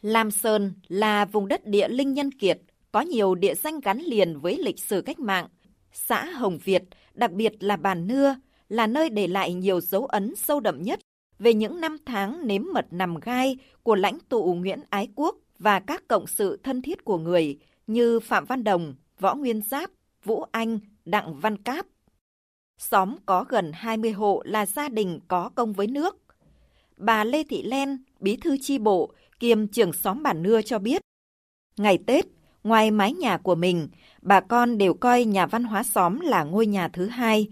Lam 0.02 0.32
Sơn 0.32 0.74
là 0.88 1.26
vùng 1.26 1.48
đất 1.48 1.66
địa 1.66 1.88
linh 1.88 2.14
nhân 2.14 2.32
kiệt, 2.32 2.60
có 2.92 3.02
nhiều 3.02 3.36
địa 3.36 3.54
danh 3.56 3.80
gắn 3.80 4.00
liền 4.00 4.40
với 4.40 4.58
lịch 4.58 4.80
sử 4.80 5.02
cách 5.02 5.20
mạng. 5.20 5.48
Xã 5.92 6.26
Hồng 6.26 6.58
Việt, 6.64 6.84
đặc 7.14 7.32
biệt 7.32 7.64
là 7.64 7.76
Bản 7.76 8.08
Nưa, 8.08 8.36
là 8.70 8.88
nơi 8.88 9.10
để 9.10 9.28
lại 9.28 9.54
nhiều 9.54 9.82
dấu 9.82 10.06
ấn 10.06 10.36
sâu 10.36 10.60
đậm 10.60 10.82
nhất 10.82 11.00
về 11.40 11.54
những 11.54 11.82
năm 11.82 11.98
tháng 12.06 12.48
nếm 12.48 12.64
mật 12.74 12.86
nằm 12.92 13.20
gai 13.20 13.58
của 13.84 13.96
lãnh 13.96 14.20
tụ 14.30 14.54
Nguyễn 14.54 14.80
Ái 14.90 15.08
Quốc 15.16 15.36
và 15.60 15.80
các 15.80 16.04
cộng 16.08 16.28
sự 16.28 16.60
thân 16.64 16.82
thiết 16.82 17.06
của 17.06 17.18
người 17.18 17.60
như 17.88 18.20
Phạm 18.20 18.46
Văn 18.46 18.64
Đồng, 18.64 18.96
Võ 19.20 19.36
Nguyên 19.36 19.62
Giáp, 19.62 19.92
Vũ 20.24 20.46
Anh, 20.52 20.80
Đặng 21.06 21.40
Văn 21.40 21.58
Cáp. 21.58 21.86
Xóm 22.78 23.16
có 23.26 23.46
gần 23.50 23.72
20 23.74 24.12
hộ 24.12 24.42
là 24.46 24.66
gia 24.66 24.90
đình 24.90 25.20
có 25.28 25.50
công 25.56 25.74
với 25.74 25.88
nước 25.88 26.23
bà 26.98 27.24
Lê 27.24 27.44
Thị 27.44 27.64
Len, 27.64 27.98
bí 28.20 28.38
thư 28.38 28.58
chi 28.62 28.78
bộ, 28.78 29.14
kiêm 29.40 29.68
trưởng 29.68 29.94
xóm 29.94 30.24
bản 30.24 30.44
nưa 30.44 30.62
cho 30.62 30.80
biết. 30.80 31.02
Ngày 31.78 31.98
Tết, 32.06 32.26
ngoài 32.64 32.92
mái 32.92 33.14
nhà 33.14 33.38
của 33.38 33.56
mình, 33.56 33.88
bà 34.22 34.40
con 34.40 34.78
đều 34.78 34.94
coi 34.94 35.26
nhà 35.26 35.46
văn 35.46 35.64
hóa 35.64 35.84
xóm 35.84 36.20
là 36.20 36.44
ngôi 36.44 36.66
nhà 36.66 36.88
thứ 36.88 37.08
hai. 37.08 37.48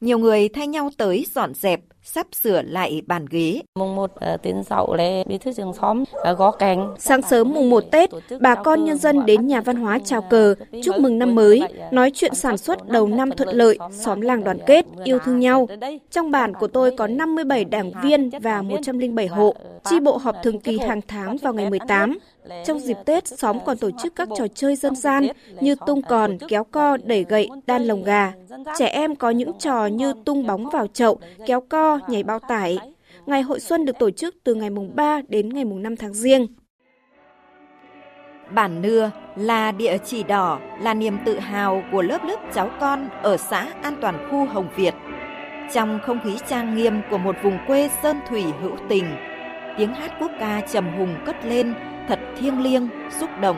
Nhiều 0.00 0.18
người 0.18 0.48
thay 0.48 0.66
nhau 0.66 0.90
tới 0.96 1.26
dọn 1.34 1.54
dẹp, 1.54 1.80
sắp 2.02 2.26
sửa 2.32 2.62
lại 2.62 3.02
bàn 3.06 3.26
ghế. 3.30 3.62
Mùng 3.74 3.96
1 3.96 4.10
ờ, 4.14 4.36
tiến 4.36 4.62
dậu 4.70 4.94
lễ 4.94 5.24
bí 5.24 5.38
thư 5.38 5.52
trường 5.52 5.72
xóm 5.72 6.04
ờ, 6.12 6.32
gõ 6.32 6.50
cành. 6.50 6.94
Sáng 6.98 7.22
sớm 7.22 7.54
mùng 7.54 7.70
1 7.70 7.84
Tết, 7.90 8.10
bà 8.40 8.54
con 8.54 8.84
nhân 8.84 8.98
dân 8.98 9.26
đến 9.26 9.46
nhà 9.46 9.60
văn 9.60 9.76
hóa 9.76 9.98
chào 10.04 10.22
cờ, 10.22 10.54
chúc 10.82 11.00
mừng 11.00 11.18
năm 11.18 11.34
mới, 11.34 11.62
nói 11.90 12.10
chuyện 12.14 12.34
sản 12.34 12.58
xuất 12.58 12.88
đầu 12.88 13.08
năm 13.08 13.30
thuận 13.30 13.48
lợi, 13.48 13.78
xóm 13.92 14.20
làng 14.20 14.44
đoàn 14.44 14.58
kết, 14.66 14.86
yêu 15.04 15.18
thương 15.24 15.40
nhau. 15.40 15.66
Trong 16.10 16.30
bản 16.30 16.54
của 16.54 16.68
tôi 16.68 16.96
có 16.96 17.06
57 17.06 17.64
đảng 17.64 17.92
viên 18.02 18.30
và 18.42 18.62
107 18.62 19.26
hộ. 19.26 19.54
Chi 19.84 20.00
bộ 20.00 20.16
họp 20.16 20.36
thường 20.42 20.60
kỳ 20.60 20.78
hàng 20.78 21.00
tháng 21.08 21.36
vào 21.36 21.54
ngày 21.54 21.70
18. 21.70 22.18
Trong 22.64 22.78
dịp 22.78 22.96
Tết, 23.06 23.28
xóm 23.28 23.58
còn 23.66 23.78
tổ 23.78 23.90
chức 24.02 24.16
các 24.16 24.28
trò 24.36 24.46
chơi 24.54 24.76
dân 24.76 24.96
gian 24.96 25.26
như 25.60 25.74
tung 25.86 26.02
còn, 26.02 26.38
kéo 26.48 26.64
co, 26.64 26.96
đẩy 27.04 27.24
gậy, 27.28 27.48
đan 27.66 27.84
lồng 27.84 28.02
gà. 28.02 28.32
Trẻ 28.78 28.86
em 28.86 29.16
có 29.16 29.30
những 29.30 29.52
trò 29.58 29.86
như 29.86 30.14
tung 30.24 30.46
bóng 30.46 30.70
vào 30.70 30.86
chậu, 30.86 31.20
kéo 31.46 31.60
co, 31.60 31.98
nhảy 32.08 32.22
bao 32.22 32.38
tải. 32.38 32.78
Ngày 33.26 33.42
hội 33.42 33.60
xuân 33.60 33.84
được 33.84 33.98
tổ 33.98 34.10
chức 34.10 34.34
từ 34.44 34.54
ngày 34.54 34.70
mùng 34.70 34.96
3 34.96 35.20
đến 35.28 35.48
ngày 35.48 35.64
mùng 35.64 35.82
5 35.82 35.96
tháng 35.96 36.14
riêng. 36.14 36.46
Bản 38.54 38.82
Nưa 38.82 39.10
là 39.36 39.72
địa 39.72 39.98
chỉ 40.04 40.22
đỏ, 40.22 40.58
là 40.82 40.94
niềm 40.94 41.18
tự 41.24 41.38
hào 41.38 41.82
của 41.92 42.02
lớp 42.02 42.24
lớp 42.24 42.40
cháu 42.54 42.70
con 42.80 43.08
ở 43.22 43.36
xã 43.36 43.72
An 43.82 43.96
Toàn 44.00 44.28
Khu 44.30 44.46
Hồng 44.46 44.68
Việt. 44.76 44.94
Trong 45.74 45.98
không 46.02 46.20
khí 46.24 46.36
trang 46.48 46.76
nghiêm 46.76 47.00
của 47.10 47.18
một 47.18 47.36
vùng 47.42 47.58
quê 47.66 47.90
sơn 48.02 48.16
thủy 48.28 48.44
hữu 48.62 48.76
tình, 48.88 49.04
tiếng 49.78 49.94
hát 49.94 50.12
quốc 50.20 50.30
ca 50.40 50.60
trầm 50.60 50.98
hùng 50.98 51.14
cất 51.26 51.36
lên 51.44 51.74
thật 52.08 52.18
thiêng 52.38 52.62
liêng, 52.62 52.88
xúc 53.20 53.30
động. 53.40 53.56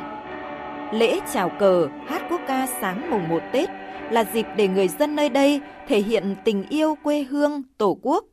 Lễ 0.93 1.19
chào 1.33 1.49
cờ, 1.59 1.89
hát 2.07 2.23
quốc 2.31 2.41
ca 2.49 2.67
sáng 2.81 3.11
mùng 3.11 3.29
1 3.29 3.43
Tết 3.53 3.69
là 4.11 4.25
dịp 4.33 4.47
để 4.57 4.69
người 4.69 4.89
dân 4.89 5.17
nơi 5.17 5.29
đây 5.29 5.61
thể 5.89 6.01
hiện 6.01 6.37
tình 6.45 6.65
yêu 6.69 6.97
quê 7.03 7.23
hương, 7.23 7.63
tổ 7.79 7.99
quốc, 8.03 8.25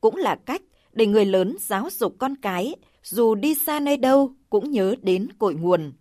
cũng 0.00 0.16
là 0.16 0.36
cách 0.46 0.62
để 0.92 1.06
người 1.06 1.24
lớn 1.24 1.56
giáo 1.60 1.88
dục 1.90 2.14
con 2.18 2.34
cái, 2.36 2.74
dù 3.02 3.34
đi 3.34 3.54
xa 3.54 3.80
nơi 3.80 3.96
đâu 3.96 4.32
cũng 4.50 4.70
nhớ 4.70 4.94
đến 5.02 5.28
cội 5.38 5.54
nguồn. 5.54 5.92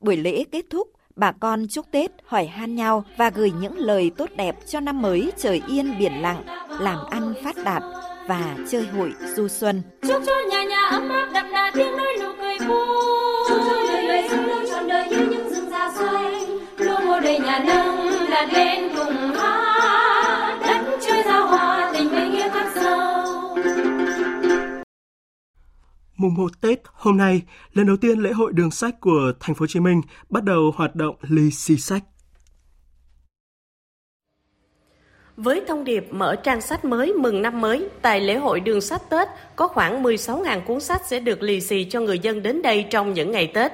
Buổi 0.00 0.16
lễ 0.16 0.44
kết 0.52 0.64
thúc, 0.70 0.88
bà 1.16 1.32
con 1.32 1.66
chúc 1.70 1.90
Tết 1.90 2.10
hỏi 2.24 2.46
han 2.46 2.74
nhau 2.74 3.04
và 3.16 3.30
gửi 3.30 3.52
những 3.60 3.78
lời 3.78 4.10
tốt 4.16 4.30
đẹp 4.36 4.56
cho 4.66 4.80
năm 4.80 5.02
mới 5.02 5.32
trời 5.36 5.62
yên 5.68 5.98
biển 5.98 6.12
lặng, 6.22 6.42
làm 6.80 6.98
ăn 7.10 7.34
phát 7.44 7.56
đạt 7.64 7.82
và 8.26 8.56
chơi 8.70 8.86
hội 8.86 9.12
du 9.36 9.48
xuân. 9.48 9.82
Chúc 10.02 10.22
cho 10.26 10.32
nhà 10.50 10.62
nhà 10.62 10.88
ấm 10.90 11.08
áp 11.08 11.30
đậm 11.34 11.52
đà 11.52 11.70
tiếng 11.74 11.96
nói 11.96 12.16
nụ 12.20 12.28
cười 12.40 12.58
vui. 12.68 12.86
Chúc 13.48 13.58
cho 13.66 13.82
người 13.86 14.02
người 14.02 14.22
sống 14.30 14.44
luôn 14.46 14.64
trọn 14.70 14.88
đời 14.88 15.08
như 15.10 15.26
những 15.30 15.48
rừng 15.48 15.70
già 15.70 15.92
xanh. 15.98 16.58
Luôn 16.78 17.04
ngồi 17.06 17.20
đầy 17.20 17.40
nhà 17.40 17.64
nâng 17.66 18.30
đặt 18.30 18.48
lên 18.52 18.92
cùng 18.96 19.34
hát. 19.34 20.58
Đất 20.66 20.98
chơi 21.06 21.22
giao 21.26 21.46
hòa 21.46 21.90
tình 21.92 22.08
với 22.08 22.28
nghĩa 22.28 22.48
khắc 22.50 22.72
sâu. 22.74 23.56
Mùng 26.16 26.34
1 26.34 26.60
Tết 26.60 26.78
hôm 26.92 27.16
nay, 27.16 27.42
lần 27.72 27.86
đầu 27.86 27.96
tiên 27.96 28.18
lễ 28.18 28.32
hội 28.32 28.52
đường 28.52 28.70
sách 28.70 29.00
của 29.00 29.32
thành 29.40 29.54
phố 29.54 29.62
Hồ 29.62 29.66
Chí 29.66 29.80
Minh 29.80 30.00
bắt 30.30 30.44
đầu 30.44 30.72
hoạt 30.76 30.94
động 30.96 31.16
lì 31.20 31.50
xì 31.50 31.76
sách. 31.76 32.02
Với 35.36 35.62
thông 35.68 35.84
điệp 35.84 36.06
mở 36.10 36.36
trang 36.36 36.60
sách 36.60 36.84
mới 36.84 37.12
mừng 37.12 37.42
năm 37.42 37.60
mới, 37.60 37.88
tại 38.02 38.20
lễ 38.20 38.36
hội 38.36 38.60
đường 38.60 38.80
sách 38.80 39.02
Tết 39.10 39.28
có 39.56 39.68
khoảng 39.68 40.02
16.000 40.02 40.60
cuốn 40.60 40.80
sách 40.80 41.06
sẽ 41.06 41.20
được 41.20 41.42
lì 41.42 41.60
xì 41.60 41.84
cho 41.84 42.00
người 42.00 42.18
dân 42.18 42.42
đến 42.42 42.62
đây 42.62 42.84
trong 42.90 43.14
những 43.14 43.30
ngày 43.30 43.46
Tết. 43.46 43.72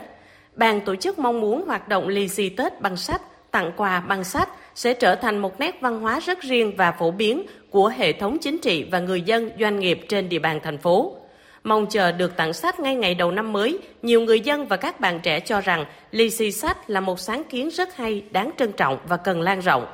Ban 0.55 0.81
tổ 0.81 0.97
chức 0.97 1.19
mong 1.19 1.41
muốn 1.41 1.67
hoạt 1.67 1.89
động 1.89 2.09
lì 2.09 2.29
xì 2.29 2.49
Tết 2.49 2.81
bằng 2.81 2.97
sách, 2.97 3.23
tặng 3.51 3.73
quà 3.77 4.01
bằng 4.01 4.25
sách 4.25 4.49
sẽ 4.75 4.95
trở 4.95 5.15
thành 5.15 5.39
một 5.39 5.61
nét 5.61 5.79
văn 5.81 6.01
hóa 6.01 6.21
rất 6.21 6.41
riêng 6.41 6.73
và 6.77 6.93
phổ 6.93 7.11
biến 7.11 7.47
của 7.71 7.89
hệ 7.89 8.13
thống 8.13 8.39
chính 8.39 8.59
trị 8.59 8.87
và 8.91 9.01
người 9.01 9.23
dân 9.23 9.51
doanh 9.61 9.81
nghiệp 9.81 10.01
trên 10.09 10.29
địa 10.29 10.39
bàn 10.39 10.61
thành 10.63 10.79
phố. 10.79 11.17
Mong 11.65 11.87
chờ 11.87 12.13
được 12.13 12.37
tặng 12.37 12.53
sách 12.53 12.81
ngay 12.81 12.95
ngày 12.95 13.15
đầu 13.15 13.31
năm 13.31 13.53
mới, 13.53 13.79
nhiều 14.03 14.21
người 14.21 14.41
dân 14.41 14.67
và 14.69 14.77
các 14.77 15.01
bạn 15.01 15.21
trẻ 15.23 15.41
cho 15.41 15.61
rằng 15.61 15.85
lì 16.11 16.31
xì 16.31 16.53
sách 16.53 16.91
là 16.91 17.01
một 17.01 17.21
sáng 17.21 17.45
kiến 17.45 17.69
rất 17.69 17.97
hay, 17.97 18.25
đáng 18.31 18.51
trân 18.59 18.73
trọng 18.73 18.99
và 19.09 19.17
cần 19.17 19.41
lan 19.41 19.61
rộng. 19.61 19.87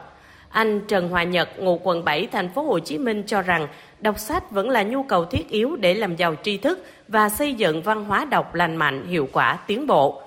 Anh 0.55 0.81
Trần 0.89 1.09
Hòa 1.09 1.23
Nhật, 1.23 1.49
ngụ 1.59 1.81
quận 1.83 2.05
7, 2.05 2.27
thành 2.27 2.49
phố 2.49 2.63
Hồ 2.63 2.79
Chí 2.79 2.99
Minh 2.99 3.23
cho 3.27 3.43
rằng 3.43 3.69
đọc 4.01 4.19
sách 4.19 4.51
vẫn 4.51 4.71
là 4.71 4.83
nhu 4.83 5.03
cầu 5.03 5.25
thiết 5.25 5.49
yếu 5.49 5.77
để 5.77 5.95
làm 5.95 6.17
giàu 6.17 6.35
tri 6.43 6.57
thức 6.57 6.85
và 7.09 7.29
xây 7.29 7.55
dựng 7.55 7.83
văn 7.83 8.05
hóa 8.05 8.25
đọc 8.25 8.55
lành 8.55 8.77
mạnh, 8.77 9.07
hiệu 9.07 9.29
quả, 9.33 9.59
tiến 9.67 9.87
bộ. 9.87 10.23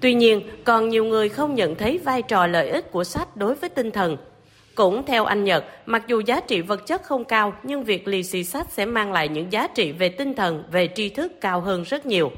Tuy 0.00 0.14
nhiên, 0.14 0.42
còn 0.64 0.88
nhiều 0.88 1.04
người 1.04 1.28
không 1.28 1.54
nhận 1.54 1.74
thấy 1.74 1.98
vai 1.98 2.22
trò 2.22 2.46
lợi 2.46 2.68
ích 2.68 2.90
của 2.92 3.04
sách 3.04 3.36
đối 3.36 3.54
với 3.54 3.70
tinh 3.70 3.90
thần. 3.90 4.16
Cũng 4.74 5.06
theo 5.06 5.24
anh 5.24 5.44
Nhật, 5.44 5.64
mặc 5.86 6.02
dù 6.06 6.20
giá 6.20 6.40
trị 6.40 6.60
vật 6.60 6.86
chất 6.86 7.02
không 7.02 7.24
cao, 7.24 7.54
nhưng 7.62 7.84
việc 7.84 8.08
lì 8.08 8.22
xì 8.22 8.44
sách 8.44 8.66
sẽ 8.70 8.86
mang 8.86 9.12
lại 9.12 9.28
những 9.28 9.52
giá 9.52 9.66
trị 9.66 9.92
về 9.92 10.08
tinh 10.08 10.34
thần, 10.34 10.64
về 10.70 10.88
tri 10.94 11.08
thức 11.08 11.40
cao 11.40 11.60
hơn 11.60 11.82
rất 11.82 12.06
nhiều. 12.06 12.30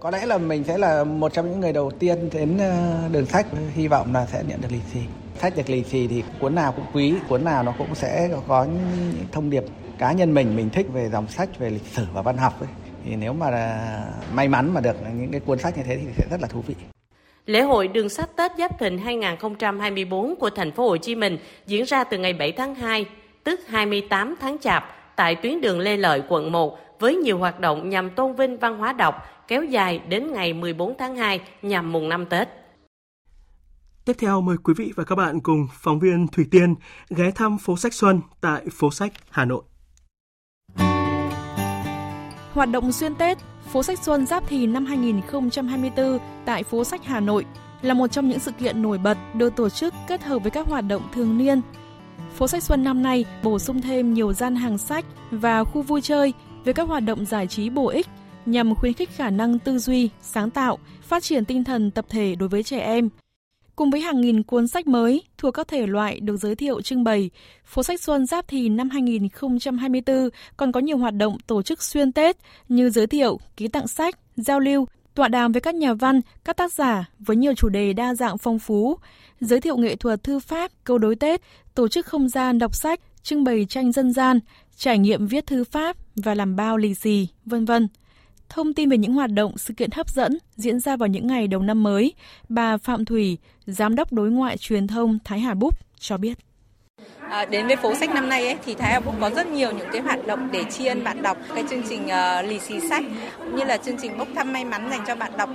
Có 0.00 0.10
lẽ 0.10 0.26
là 0.26 0.38
mình 0.38 0.64
sẽ 0.64 0.78
là 0.78 1.04
một 1.04 1.32
trong 1.32 1.50
những 1.50 1.60
người 1.60 1.72
đầu 1.72 1.90
tiên 1.90 2.30
đến 2.32 2.58
ờ, 2.58 3.08
đường 3.12 3.26
sách, 3.26 3.46
hy 3.74 3.88
vọng 3.88 4.14
là 4.14 4.26
sẽ 4.26 4.42
nhận 4.48 4.60
được 4.60 4.68
lì 4.72 4.78
xì. 4.92 5.00
Sách 5.40 5.56
được 5.56 5.70
lì 5.70 5.84
xì 5.84 6.06
thì 6.06 6.22
cuốn 6.40 6.54
nào 6.54 6.72
cũng 6.72 6.84
quý 6.92 7.14
cuốn 7.28 7.44
nào 7.44 7.62
nó 7.62 7.74
cũng 7.78 7.94
sẽ 7.94 8.30
có 8.48 8.64
những 8.64 9.12
thông 9.32 9.50
điệp 9.50 9.64
cá 9.98 10.12
nhân 10.12 10.34
mình 10.34 10.56
mình 10.56 10.70
thích 10.70 10.86
về 10.92 11.08
dòng 11.12 11.28
sách 11.28 11.58
về 11.58 11.70
lịch 11.70 11.86
sử 11.92 12.04
và 12.12 12.22
văn 12.22 12.36
học 12.36 12.60
ấy. 12.60 12.68
thì 13.04 13.16
nếu 13.16 13.32
mà 13.32 13.78
may 14.32 14.48
mắn 14.48 14.74
mà 14.74 14.80
được 14.80 14.96
những 15.18 15.30
cái 15.30 15.40
cuốn 15.40 15.58
sách 15.58 15.76
như 15.76 15.82
thế 15.82 15.96
thì 15.96 16.06
sẽ 16.16 16.24
rất 16.30 16.40
là 16.40 16.48
thú 16.48 16.62
vị. 16.66 16.74
Lễ 17.46 17.60
hội 17.60 17.88
Đường 17.88 18.08
sách 18.08 18.30
Tết 18.36 18.52
Giáp 18.58 18.78
Thìn 18.78 18.98
2024 18.98 20.36
của 20.36 20.50
thành 20.50 20.72
phố 20.72 20.88
Hồ 20.88 20.96
Chí 20.96 21.14
Minh 21.14 21.38
diễn 21.66 21.84
ra 21.84 22.04
từ 22.04 22.18
ngày 22.18 22.32
7 22.32 22.52
tháng 22.52 22.74
2 22.74 23.06
tức 23.44 23.60
28 23.68 24.36
tháng 24.40 24.58
Chạp, 24.58 24.84
tại 25.16 25.34
tuyến 25.34 25.60
đường 25.60 25.80
Lê 25.80 25.96
Lợi, 25.96 26.22
quận 26.28 26.52
1, 26.52 26.78
với 27.00 27.16
nhiều 27.16 27.38
hoạt 27.38 27.60
động 27.60 27.88
nhằm 27.88 28.10
tôn 28.10 28.34
vinh 28.34 28.58
văn 28.58 28.78
hóa 28.78 28.92
đọc 28.92 29.14
kéo 29.48 29.64
dài 29.64 29.98
đến 29.98 30.32
ngày 30.32 30.52
14 30.52 30.94
tháng 30.98 31.16
2 31.16 31.40
nhằm 31.62 31.92
mùng 31.92 32.08
năm 32.08 32.26
Tết. 32.26 32.48
Tiếp 34.04 34.16
theo 34.18 34.40
mời 34.40 34.56
quý 34.64 34.74
vị 34.76 34.92
và 34.96 35.04
các 35.04 35.14
bạn 35.14 35.40
cùng 35.40 35.66
phóng 35.72 35.98
viên 35.98 36.28
Thủy 36.28 36.46
Tiên 36.50 36.74
ghé 37.10 37.30
thăm 37.30 37.58
phố 37.58 37.76
sách 37.76 37.94
Xuân 37.94 38.20
tại 38.40 38.62
phố 38.72 38.90
sách 38.90 39.12
Hà 39.30 39.44
Nội. 39.44 39.62
Hoạt 42.52 42.70
động 42.70 42.92
xuyên 42.92 43.14
Tết, 43.14 43.38
phố 43.72 43.82
sách 43.82 43.98
Xuân 43.98 44.26
Giáp 44.26 44.48
Thìn 44.48 44.72
năm 44.72 44.86
2024 44.86 46.18
tại 46.44 46.62
phố 46.62 46.84
sách 46.84 47.04
Hà 47.04 47.20
Nội 47.20 47.44
là 47.82 47.94
một 47.94 48.06
trong 48.06 48.28
những 48.28 48.38
sự 48.38 48.52
kiện 48.52 48.82
nổi 48.82 48.98
bật 48.98 49.18
được 49.34 49.56
tổ 49.56 49.68
chức 49.68 49.94
kết 50.08 50.22
hợp 50.22 50.38
với 50.38 50.50
các 50.50 50.66
hoạt 50.66 50.84
động 50.88 51.02
thường 51.12 51.38
niên. 51.38 51.60
Phố 52.34 52.48
sách 52.48 52.62
Xuân 52.62 52.84
năm 52.84 53.02
nay 53.02 53.24
bổ 53.42 53.58
sung 53.58 53.82
thêm 53.82 54.14
nhiều 54.14 54.32
gian 54.32 54.56
hàng 54.56 54.78
sách 54.78 55.04
và 55.30 55.64
khu 55.64 55.82
vui 55.82 56.00
chơi 56.02 56.34
về 56.64 56.72
các 56.72 56.88
hoạt 56.88 57.04
động 57.04 57.24
giải 57.24 57.46
trí 57.46 57.70
bổ 57.70 57.88
ích 57.88 58.06
nhằm 58.46 58.74
khuyến 58.74 58.92
khích 58.92 59.10
khả 59.10 59.30
năng 59.30 59.58
tư 59.58 59.78
duy, 59.78 60.10
sáng 60.22 60.50
tạo, 60.50 60.78
phát 61.02 61.22
triển 61.22 61.44
tinh 61.44 61.64
thần 61.64 61.90
tập 61.90 62.04
thể 62.08 62.34
đối 62.34 62.48
với 62.48 62.62
trẻ 62.62 62.78
em. 62.78 63.08
Cùng 63.76 63.90
với 63.90 64.00
hàng 64.00 64.20
nghìn 64.20 64.42
cuốn 64.42 64.68
sách 64.68 64.86
mới 64.86 65.22
thuộc 65.38 65.54
các 65.54 65.68
thể 65.68 65.86
loại 65.86 66.20
được 66.20 66.36
giới 66.36 66.54
thiệu 66.54 66.80
trưng 66.80 67.04
bày, 67.04 67.30
phố 67.64 67.82
sách 67.82 68.00
Xuân 68.00 68.26
Giáp 68.26 68.48
Thìn 68.48 68.76
năm 68.76 68.90
2024 68.90 70.28
còn 70.56 70.72
có 70.72 70.80
nhiều 70.80 70.98
hoạt 70.98 71.14
động 71.14 71.38
tổ 71.46 71.62
chức 71.62 71.82
xuyên 71.82 72.12
Tết 72.12 72.36
như 72.68 72.90
giới 72.90 73.06
thiệu, 73.06 73.40
ký 73.56 73.68
tặng 73.68 73.88
sách, 73.88 74.18
giao 74.36 74.60
lưu, 74.60 74.86
tọa 75.14 75.28
đàm 75.28 75.52
với 75.52 75.60
các 75.60 75.74
nhà 75.74 75.94
văn, 75.94 76.20
các 76.44 76.56
tác 76.56 76.72
giả 76.72 77.10
với 77.18 77.36
nhiều 77.36 77.54
chủ 77.54 77.68
đề 77.68 77.92
đa 77.92 78.14
dạng 78.14 78.38
phong 78.38 78.58
phú, 78.58 78.98
giới 79.40 79.60
thiệu 79.60 79.76
nghệ 79.76 79.96
thuật 79.96 80.22
thư 80.22 80.38
pháp, 80.38 80.70
câu 80.84 80.98
đối 80.98 81.16
Tết, 81.16 81.40
tổ 81.74 81.88
chức 81.88 82.06
không 82.06 82.28
gian 82.28 82.58
đọc 82.58 82.74
sách, 82.74 83.00
trưng 83.22 83.44
bày 83.44 83.66
tranh 83.68 83.92
dân 83.92 84.12
gian, 84.12 84.38
trải 84.78 84.98
nghiệm 84.98 85.26
viết 85.26 85.46
thư 85.46 85.64
pháp 85.64 85.96
và 86.16 86.34
làm 86.34 86.56
bao 86.56 86.76
lì 86.76 86.94
xì, 86.94 87.28
vân 87.46 87.64
vân. 87.64 87.88
Thông 88.48 88.74
tin 88.74 88.90
về 88.90 88.98
những 88.98 89.12
hoạt 89.12 89.30
động, 89.30 89.58
sự 89.58 89.74
kiện 89.74 89.90
hấp 89.90 90.10
dẫn 90.10 90.38
diễn 90.56 90.80
ra 90.80 90.96
vào 90.96 91.06
những 91.06 91.26
ngày 91.26 91.48
đầu 91.48 91.62
năm 91.62 91.82
mới, 91.82 92.12
bà 92.48 92.76
Phạm 92.76 93.04
Thủy, 93.04 93.38
Giám 93.66 93.94
đốc 93.94 94.12
Đối 94.12 94.30
ngoại 94.30 94.56
Truyền 94.56 94.86
thông 94.86 95.18
Thái 95.24 95.40
Hà 95.40 95.54
Búc 95.54 95.74
cho 95.98 96.18
biết. 96.18 96.38
À, 97.30 97.44
đến 97.44 97.66
với 97.66 97.76
phố 97.76 97.94
sách 97.94 98.10
năm 98.10 98.28
nay 98.28 98.46
ấy, 98.46 98.56
thì 98.66 98.74
Thái 98.74 98.92
Hà 98.92 99.00
cũng 99.00 99.14
có 99.20 99.30
rất 99.30 99.46
nhiều 99.46 99.70
những 99.72 99.88
cái 99.92 100.00
hoạt 100.00 100.26
động 100.26 100.48
để 100.52 100.64
tri 100.64 100.86
ân 100.86 101.04
bạn 101.04 101.22
đọc 101.22 101.36
cái 101.54 101.64
chương 101.70 101.82
trình 101.88 102.06
uh, 102.06 102.48
lì 102.48 102.58
xì 102.60 102.80
sách 102.80 103.04
cũng 103.38 103.56
như 103.56 103.64
là 103.64 103.76
chương 103.76 103.96
trình 104.02 104.18
bốc 104.18 104.28
thăm 104.34 104.52
may 104.52 104.64
mắn 104.64 104.88
dành 104.90 105.00
cho 105.06 105.14
bạn 105.14 105.32
đọc. 105.36 105.50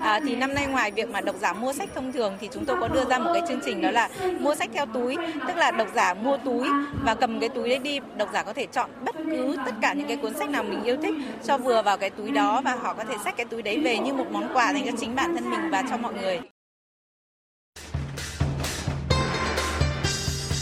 À, 0.00 0.20
thì 0.26 0.36
năm 0.36 0.54
nay 0.54 0.66
ngoài 0.66 0.90
việc 0.90 1.10
mà 1.10 1.20
độc 1.20 1.36
giả 1.40 1.52
mua 1.52 1.72
sách 1.72 1.88
thông 1.94 2.12
thường 2.12 2.36
thì 2.40 2.48
chúng 2.52 2.64
tôi 2.64 2.76
có 2.80 2.88
đưa 2.88 3.04
ra 3.04 3.18
một 3.18 3.30
cái 3.32 3.42
chương 3.48 3.60
trình 3.64 3.82
đó 3.82 3.90
là 3.90 4.08
mua 4.40 4.54
sách 4.54 4.70
theo 4.74 4.86
túi 4.86 5.16
tức 5.48 5.56
là 5.56 5.70
độc 5.70 5.88
giả 5.94 6.14
mua 6.14 6.36
túi 6.36 6.68
và 7.04 7.14
cầm 7.14 7.40
cái 7.40 7.48
túi 7.48 7.68
đấy 7.68 7.78
đi. 7.78 8.00
Độc 8.16 8.28
giả 8.32 8.42
có 8.42 8.52
thể 8.52 8.66
chọn 8.66 8.90
bất 9.04 9.16
cứ 9.16 9.56
tất 9.66 9.72
cả 9.80 9.92
những 9.92 10.08
cái 10.08 10.16
cuốn 10.16 10.34
sách 10.34 10.50
nào 10.50 10.62
mình 10.62 10.82
yêu 10.84 10.96
thích 11.02 11.14
cho 11.44 11.58
vừa 11.58 11.82
vào 11.82 11.96
cái 11.96 12.10
túi 12.10 12.30
đó 12.30 12.60
và 12.64 12.76
họ 12.82 12.94
có 12.94 13.04
thể 13.04 13.14
xách 13.24 13.36
cái 13.36 13.46
túi 13.46 13.62
đấy 13.62 13.78
về 13.78 13.98
như 13.98 14.12
một 14.12 14.26
món 14.30 14.48
quà 14.54 14.72
dành 14.72 14.82
cho 14.86 14.92
chính 15.00 15.14
bản 15.14 15.34
thân 15.34 15.50
mình 15.50 15.70
và 15.70 15.82
cho 15.90 15.96
mọi 15.96 16.14
người. 16.14 16.40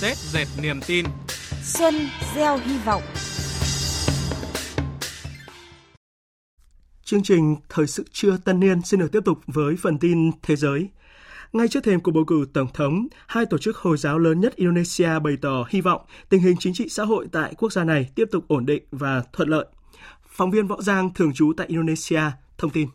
Tết 0.03 0.16
dệt 0.16 0.46
niềm 0.62 0.80
tin. 0.86 1.07
Xuân 1.62 1.94
gieo 2.34 2.59
hy 2.59 2.78
vọng. 2.78 3.03
Chương 7.05 7.22
trình 7.22 7.57
Thời 7.68 7.86
sự 7.86 8.05
trưa 8.12 8.36
tân 8.44 8.61
niên 8.61 8.82
xin 8.82 9.00
được 9.00 9.12
tiếp 9.12 9.20
tục 9.24 9.38
với 9.46 9.76
phần 9.82 9.98
tin 9.98 10.30
thế 10.42 10.57
giới. 10.57 10.88
Ngay 11.53 11.68
trước 11.68 11.84
thềm 11.84 12.00
cuộc 12.00 12.12
bầu 12.12 12.24
cử 12.24 12.46
tổng 12.53 12.68
thống, 12.74 13.07
hai 13.26 13.46
tổ 13.46 13.59
chức 13.59 13.76
Hồi 13.76 13.96
giáo 13.96 14.18
lớn 14.18 14.40
nhất 14.40 14.57
Indonesia 14.57 15.18
bày 15.18 15.36
tỏ 15.42 15.66
hy 15.68 15.80
vọng 15.80 16.03
tình 16.28 16.40
hình 16.40 16.57
chính 16.61 16.74
trị 16.74 16.88
xã 16.88 17.05
hội 17.05 17.28
tại 17.32 17.55
quốc 17.59 17.72
gia 17.72 17.84
này 17.84 18.11
tiếp 18.14 18.28
tục 18.30 18.44
ổn 18.48 18.66
định 18.66 18.82
và 18.90 19.22
thuận 19.32 19.48
lợi. 19.48 19.66
Phóng 20.28 20.50
viên 20.50 20.66
Võ 20.66 20.80
Giang 20.80 21.14
thường 21.14 21.32
trú 21.34 21.53
tại 21.57 21.66
Indonesia 21.66 22.22
thông 22.59 22.70
tin. 22.70 22.88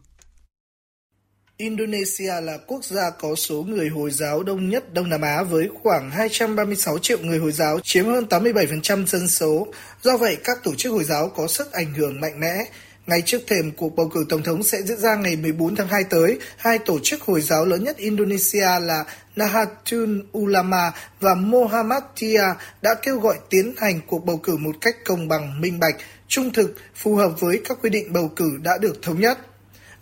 Indonesia 1.57 2.41
là 2.41 2.57
quốc 2.67 2.85
gia 2.85 3.09
có 3.09 3.35
số 3.35 3.63
người 3.63 3.89
Hồi 3.89 4.11
giáo 4.11 4.43
đông 4.43 4.69
nhất 4.69 4.93
Đông 4.93 5.09
Nam 5.09 5.21
Á 5.21 5.43
với 5.43 5.69
khoảng 5.83 6.11
236 6.11 6.97
triệu 6.99 7.17
người 7.19 7.39
Hồi 7.39 7.51
giáo, 7.51 7.79
chiếm 7.83 8.05
hơn 8.05 8.25
87% 8.29 9.05
dân 9.05 9.27
số. 9.27 9.67
Do 10.01 10.17
vậy, 10.17 10.37
các 10.43 10.57
tổ 10.63 10.75
chức 10.75 10.91
Hồi 10.91 11.03
giáo 11.03 11.29
có 11.35 11.47
sức 11.47 11.71
ảnh 11.71 11.93
hưởng 11.93 12.21
mạnh 12.21 12.39
mẽ. 12.39 12.65
Ngay 13.07 13.21
trước 13.25 13.41
thềm 13.47 13.71
cuộc 13.71 13.95
bầu 13.95 14.09
cử 14.13 14.25
tổng 14.29 14.43
thống 14.43 14.63
sẽ 14.63 14.81
diễn 14.81 14.97
ra 14.97 15.15
ngày 15.15 15.35
14 15.35 15.75
tháng 15.75 15.87
2 15.87 16.03
tới, 16.03 16.39
hai 16.57 16.79
tổ 16.79 16.99
chức 17.03 17.21
Hồi 17.21 17.41
giáo 17.41 17.65
lớn 17.65 17.83
nhất 17.83 17.97
Indonesia 17.97 18.79
là 18.81 19.03
Nahdlatul 19.35 20.19
Ulama 20.37 20.91
và 21.19 21.35
Muhammadiyah 21.35 22.57
đã 22.81 22.95
kêu 23.01 23.19
gọi 23.19 23.37
tiến 23.49 23.73
hành 23.77 24.01
cuộc 24.07 24.25
bầu 24.25 24.37
cử 24.37 24.57
một 24.57 24.75
cách 24.81 24.95
công 25.05 25.27
bằng, 25.27 25.61
minh 25.61 25.79
bạch, 25.79 25.95
trung 26.27 26.53
thực, 26.53 26.75
phù 26.95 27.15
hợp 27.15 27.39
với 27.39 27.61
các 27.65 27.77
quy 27.81 27.89
định 27.89 28.13
bầu 28.13 28.31
cử 28.35 28.59
đã 28.63 28.77
được 28.77 29.01
thống 29.01 29.19
nhất. 29.19 29.39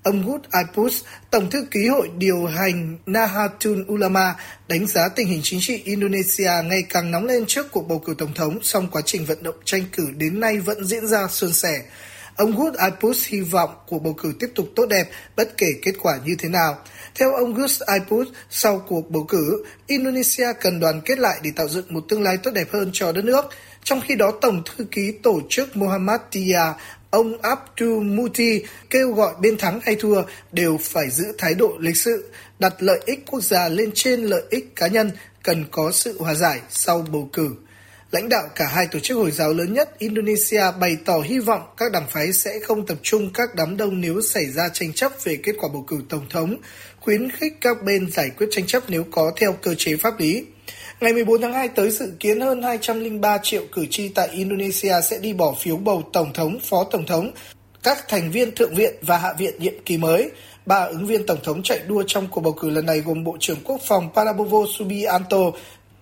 Ông 0.06 0.26
Good 0.26 0.42
Ipus, 0.54 1.04
Tổng 1.32 1.50
thư 1.50 1.66
ký 1.72 1.88
Hội 1.88 2.10
điều 2.18 2.46
hành 2.46 2.98
Nahatul 3.06 3.82
Ulama, 3.92 4.36
đánh 4.68 4.88
giá 4.88 5.10
tình 5.16 5.28
hình 5.28 5.40
chính 5.44 5.60
trị 5.62 5.82
Indonesia 5.86 6.52
ngày 6.64 6.84
càng 6.90 7.12
nóng 7.12 7.26
lên 7.26 7.46
trước 7.46 7.72
cuộc 7.72 7.88
bầu 7.88 8.00
cử 8.00 8.16
tổng 8.18 8.34
thống, 8.34 8.60
song 8.62 8.88
quá 8.92 9.02
trình 9.06 9.26
vận 9.26 9.44
động 9.44 9.56
tranh 9.66 9.84
cử 9.92 10.08
đến 10.18 10.40
nay 10.40 10.60
vẫn 10.60 10.86
diễn 10.86 11.08
ra 11.08 11.28
suôn 11.28 11.54
sẻ. 11.54 11.82
Ông 12.36 12.56
Gus 12.58 12.76
Ipus 12.86 13.28
hy 13.28 13.42
vọng 13.42 13.70
cuộc 13.88 14.00
bầu 14.00 14.14
cử 14.14 14.34
tiếp 14.40 14.48
tục 14.56 14.68
tốt 14.76 14.86
đẹp, 14.86 15.10
bất 15.36 15.58
kể 15.58 15.68
kết 15.82 15.94
quả 16.02 16.20
như 16.26 16.36
thế 16.40 16.50
nào. 16.50 16.78
Theo 17.16 17.34
ông 17.34 17.54
Gus 17.54 17.82
Iput, 17.94 18.28
sau 18.50 18.86
cuộc 18.88 19.12
bầu 19.12 19.24
cử, 19.24 19.66
Indonesia 19.88 20.48
cần 20.62 20.80
đoàn 20.80 21.02
kết 21.06 21.20
lại 21.20 21.40
để 21.44 21.52
tạo 21.56 21.68
dựng 21.68 21.94
một 21.94 22.04
tương 22.10 22.24
lai 22.24 22.38
tốt 22.44 22.52
đẹp 22.52 22.68
hơn 22.74 22.90
cho 22.94 23.12
đất 23.12 23.26
nước. 23.26 23.46
Trong 23.84 24.02
khi 24.02 24.16
đó, 24.16 24.32
Tổng 24.42 24.64
thư 24.66 24.84
ký 24.92 25.12
tổ 25.24 25.42
chức 25.50 25.78
Muhammadiyah 25.78 26.76
ông 27.16 27.42
Abdul 27.42 28.04
Muti 28.04 28.64
kêu 28.90 29.12
gọi 29.12 29.34
bên 29.42 29.58
thắng 29.58 29.80
hay 29.84 29.96
thua 29.96 30.24
đều 30.52 30.78
phải 30.82 31.10
giữ 31.10 31.26
thái 31.38 31.54
độ 31.54 31.78
lịch 31.80 31.98
sự, 31.98 32.32
đặt 32.60 32.74
lợi 32.80 33.00
ích 33.06 33.20
quốc 33.26 33.44
gia 33.44 33.70
lên 33.70 33.92
trên 33.94 34.24
lợi 34.24 34.44
ích 34.50 34.76
cá 34.76 34.88
nhân, 34.88 35.12
cần 35.44 35.66
có 35.72 35.92
sự 35.92 36.18
hòa 36.20 36.34
giải 36.34 36.62
sau 36.70 37.06
bầu 37.12 37.30
cử. 37.34 37.56
Lãnh 38.12 38.30
đạo 38.30 38.44
cả 38.56 38.66
hai 38.68 38.88
tổ 38.88 39.00
chức 39.00 39.18
Hồi 39.18 39.32
giáo 39.32 39.54
lớn 39.54 39.74
nhất 39.74 40.00
Indonesia 40.00 40.64
bày 40.80 40.98
tỏ 41.06 41.20
hy 41.20 41.40
vọng 41.40 41.62
các 41.78 41.92
đảng 41.92 42.08
phái 42.10 42.34
sẽ 42.34 42.60
không 42.60 42.86
tập 42.86 42.98
trung 43.02 43.30
các 43.34 43.50
đám 43.56 43.78
đông 43.78 44.02
nếu 44.02 44.22
xảy 44.22 44.46
ra 44.46 44.70
tranh 44.74 44.94
chấp 44.94 45.12
về 45.24 45.38
kết 45.44 45.54
quả 45.60 45.70
bầu 45.74 45.84
cử 45.88 46.02
tổng 46.10 46.26
thống, 46.30 46.56
khuyến 47.00 47.32
khích 47.32 47.54
các 47.62 47.84
bên 47.84 48.12
giải 48.12 48.30
quyết 48.38 48.48
tranh 48.52 48.66
chấp 48.66 48.84
nếu 48.88 49.04
có 49.12 49.32
theo 49.38 49.54
cơ 49.54 49.76
chế 49.78 49.96
pháp 49.98 50.20
lý. 50.20 50.46
Ngày 51.02 51.14
14 51.14 51.42
tháng 51.42 51.54
2 51.54 51.70
tới 51.70 51.90
dự 51.90 52.14
kiến 52.20 52.42
hơn 52.42 52.62
203 52.62 53.38
triệu 53.38 53.64
cử 53.72 53.86
tri 53.90 54.10
tại 54.10 54.28
Indonesia 54.28 54.94
sẽ 55.04 55.20
đi 55.20 55.34
bỏ 55.34 55.54
phiếu 55.60 55.78
bầu 55.78 56.04
Tổng 56.14 56.34
thống, 56.34 56.60
Phó 56.60 56.84
Tổng 56.84 57.06
thống, 57.06 57.32
các 57.84 57.98
thành 58.08 58.32
viên 58.32 58.56
Thượng 58.56 58.76
viện 58.76 58.96
và 59.02 59.18
Hạ 59.18 59.34
viện 59.38 59.54
nhiệm 59.60 59.74
kỳ 59.86 59.98
mới. 59.98 60.32
Ba 60.66 60.76
ứng 60.76 61.06
viên 61.06 61.26
Tổng 61.26 61.40
thống 61.44 61.64
chạy 61.64 61.80
đua 61.88 62.04
trong 62.08 62.28
cuộc 62.32 62.42
bầu 62.42 62.54
cử 62.54 62.70
lần 62.70 62.86
này 62.86 63.00
gồm 63.00 63.24
Bộ 63.24 63.38
trưởng 63.40 63.58
Quốc 63.64 63.82
phòng 63.88 64.10
Prabowo 64.14 64.66
Subianto, 64.78 65.38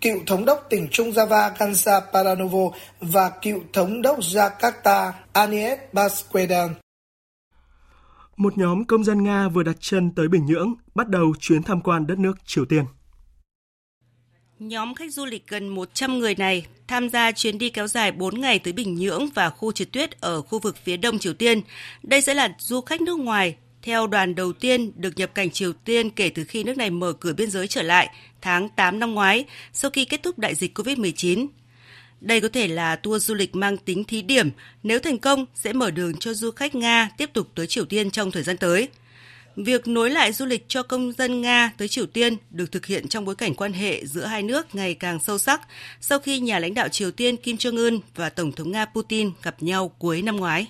cựu 0.01 0.19
thống 0.27 0.45
đốc 0.45 0.67
tỉnh 0.69 0.87
Trung 0.91 1.11
Java 1.11 1.51
Ganja 1.57 2.01
Paranovo 2.13 2.77
và 3.01 3.29
cựu 3.29 3.59
thống 3.73 4.01
đốc 4.01 4.19
Jakarta 4.19 5.11
Anies 5.33 5.79
Baswedan. 5.93 6.69
Một 8.37 8.57
nhóm 8.57 8.85
công 8.85 9.03
dân 9.03 9.23
Nga 9.23 9.47
vừa 9.47 9.63
đặt 9.63 9.75
chân 9.79 10.11
tới 10.15 10.27
Bình 10.27 10.45
Nhưỡng, 10.45 10.73
bắt 10.95 11.07
đầu 11.07 11.33
chuyến 11.39 11.63
tham 11.63 11.81
quan 11.81 12.07
đất 12.07 12.19
nước 12.19 12.33
Triều 12.45 12.65
Tiên. 12.65 12.83
Nhóm 14.68 14.95
khách 14.95 15.14
du 15.14 15.26
lịch 15.26 15.47
gần 15.47 15.68
100 15.68 16.20
người 16.20 16.36
này 16.36 16.66
tham 16.88 17.09
gia 17.09 17.32
chuyến 17.32 17.57
đi 17.57 17.70
kéo 17.70 17.88
dài 17.88 18.11
4 18.11 18.41
ngày 18.41 18.59
tới 18.59 18.74
Bình 18.74 18.95
Nhưỡng 18.95 19.30
và 19.34 19.49
khu 19.49 19.72
trượt 19.72 19.91
tuyết 19.91 20.22
ở 20.22 20.41
khu 20.41 20.59
vực 20.59 20.78
phía 20.84 20.97
đông 20.97 21.20
Triều 21.20 21.34
Tiên. 21.34 21.61
Đây 22.03 22.22
sẽ 22.22 22.34
là 22.34 22.55
du 22.59 22.82
khách 22.82 23.01
nước 23.01 23.20
ngoài 23.20 23.55
theo 23.82 24.07
đoàn 24.07 24.36
đầu 24.36 24.53
tiên 24.53 24.91
được 24.95 25.18
nhập 25.18 25.36
cảnh 25.36 25.51
Triều 25.51 25.74
Tiên 25.74 26.09
kể 26.09 26.30
từ 26.30 26.43
khi 26.43 26.64
nước 26.64 26.78
này 26.78 26.89
mở 26.89 27.14
cửa 27.14 27.34
biên 27.34 27.51
giới 27.51 27.68
trở 27.68 27.82
lại 27.82 28.09
tháng 28.41 28.70
8 28.70 28.99
năm 28.99 29.14
ngoái 29.14 29.45
sau 29.74 29.91
khi 29.91 30.05
kết 30.05 30.24
thúc 30.24 30.39
đại 30.39 30.55
dịch 30.55 30.80
COVID-19. 30.80 31.47
Đây 32.22 32.41
có 32.41 32.49
thể 32.49 32.68
là 32.68 32.95
tour 32.95 33.26
du 33.26 33.34
lịch 33.34 33.55
mang 33.55 33.78
tính 33.78 34.03
thí 34.03 34.22
điểm, 34.22 34.49
nếu 34.84 34.99
thành 34.99 35.18
công 35.18 35.45
sẽ 35.55 35.74
mở 35.74 35.91
đường 35.91 36.14
cho 36.18 36.34
du 36.34 36.51
khách 36.51 36.76
Nga 36.76 37.09
tiếp 37.18 37.30
tục 37.34 37.47
tới 37.55 37.68
Triều 37.68 37.86
Tiên 37.86 38.11
trong 38.11 38.32
thời 38.32 38.43
gian 38.43 38.57
tới. 38.57 38.88
Việc 39.55 39.87
nối 39.87 40.09
lại 40.09 40.31
du 40.31 40.45
lịch 40.45 40.65
cho 40.67 40.83
công 40.83 41.11
dân 41.11 41.41
Nga 41.41 41.71
tới 41.77 41.87
Triều 41.87 42.05
Tiên 42.05 42.37
được 42.49 42.71
thực 42.71 42.85
hiện 42.85 43.07
trong 43.07 43.25
bối 43.25 43.35
cảnh 43.35 43.55
quan 43.55 43.73
hệ 43.73 44.05
giữa 44.05 44.25
hai 44.25 44.43
nước 44.43 44.75
ngày 44.75 44.93
càng 44.93 45.19
sâu 45.19 45.37
sắc 45.37 45.61
sau 46.01 46.19
khi 46.19 46.39
nhà 46.39 46.59
lãnh 46.59 46.73
đạo 46.73 46.87
Triều 46.87 47.11
Tiên 47.11 47.37
Kim 47.37 47.55
Jong-un 47.55 47.99
và 48.15 48.29
Tổng 48.29 48.51
thống 48.51 48.71
Nga 48.71 48.85
Putin 48.85 49.31
gặp 49.43 49.55
nhau 49.59 49.91
cuối 49.99 50.21
năm 50.21 50.35
ngoái. 50.35 50.67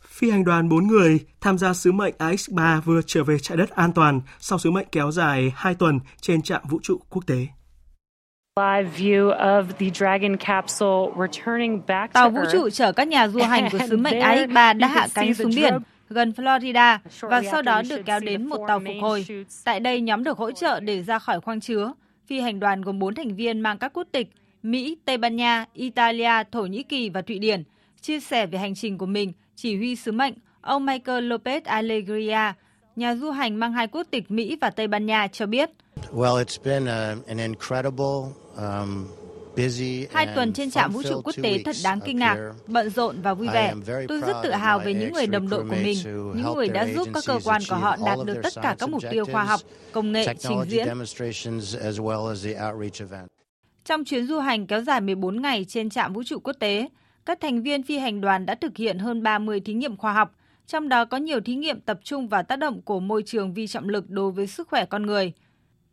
Phi 0.00 0.30
hành 0.30 0.44
đoàn 0.44 0.68
4 0.68 0.86
người 0.86 1.18
tham 1.40 1.58
gia 1.58 1.74
sứ 1.74 1.92
mệnh 1.92 2.14
AX-3 2.18 2.80
vừa 2.80 3.00
trở 3.06 3.24
về 3.24 3.38
trái 3.42 3.56
đất 3.56 3.70
an 3.70 3.92
toàn 3.92 4.20
sau 4.40 4.58
sứ 4.58 4.70
mệnh 4.70 4.86
kéo 4.92 5.10
dài 5.10 5.52
2 5.56 5.74
tuần 5.74 6.00
trên 6.20 6.42
trạm 6.42 6.62
vũ 6.68 6.78
trụ 6.82 7.00
quốc 7.10 7.26
tế. 7.26 7.46
Tàu 12.12 12.30
vũ 12.30 12.40
trụ 12.52 12.70
chở 12.70 12.92
các 12.92 13.08
nhà 13.08 13.28
du 13.28 13.40
hành 13.40 13.68
của 13.72 13.78
sứ 13.88 13.96
mệnh 13.96 14.18
AX-3 14.20 14.78
đã 14.78 14.88
hạ 14.88 15.06
cánh 15.14 15.34
xuống 15.34 15.50
biển 15.56 15.74
gần 16.08 16.32
Florida 16.36 16.98
và 17.20 17.42
sau 17.50 17.62
đó 17.62 17.82
được 17.90 18.00
kéo 18.06 18.20
đến 18.20 18.46
một 18.46 18.64
tàu 18.68 18.80
phục 18.80 18.94
hồi. 19.00 19.26
Tại 19.64 19.80
đây, 19.80 20.00
nhóm 20.00 20.24
được 20.24 20.38
hỗ 20.38 20.50
trợ 20.50 20.80
để 20.80 21.02
ra 21.02 21.18
khỏi 21.18 21.40
khoang 21.40 21.60
chứa. 21.60 21.92
Phi 22.26 22.40
hành 22.40 22.60
đoàn 22.60 22.82
gồm 22.82 22.98
4 22.98 23.14
thành 23.14 23.36
viên 23.36 23.60
mang 23.60 23.78
các 23.78 23.92
quốc 23.92 24.08
tịch 24.12 24.28
Mỹ, 24.62 24.96
Tây 25.04 25.16
Ban 25.16 25.36
Nha, 25.36 25.64
Italia, 25.72 26.44
Thổ 26.52 26.62
Nhĩ 26.62 26.82
Kỳ 26.82 27.10
và 27.10 27.22
Thụy 27.22 27.38
Điển. 27.38 27.62
Chia 28.00 28.20
sẻ 28.20 28.46
về 28.46 28.58
hành 28.58 28.74
trình 28.74 28.98
của 28.98 29.06
mình, 29.06 29.32
chỉ 29.56 29.76
huy 29.76 29.96
sứ 29.96 30.12
mệnh, 30.12 30.34
ông 30.60 30.86
Michael 30.86 31.32
Lopez 31.32 31.60
Alegria, 31.64 32.52
nhà 32.96 33.14
du 33.14 33.30
hành 33.30 33.56
mang 33.56 33.72
hai 33.72 33.86
quốc 33.86 34.06
tịch 34.10 34.30
Mỹ 34.30 34.56
và 34.60 34.70
Tây 34.70 34.88
Ban 34.88 35.06
Nha 35.06 35.26
cho 35.26 35.46
biết. 35.46 35.70
Well, 36.12 36.44
it's 36.44 36.58
been 36.64 36.86
a, 36.86 37.16
an 37.26 37.38
incredible 37.38 38.32
um, 38.56 39.06
Hai 40.12 40.26
tuần 40.34 40.52
trên 40.52 40.70
trạm 40.70 40.92
vũ 40.92 41.02
trụ 41.02 41.20
quốc 41.24 41.34
tế 41.42 41.62
thật 41.64 41.76
đáng 41.84 42.00
kinh 42.04 42.16
ngạc, 42.16 42.52
bận 42.66 42.90
rộn 42.90 43.16
và 43.22 43.34
vui 43.34 43.48
vẻ. 43.48 43.74
Tôi 44.08 44.20
rất 44.20 44.36
tự 44.42 44.50
hào 44.50 44.78
về 44.78 44.94
những 44.94 45.12
người 45.12 45.26
đồng 45.26 45.48
đội 45.48 45.64
của 45.64 45.76
mình, 45.82 45.98
những 46.34 46.54
người 46.54 46.68
đã 46.68 46.86
giúp 46.94 47.08
các 47.14 47.24
cơ 47.26 47.38
quan 47.44 47.62
của 47.70 47.76
họ 47.76 47.96
đạt 48.06 48.18
được 48.24 48.36
tất 48.42 48.52
cả 48.62 48.76
các 48.78 48.90
mục 48.90 49.02
tiêu 49.10 49.24
khoa 49.32 49.44
học, 49.44 49.60
công 49.92 50.12
nghệ, 50.12 50.34
trình 50.38 50.62
diễn. 50.68 50.88
Trong 53.84 54.04
chuyến 54.04 54.26
du 54.26 54.38
hành 54.38 54.66
kéo 54.66 54.82
dài 54.82 55.00
14 55.00 55.42
ngày 55.42 55.64
trên 55.68 55.90
trạm 55.90 56.12
vũ 56.12 56.22
trụ 56.22 56.38
quốc 56.38 56.56
tế, 56.60 56.88
các 57.26 57.40
thành 57.40 57.62
viên 57.62 57.82
phi 57.82 57.98
hành 57.98 58.20
đoàn 58.20 58.46
đã 58.46 58.54
thực 58.54 58.76
hiện 58.76 58.98
hơn 58.98 59.22
30 59.22 59.60
thí 59.60 59.74
nghiệm 59.74 59.96
khoa 59.96 60.12
học, 60.12 60.34
trong 60.66 60.88
đó 60.88 61.04
có 61.04 61.16
nhiều 61.16 61.40
thí 61.40 61.54
nghiệm 61.54 61.80
tập 61.80 62.00
trung 62.04 62.28
vào 62.28 62.42
tác 62.42 62.56
động 62.56 62.82
của 62.82 63.00
môi 63.00 63.22
trường 63.26 63.54
vi 63.54 63.66
trọng 63.66 63.88
lực 63.88 64.10
đối 64.10 64.30
với 64.32 64.46
sức 64.46 64.68
khỏe 64.68 64.86
con 64.86 65.06
người. 65.06 65.32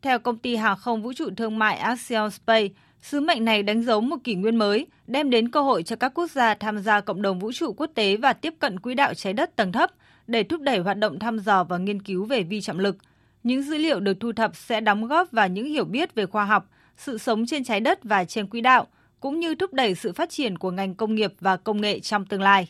Theo 0.02 0.20
công 0.20 0.38
ty 0.38 0.56
hàng 0.56 0.78
không 0.78 1.04
vũ 1.04 1.14
trụ 1.14 1.30
thương 1.38 1.60
mại 1.60 1.78
Axiom 1.78 2.30
Space, 2.30 2.68
Sứ 3.10 3.20
mệnh 3.20 3.46
này 3.46 3.64
đánh 3.64 3.84
dấu 3.84 4.02
một 4.02 4.18
kỷ 4.24 4.36
nguyên 4.36 4.56
mới, 4.56 4.88
đem 5.08 5.30
đến 5.30 5.50
cơ 5.50 5.62
hội 5.62 5.84
cho 5.84 5.96
các 5.96 6.12
quốc 6.14 6.32
gia 6.32 6.54
tham 6.54 6.80
gia 6.80 7.02
cộng 7.02 7.22
đồng 7.22 7.40
vũ 7.40 7.52
trụ 7.52 7.74
quốc 7.74 7.90
tế 7.96 8.18
và 8.18 8.34
tiếp 8.34 8.54
cận 8.60 8.80
quỹ 8.80 8.94
đạo 8.94 9.14
trái 9.14 9.34
đất 9.34 9.56
tầng 9.56 9.72
thấp 9.72 9.92
để 10.28 10.44
thúc 10.44 10.62
đẩy 10.62 10.80
hoạt 10.80 10.98
động 10.98 11.20
thăm 11.20 11.40
dò 11.40 11.64
và 11.64 11.78
nghiên 11.78 12.02
cứu 12.02 12.26
về 12.26 12.44
vi 12.44 12.62
trọng 12.62 12.80
lực. 12.80 12.98
Những 13.44 13.62
dữ 13.62 13.78
liệu 13.78 14.00
được 14.00 14.18
thu 14.20 14.32
thập 14.32 14.56
sẽ 14.56 14.82
đóng 14.82 15.08
góp 15.08 15.32
vào 15.32 15.48
những 15.48 15.66
hiểu 15.66 15.86
biết 15.86 16.16
về 16.16 16.26
khoa 16.26 16.46
học, 16.46 16.70
sự 16.98 17.18
sống 17.18 17.46
trên 17.46 17.64
trái 17.64 17.80
đất 17.80 18.04
và 18.04 18.26
trên 18.26 18.48
quỹ 18.48 18.62
đạo, 18.62 18.88
cũng 19.20 19.40
như 19.40 19.56
thúc 19.56 19.74
đẩy 19.74 19.96
sự 19.96 20.14
phát 20.14 20.30
triển 20.30 20.58
của 20.58 20.72
ngành 20.72 20.96
công 20.96 21.16
nghiệp 21.16 21.34
và 21.40 21.58
công 21.58 21.82
nghệ 21.82 22.00
trong 22.00 22.26
tương 22.26 22.42
lai. 22.42 22.68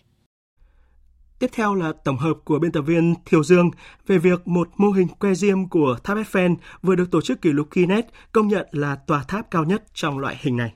Tiếp 1.39 1.49
theo 1.53 1.75
là 1.75 1.93
tổng 2.03 2.17
hợp 2.17 2.33
của 2.45 2.59
biên 2.59 2.71
tập 2.71 2.81
viên 2.81 3.15
Thiều 3.25 3.43
Dương 3.43 3.71
về 4.07 4.17
việc 4.17 4.47
một 4.47 4.69
mô 4.77 4.91
hình 4.91 5.07
que 5.07 5.33
diêm 5.33 5.69
của 5.69 5.97
tháp 6.03 6.17
Eiffel 6.17 6.55
vừa 6.81 6.95
được 6.95 7.11
tổ 7.11 7.21
chức 7.21 7.41
kỷ 7.41 7.51
lục 7.51 7.67
Guinness 7.71 8.07
công 8.31 8.47
nhận 8.47 8.67
là 8.71 8.95
tòa 8.95 9.23
tháp 9.27 9.51
cao 9.51 9.63
nhất 9.63 9.83
trong 9.93 10.19
loại 10.19 10.37
hình 10.41 10.57
này. 10.57 10.73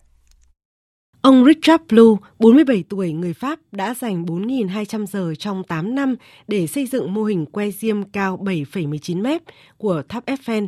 Ông 1.22 1.46
Richard 1.46 1.84
Blue, 1.90 2.16
47 2.40 2.84
tuổi, 2.90 3.12
người 3.12 3.34
Pháp, 3.34 3.60
đã 3.72 3.94
dành 3.94 4.26
4.200 4.26 5.06
giờ 5.06 5.34
trong 5.40 5.64
8 5.64 5.96
năm 5.96 6.16
để 6.48 6.68
xây 6.68 6.86
dựng 6.86 7.14
mô 7.14 7.24
hình 7.24 7.46
que 7.46 7.72
diêm 7.72 8.04
cao 8.04 8.38
7,19 8.44 9.22
mét 9.22 9.42
của 9.78 10.04
tháp 10.10 10.26
Eiffel. 10.26 10.68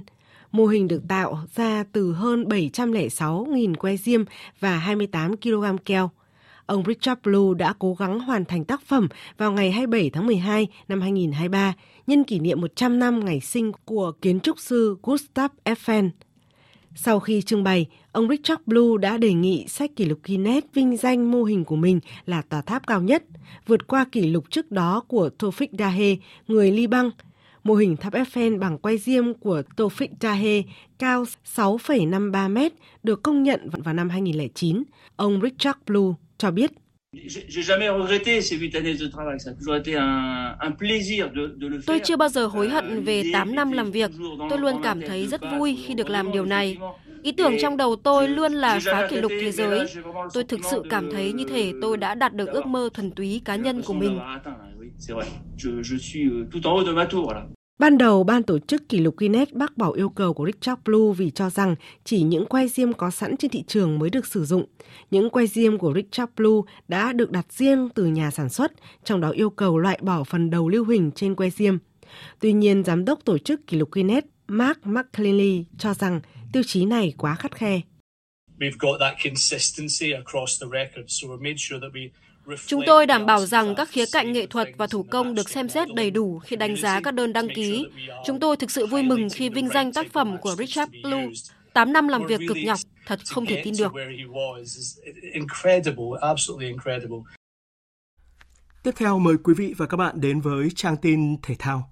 Mô 0.52 0.66
hình 0.66 0.88
được 0.88 1.02
tạo 1.08 1.40
ra 1.56 1.84
từ 1.92 2.14
hơn 2.14 2.44
706.000 2.44 3.76
que 3.76 3.98
diêm 3.98 4.24
và 4.60 4.78
28 4.78 5.38
kg 5.38 5.78
keo 5.86 6.12
ông 6.66 6.84
Richard 6.88 7.22
Blue 7.24 7.58
đã 7.58 7.74
cố 7.80 7.94
gắng 7.94 8.20
hoàn 8.20 8.46
thành 8.46 8.66
tác 8.66 8.82
phẩm 8.82 9.08
vào 9.38 9.52
ngày 9.52 9.72
27 9.72 10.10
tháng 10.10 10.26
12 10.26 10.68
năm 10.88 11.02
2023, 11.02 11.74
nhân 12.08 12.24
kỷ 12.24 12.40
niệm 12.40 12.62
100 12.62 13.00
năm 13.00 13.26
ngày 13.26 13.40
sinh 13.40 13.72
của 13.86 14.12
kiến 14.22 14.40
trúc 14.40 14.60
sư 14.60 14.98
Gustav 15.04 15.52
Eiffel. 15.64 16.10
Sau 16.96 17.20
khi 17.20 17.42
trưng 17.42 17.64
bày, 17.64 17.86
ông 18.12 18.30
Richard 18.30 18.62
Blue 18.66 18.98
đã 19.02 19.18
đề 19.18 19.34
nghị 19.34 19.66
sách 19.68 19.92
kỷ 19.96 20.06
lục 20.06 20.20
Guinness 20.24 20.68
vinh 20.74 20.98
danh 20.98 21.32
mô 21.32 21.44
hình 21.44 21.66
của 21.66 21.76
mình 21.76 22.00
là 22.26 22.42
tòa 22.42 22.62
tháp 22.62 22.88
cao 22.88 23.02
nhất, 23.02 23.24
vượt 23.68 23.88
qua 23.88 24.06
kỷ 24.12 24.28
lục 24.28 24.44
trước 24.50 24.72
đó 24.72 25.04
của 25.08 25.30
Tofik 25.40 25.68
Dahe, 25.80 26.16
người 26.48 26.72
Liban. 26.72 27.10
Mô 27.64 27.76
hình 27.76 27.98
tháp 27.98 28.14
Eiffel 28.14 28.60
bằng 28.60 28.78
quay 28.78 28.98
diêm 28.98 29.34
của 29.34 29.62
Tofik 29.78 30.08
Dahe 30.22 30.62
cao 31.00 31.26
6,53 31.56 32.52
mét 32.52 32.74
được 33.04 33.24
công 33.24 33.44
nhận 33.44 33.70
vào 33.70 33.94
năm 33.94 34.10
2009. 34.10 34.84
Ông 35.16 35.42
Richard 35.44 35.80
Blue 35.88 36.14
cho 36.42 36.52
biết. 36.52 36.72
Tôi 41.86 42.00
chưa 42.04 42.18
bao 42.18 42.30
giờ 42.30 42.46
hối 42.46 42.70
hận 42.70 43.04
về 43.04 43.24
8 43.34 43.56
năm 43.56 43.72
làm 43.72 43.92
việc. 43.92 44.12
Tôi 44.50 44.60
luôn 44.60 44.76
cảm 44.84 45.02
thấy 45.08 45.28
rất 45.28 45.42
vui 45.52 45.78
khi 45.86 45.94
được 45.94 46.10
làm 46.10 46.32
điều 46.32 46.46
này. 46.46 46.78
Ý 47.24 47.32
tưởng 47.32 47.54
trong 47.62 47.78
đầu 47.78 47.96
tôi 47.96 48.28
luôn 48.28 48.54
là 48.54 48.80
phá 48.86 49.08
kỷ 49.10 49.16
lục 49.16 49.32
thế 49.42 49.52
giới. 49.52 49.80
Tôi 50.34 50.44
thực 50.44 50.60
sự 50.72 50.84
cảm 50.90 51.12
thấy 51.12 51.34
như 51.34 51.46
thể 51.50 51.72
tôi 51.82 51.98
đã 51.98 52.16
đạt 52.16 52.34
được 52.34 52.50
ước 52.50 52.66
mơ 52.66 52.90
thuần 52.94 53.12
túy 53.12 53.42
cá 53.46 53.56
nhân 53.56 53.82
của 53.82 53.94
mình. 53.94 54.20
Ban 57.80 57.98
đầu, 57.98 58.24
ban 58.24 58.44
tổ 58.44 58.60
chức 58.60 58.90
kỷ 58.90 58.98
lục 58.98 59.18
Guinness 59.18 59.54
bác 59.54 59.78
bỏ 59.78 59.92
yêu 59.92 60.10
cầu 60.10 60.34
của 60.34 60.46
Richard 60.46 60.82
Blue 60.86 61.14
vì 61.18 61.30
cho 61.30 61.50
rằng 61.50 61.76
chỉ 62.04 62.22
những 62.22 62.46
que 62.46 62.68
diêm 62.68 62.94
có 62.94 63.12
sẵn 63.12 63.38
trên 63.38 63.52
thị 63.52 63.64
trường 63.68 64.00
mới 64.00 64.10
được 64.10 64.26
sử 64.26 64.46
dụng. 64.46 64.66
Những 65.12 65.30
que 65.30 65.46
diêm 65.46 65.78
của 65.78 65.94
Richard 65.96 66.32
Blue 66.38 66.62
đã 66.88 67.14
được 67.14 67.32
đặt 67.32 67.54
riêng 67.54 67.90
từ 67.96 68.06
nhà 68.06 68.32
sản 68.32 68.50
xuất, 68.50 68.72
trong 69.04 69.22
đó 69.22 69.30
yêu 69.30 69.50
cầu 69.50 69.78
loại 69.78 70.00
bỏ 70.02 70.24
phần 70.24 70.50
đầu 70.50 70.70
lưu 70.70 70.86
huỳnh 70.86 71.12
trên 71.12 71.36
que 71.36 71.50
diêm. 71.50 71.78
Tuy 72.40 72.54
nhiên, 72.54 72.84
giám 72.84 73.06
đốc 73.06 73.26
tổ 73.26 73.38
chức 73.38 73.68
kỷ 73.68 73.78
lục 73.78 73.92
Guinness 73.92 74.28
Mark 74.48 74.80
McClinley 74.84 75.66
cho 75.78 75.94
rằng 75.94 76.22
tiêu 76.54 76.64
chí 76.66 76.86
này 76.86 77.14
quá 77.18 77.36
khắt 77.36 77.56
khe. 77.56 77.82
We've 78.60 78.78
got 78.80 79.00
that 79.00 79.14
consistency 79.24 80.12
across 80.12 80.62
the 80.62 80.68
record, 80.72 81.06
so 81.08 81.28
we 81.28 81.38
made 81.38 81.56
sure 81.58 81.80
that 81.82 81.92
we 81.94 82.10
Chúng 82.66 82.82
tôi 82.86 83.06
đảm 83.06 83.26
bảo 83.26 83.46
rằng 83.46 83.76
các 83.76 83.90
khía 83.90 84.06
cạnh 84.12 84.32
nghệ 84.32 84.46
thuật 84.46 84.68
và 84.78 84.88
thủ 84.88 85.04
công 85.04 85.36
được 85.36 85.50
xem 85.50 85.70
xét 85.70 85.94
đầy 85.94 86.12
đủ 86.12 86.40
khi 86.40 86.56
đánh 86.56 86.76
giá 86.76 87.02
các 87.02 87.14
đơn 87.14 87.34
đăng 87.34 87.48
ký. 87.56 87.86
Chúng 88.26 88.40
tôi 88.40 88.58
thực 88.58 88.72
sự 88.72 88.86
vui 88.86 89.04
mừng 89.04 89.28
khi 89.30 89.50
vinh 89.50 89.70
danh 89.70 89.94
tác 89.94 90.14
phẩm 90.14 90.38
của 90.42 90.56
Richard 90.56 90.92
Blue. 91.04 91.28
8 91.74 91.94
năm 91.94 92.08
làm 92.08 92.26
việc 92.26 92.42
cực 92.48 92.58
nhọc, 92.66 92.80
thật 93.06 93.20
không 93.26 93.46
thể 93.46 93.62
tin 93.64 93.74
được. 93.80 93.92
Tiếp 98.84 98.92
theo 98.96 99.20
mời 99.20 99.36
quý 99.44 99.54
vị 99.58 99.74
và 99.78 99.86
các 99.86 99.98
bạn 99.98 100.22
đến 100.22 100.42
với 100.42 100.70
trang 100.76 100.98
tin 100.98 101.38
thể 101.42 101.56
thao. 101.60 101.92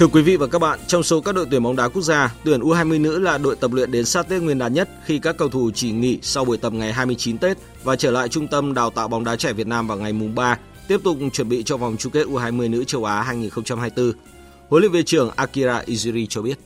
Thưa 0.00 0.06
quý 0.06 0.22
vị 0.22 0.36
và 0.36 0.46
các 0.46 0.58
bạn, 0.58 0.78
trong 0.86 1.02
số 1.02 1.20
các 1.20 1.34
đội 1.34 1.46
tuyển 1.50 1.62
bóng 1.62 1.76
đá 1.76 1.88
quốc 1.88 2.02
gia, 2.02 2.34
tuyển 2.44 2.60
U20 2.60 3.00
nữ 3.00 3.18
là 3.18 3.38
đội 3.38 3.56
tập 3.56 3.72
luyện 3.72 3.90
đến 3.90 4.04
sát 4.04 4.28
Tết 4.28 4.42
Nguyên 4.42 4.58
đán 4.58 4.74
nhất 4.74 4.88
khi 5.04 5.18
các 5.18 5.36
cầu 5.36 5.48
thủ 5.48 5.70
chỉ 5.74 5.92
nghỉ 5.92 6.18
sau 6.22 6.44
buổi 6.44 6.56
tập 6.56 6.72
ngày 6.72 6.92
29 6.92 7.38
Tết 7.38 7.58
và 7.82 7.96
trở 7.96 8.10
lại 8.10 8.28
trung 8.28 8.48
tâm 8.48 8.74
đào 8.74 8.90
tạo 8.90 9.08
bóng 9.08 9.24
đá 9.24 9.36
trẻ 9.36 9.52
Việt 9.52 9.66
Nam 9.66 9.86
vào 9.86 9.98
ngày 9.98 10.12
mùng 10.12 10.34
3, 10.34 10.58
tiếp 10.88 11.00
tục 11.04 11.18
chuẩn 11.32 11.48
bị 11.48 11.62
cho 11.62 11.76
vòng 11.76 11.96
chung 11.98 12.12
kết 12.12 12.26
U20 12.26 12.70
nữ 12.70 12.84
châu 12.84 13.04
Á 13.04 13.22
2024. 13.22 14.12
Huấn 14.68 14.82
luyện 14.82 14.92
viên 14.92 15.04
trưởng 15.04 15.30
Akira 15.36 15.82
Izuri 15.86 16.26
cho 16.28 16.42
biết. 16.42 16.58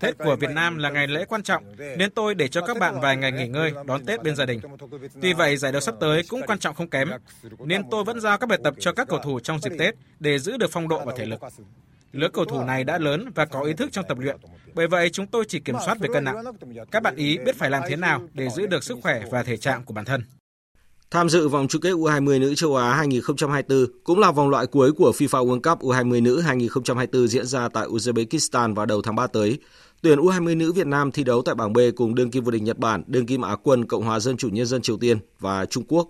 Tết 0.00 0.18
của 0.18 0.36
Việt 0.36 0.50
Nam 0.50 0.78
là 0.78 0.90
ngày 0.90 1.06
lễ 1.06 1.24
quan 1.24 1.42
trọng, 1.42 1.64
nên 1.96 2.10
tôi 2.10 2.34
để 2.34 2.48
cho 2.48 2.60
các 2.66 2.78
bạn 2.78 3.00
vài 3.00 3.16
ngày 3.16 3.32
nghỉ 3.32 3.48
ngơi, 3.48 3.72
đón 3.86 4.04
Tết 4.04 4.22
bên 4.22 4.36
gia 4.36 4.46
đình. 4.46 4.60
Tuy 5.22 5.32
vậy, 5.32 5.56
giải 5.56 5.72
đấu 5.72 5.80
sắp 5.80 5.94
tới 6.00 6.22
cũng 6.28 6.40
quan 6.46 6.58
trọng 6.58 6.74
không 6.74 6.90
kém, 6.90 7.10
nên 7.58 7.82
tôi 7.90 8.04
vẫn 8.04 8.20
giao 8.20 8.38
các 8.38 8.46
bài 8.46 8.58
tập 8.64 8.74
cho 8.78 8.92
các 8.92 9.08
cầu 9.08 9.18
thủ 9.18 9.40
trong 9.40 9.58
dịp 9.58 9.72
Tết 9.78 9.94
để 10.20 10.38
giữ 10.38 10.56
được 10.56 10.70
phong 10.72 10.88
độ 10.88 11.04
và 11.04 11.12
thể 11.16 11.26
lực. 11.26 11.40
Lứa 12.12 12.28
cầu 12.28 12.44
thủ 12.44 12.62
này 12.64 12.84
đã 12.84 12.98
lớn 12.98 13.30
và 13.34 13.44
có 13.44 13.62
ý 13.62 13.72
thức 13.72 13.92
trong 13.92 14.04
tập 14.08 14.18
luyện, 14.18 14.36
bởi 14.74 14.88
vậy 14.88 15.10
chúng 15.10 15.26
tôi 15.26 15.44
chỉ 15.48 15.60
kiểm 15.60 15.76
soát 15.84 15.98
về 16.00 16.08
cân 16.12 16.24
nặng. 16.24 16.44
Các 16.90 17.02
bạn 17.02 17.16
ý 17.16 17.38
biết 17.38 17.56
phải 17.56 17.70
làm 17.70 17.82
thế 17.88 17.96
nào 17.96 18.22
để 18.34 18.48
giữ 18.48 18.66
được 18.66 18.84
sức 18.84 18.98
khỏe 19.02 19.22
và 19.30 19.42
thể 19.42 19.56
trạng 19.56 19.84
của 19.84 19.94
bản 19.94 20.04
thân. 20.04 20.22
Tham 21.10 21.28
dự 21.28 21.48
vòng 21.48 21.68
chung 21.68 21.82
kết 21.82 21.90
U20 21.90 22.40
nữ 22.40 22.54
châu 22.54 22.76
Á 22.76 22.94
2024 22.94 23.86
cũng 24.04 24.18
là 24.18 24.30
vòng 24.32 24.48
loại 24.48 24.66
cuối 24.66 24.92
của 24.92 25.12
FIFA 25.18 25.46
World 25.46 25.60
Cup 25.60 25.82
U20 25.82 26.22
nữ 26.22 26.40
2024 26.40 27.28
diễn 27.28 27.46
ra 27.46 27.68
tại 27.68 27.86
Uzbekistan 27.86 28.74
vào 28.74 28.86
đầu 28.86 29.02
tháng 29.02 29.14
3 29.14 29.26
tới. 29.26 29.58
Tuyển 30.02 30.18
U20 30.18 30.56
nữ 30.56 30.72
Việt 30.72 30.86
Nam 30.86 31.12
thi 31.12 31.24
đấu 31.24 31.42
tại 31.42 31.54
bảng 31.54 31.72
B 31.72 31.78
cùng 31.96 32.14
đương 32.14 32.30
kim 32.30 32.44
vô 32.44 32.50
địch 32.50 32.62
Nhật 32.62 32.78
Bản, 32.78 33.02
đương 33.06 33.26
kim 33.26 33.42
Á 33.42 33.56
quân 33.62 33.84
Cộng 33.84 34.04
hòa 34.04 34.20
Dân 34.20 34.36
chủ 34.36 34.48
Nhân 34.48 34.66
dân 34.66 34.82
Triều 34.82 34.96
Tiên 34.96 35.18
và 35.40 35.64
Trung 35.64 35.84
Quốc. 35.88 36.08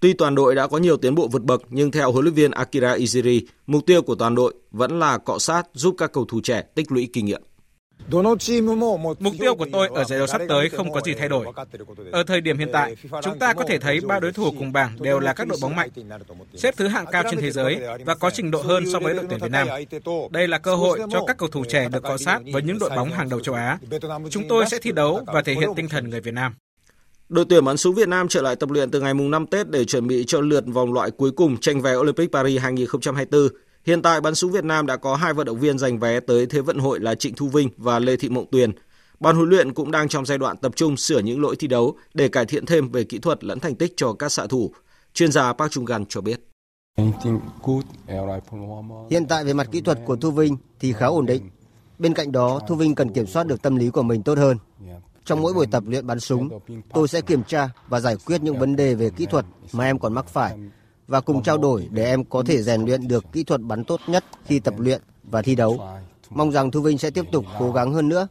Tuy 0.00 0.12
toàn 0.12 0.34
đội 0.34 0.54
đã 0.54 0.66
có 0.66 0.78
nhiều 0.78 0.96
tiến 0.96 1.14
bộ 1.14 1.28
vượt 1.28 1.42
bậc 1.42 1.62
nhưng 1.70 1.90
theo 1.90 2.12
huấn 2.12 2.24
luyện 2.24 2.34
viên 2.34 2.50
Akira 2.50 2.96
Iziri, 2.96 3.40
mục 3.66 3.86
tiêu 3.86 4.02
của 4.02 4.14
toàn 4.14 4.34
đội 4.34 4.54
vẫn 4.70 4.98
là 4.98 5.18
cọ 5.18 5.38
sát 5.38 5.62
giúp 5.74 5.94
các 5.98 6.12
cầu 6.12 6.24
thủ 6.24 6.40
trẻ 6.40 6.62
tích 6.74 6.92
lũy 6.92 7.08
kinh 7.12 7.24
nghiệm. 7.24 7.42
Mục 8.10 9.34
tiêu 9.38 9.54
của 9.54 9.66
tôi 9.72 9.88
ở 9.94 10.04
giải 10.04 10.18
đấu 10.18 10.26
sắp 10.26 10.40
tới 10.48 10.68
không 10.68 10.92
có 10.92 11.00
gì 11.00 11.14
thay 11.14 11.28
đổi. 11.28 11.46
Ở 12.12 12.22
thời 12.22 12.40
điểm 12.40 12.58
hiện 12.58 12.68
tại, 12.72 12.96
chúng 13.22 13.38
ta 13.38 13.54
có 13.54 13.64
thể 13.68 13.78
thấy 13.78 14.00
ba 14.00 14.20
đối 14.20 14.32
thủ 14.32 14.50
cùng 14.58 14.72
bảng 14.72 15.02
đều 15.02 15.18
là 15.18 15.32
các 15.32 15.48
đội 15.48 15.58
bóng 15.62 15.76
mạnh, 15.76 15.90
xếp 16.54 16.74
thứ 16.76 16.88
hạng 16.88 17.06
cao 17.12 17.22
trên 17.30 17.40
thế 17.40 17.50
giới 17.50 17.80
và 18.04 18.14
có 18.14 18.30
trình 18.30 18.50
độ 18.50 18.62
hơn 18.62 18.84
so 18.92 18.98
với 18.98 19.14
đội 19.14 19.24
tuyển 19.30 19.40
Việt 19.42 19.50
Nam. 19.50 19.68
Đây 20.30 20.48
là 20.48 20.58
cơ 20.58 20.74
hội 20.74 21.00
cho 21.12 21.24
các 21.26 21.38
cầu 21.38 21.48
thủ 21.48 21.64
trẻ 21.68 21.88
được 21.92 22.02
cọ 22.02 22.16
sát 22.16 22.40
với 22.52 22.62
những 22.62 22.78
đội 22.78 22.90
bóng 22.90 23.10
hàng 23.10 23.28
đầu 23.28 23.40
châu 23.40 23.54
Á. 23.54 23.78
Chúng 24.30 24.48
tôi 24.48 24.64
sẽ 24.70 24.78
thi 24.78 24.92
đấu 24.92 25.20
và 25.26 25.42
thể 25.42 25.54
hiện 25.54 25.68
tinh 25.76 25.88
thần 25.88 26.10
người 26.10 26.20
Việt 26.20 26.34
Nam. 26.34 26.54
Đội 27.28 27.44
tuyển 27.48 27.64
bắn 27.64 27.76
súng 27.76 27.94
Việt 27.94 28.08
Nam 28.08 28.28
trở 28.28 28.42
lại 28.42 28.56
tập 28.56 28.70
luyện 28.70 28.90
từ 28.90 29.00
ngày 29.00 29.14
mùng 29.14 29.30
5 29.30 29.46
Tết 29.46 29.70
để 29.70 29.84
chuẩn 29.84 30.06
bị 30.06 30.24
cho 30.26 30.40
lượt 30.40 30.64
vòng 30.66 30.92
loại 30.92 31.10
cuối 31.10 31.30
cùng 31.30 31.56
tranh 31.56 31.80
vé 31.80 31.94
Olympic 31.94 32.32
Paris 32.32 32.60
2024. 32.60 33.48
Hiện 33.88 34.02
tại 34.02 34.20
bắn 34.20 34.34
súng 34.34 34.52
Việt 34.52 34.64
Nam 34.64 34.86
đã 34.86 34.96
có 34.96 35.16
hai 35.16 35.34
vận 35.34 35.46
động 35.46 35.58
viên 35.58 35.78
giành 35.78 35.98
vé 35.98 36.20
tới 36.20 36.46
Thế 36.46 36.60
vận 36.60 36.78
hội 36.78 37.00
là 37.00 37.14
Trịnh 37.14 37.34
Thu 37.34 37.48
Vinh 37.48 37.68
và 37.76 37.98
Lê 37.98 38.16
Thị 38.16 38.28
Mộng 38.28 38.46
Tuyền. 38.50 38.72
Ban 39.20 39.36
huấn 39.36 39.48
luyện 39.48 39.74
cũng 39.74 39.90
đang 39.90 40.08
trong 40.08 40.26
giai 40.26 40.38
đoạn 40.38 40.56
tập 40.56 40.72
trung 40.76 40.96
sửa 40.96 41.18
những 41.18 41.42
lỗi 41.42 41.56
thi 41.58 41.66
đấu 41.66 41.96
để 42.14 42.28
cải 42.28 42.46
thiện 42.46 42.66
thêm 42.66 42.92
về 42.92 43.04
kỹ 43.04 43.18
thuật 43.18 43.44
lẫn 43.44 43.60
thành 43.60 43.74
tích 43.74 43.92
cho 43.96 44.12
các 44.12 44.28
xạ 44.28 44.46
thủ. 44.46 44.72
Chuyên 45.14 45.32
gia 45.32 45.52
Park 45.52 45.70
Chung 45.70 45.84
Gan 45.84 46.06
cho 46.06 46.20
biết. 46.20 46.40
Hiện 49.10 49.26
tại 49.28 49.44
về 49.44 49.52
mặt 49.52 49.68
kỹ 49.72 49.80
thuật 49.80 49.98
của 50.06 50.16
Thu 50.16 50.30
Vinh 50.30 50.56
thì 50.80 50.92
khá 50.92 51.06
ổn 51.06 51.26
định. 51.26 51.50
Bên 51.98 52.14
cạnh 52.14 52.32
đó, 52.32 52.60
Thu 52.68 52.74
Vinh 52.74 52.94
cần 52.94 53.12
kiểm 53.12 53.26
soát 53.26 53.46
được 53.46 53.62
tâm 53.62 53.76
lý 53.76 53.90
của 53.90 54.02
mình 54.02 54.22
tốt 54.22 54.38
hơn. 54.38 54.56
Trong 55.24 55.42
mỗi 55.42 55.54
buổi 55.54 55.66
tập 55.66 55.82
luyện 55.86 56.06
bắn 56.06 56.20
súng, 56.20 56.48
tôi 56.92 57.08
sẽ 57.08 57.20
kiểm 57.20 57.42
tra 57.42 57.68
và 57.88 58.00
giải 58.00 58.16
quyết 58.26 58.42
những 58.42 58.58
vấn 58.58 58.76
đề 58.76 58.94
về 58.94 59.10
kỹ 59.10 59.26
thuật 59.26 59.44
mà 59.72 59.84
em 59.84 59.98
còn 59.98 60.12
mắc 60.12 60.28
phải 60.28 60.58
và 61.08 61.20
cùng 61.20 61.42
trao 61.42 61.58
đổi 61.58 61.88
để 61.90 62.04
em 62.04 62.24
có 62.24 62.42
thể 62.46 62.62
rèn 62.62 62.84
luyện 62.84 63.08
được 63.08 63.24
kỹ 63.32 63.44
thuật 63.44 63.60
bắn 63.60 63.84
tốt 63.84 64.00
nhất 64.06 64.24
khi 64.44 64.58
tập 64.58 64.74
luyện 64.78 65.02
và 65.22 65.42
thi 65.42 65.54
đấu. 65.54 65.80
Mong 66.30 66.52
rằng 66.52 66.70
Thu 66.70 66.80
Vinh 66.80 66.98
sẽ 66.98 67.10
tiếp 67.10 67.24
tục 67.32 67.44
cố 67.58 67.72
gắng 67.72 67.92
hơn 67.92 68.08
nữa. 68.08 68.28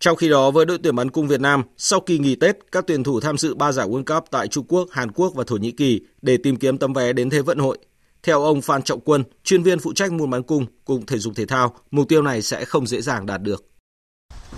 Trong 0.00 0.16
khi 0.16 0.28
đó, 0.28 0.50
với 0.50 0.66
đội 0.66 0.78
tuyển 0.82 0.96
bắn 0.96 1.10
cung 1.10 1.28
Việt 1.28 1.40
Nam, 1.40 1.62
sau 1.76 2.00
kỳ 2.00 2.18
nghỉ 2.18 2.34
Tết, 2.34 2.72
các 2.72 2.84
tuyển 2.86 3.02
thủ 3.02 3.20
tham 3.20 3.38
dự 3.38 3.54
ba 3.54 3.72
giải 3.72 3.88
World 3.88 4.04
Cup 4.04 4.24
tại 4.30 4.48
Trung 4.48 4.66
Quốc, 4.68 4.88
Hàn 4.90 5.12
Quốc 5.12 5.34
và 5.34 5.44
Thổ 5.46 5.56
Nhĩ 5.56 5.70
Kỳ 5.70 6.00
để 6.22 6.36
tìm 6.36 6.56
kiếm 6.56 6.78
tấm 6.78 6.92
vé 6.92 7.12
đến 7.12 7.30
Thế 7.30 7.42
vận 7.42 7.58
hội. 7.58 7.78
Theo 8.22 8.42
ông 8.42 8.62
Phan 8.62 8.82
Trọng 8.82 9.00
Quân, 9.00 9.24
chuyên 9.44 9.62
viên 9.62 9.78
phụ 9.78 9.92
trách 9.92 10.12
môn 10.12 10.30
bắn 10.30 10.42
cung, 10.42 10.66
cùng 10.84 11.06
Thể 11.06 11.18
dục 11.18 11.32
Thể 11.36 11.46
thao, 11.46 11.74
mục 11.90 12.08
tiêu 12.08 12.22
này 12.22 12.42
sẽ 12.42 12.64
không 12.64 12.86
dễ 12.86 13.00
dàng 13.00 13.26
đạt 13.26 13.42
được. 13.42 13.69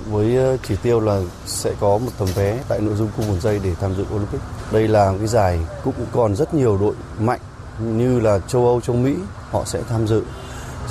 Với 0.06 0.36
ờ, 0.36 0.56
chỉ 0.68 0.76
tiêu 0.82 1.00
là 1.00 1.20
sẽ 1.46 1.74
có 1.80 1.98
một 1.98 2.10
tấm 2.18 2.28
vé 2.34 2.58
tại 2.68 2.80
nội 2.80 2.94
dung 2.94 3.08
cung 3.16 3.28
một 3.28 3.36
giây 3.40 3.60
để 3.64 3.74
tham 3.80 3.94
dự 3.94 4.04
Olympic. 4.14 4.40
Đây 4.72 4.88
là 4.88 5.14
cái 5.18 5.26
giải 5.26 5.60
cũng 5.84 5.94
còn 6.12 6.36
rất 6.36 6.54
nhiều 6.54 6.78
đội 6.78 6.94
mạnh 7.20 7.40
như 7.80 8.20
là 8.20 8.38
châu 8.38 8.66
Âu, 8.66 8.80
châu 8.80 8.96
Mỹ 8.96 9.14
họ 9.50 9.64
sẽ 9.64 9.82
tham 9.88 10.06
dự. 10.06 10.22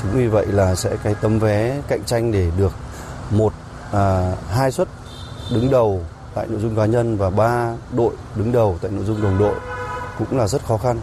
Chính 0.02 0.12
vì 0.12 0.28
vậy 0.28 0.46
là 0.46 0.76
sẽ 0.76 0.98
cái 1.04 1.16
tấm 1.22 1.40
vé 1.40 1.82
cạnh 1.88 2.04
tranh 2.06 2.32
để 2.32 2.52
được 2.58 2.72
một 3.32 3.54
à, 3.92 4.36
hai 4.50 4.72
suất 4.72 4.88
đứng 5.54 5.72
đầu 5.72 6.06
tại 6.36 6.48
nội 6.48 6.60
dung 6.62 6.76
cá 6.76 6.86
nhân 6.86 7.18
và 7.18 7.30
ba 7.30 7.76
đội 7.96 8.14
đứng 8.36 8.52
đầu 8.52 8.78
tại 8.82 8.92
nội 8.92 9.06
dung 9.06 9.22
đồng 9.22 9.38
đội 9.38 9.56
cũng 10.18 10.38
là 10.38 10.48
rất 10.48 10.66
khó 10.66 10.78
khăn. 10.78 11.00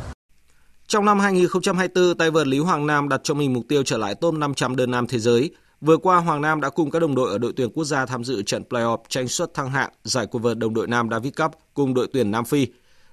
Trong 0.87 1.05
năm 1.05 1.21
2024, 1.21 2.19
tay 2.19 2.31
vợt 2.31 2.47
Lý 2.47 2.59
Hoàng 2.59 2.87
Nam 2.87 3.09
đặt 3.09 3.21
cho 3.25 3.35
mình 3.35 3.53
mục 3.53 3.65
tiêu 3.69 3.83
trở 3.83 3.99
lại 3.99 4.15
top 4.15 4.35
500 4.35 4.77
đơn 4.77 4.91
nam 4.91 5.07
thế 5.07 5.19
giới. 5.19 5.51
Vừa 5.81 5.97
qua, 5.97 6.17
Hoàng 6.17 6.43
Nam 6.43 6.61
đã 6.61 6.71
cùng 6.71 6.91
các 6.91 6.99
đồng 6.99 7.15
đội 7.15 7.31
ở 7.31 7.39
đội 7.39 7.53
tuyển 7.57 7.71
quốc 7.75 7.85
gia 7.85 8.07
tham 8.07 8.25
dự 8.25 8.43
trận 8.43 8.63
playoff 8.71 8.99
tranh 9.09 9.29
suất 9.29 9.55
thăng 9.55 9.71
hạng 9.71 9.91
giải 10.05 10.27
quần 10.27 10.43
vợt 10.43 10.59
đồng 10.59 10.75
đội 10.75 10.87
nam 10.87 11.09
David 11.11 11.33
Cup 11.35 11.51
cùng 11.75 11.95
đội 11.95 12.09
tuyển 12.13 12.31
Nam 12.31 12.45
Phi. 12.45 12.67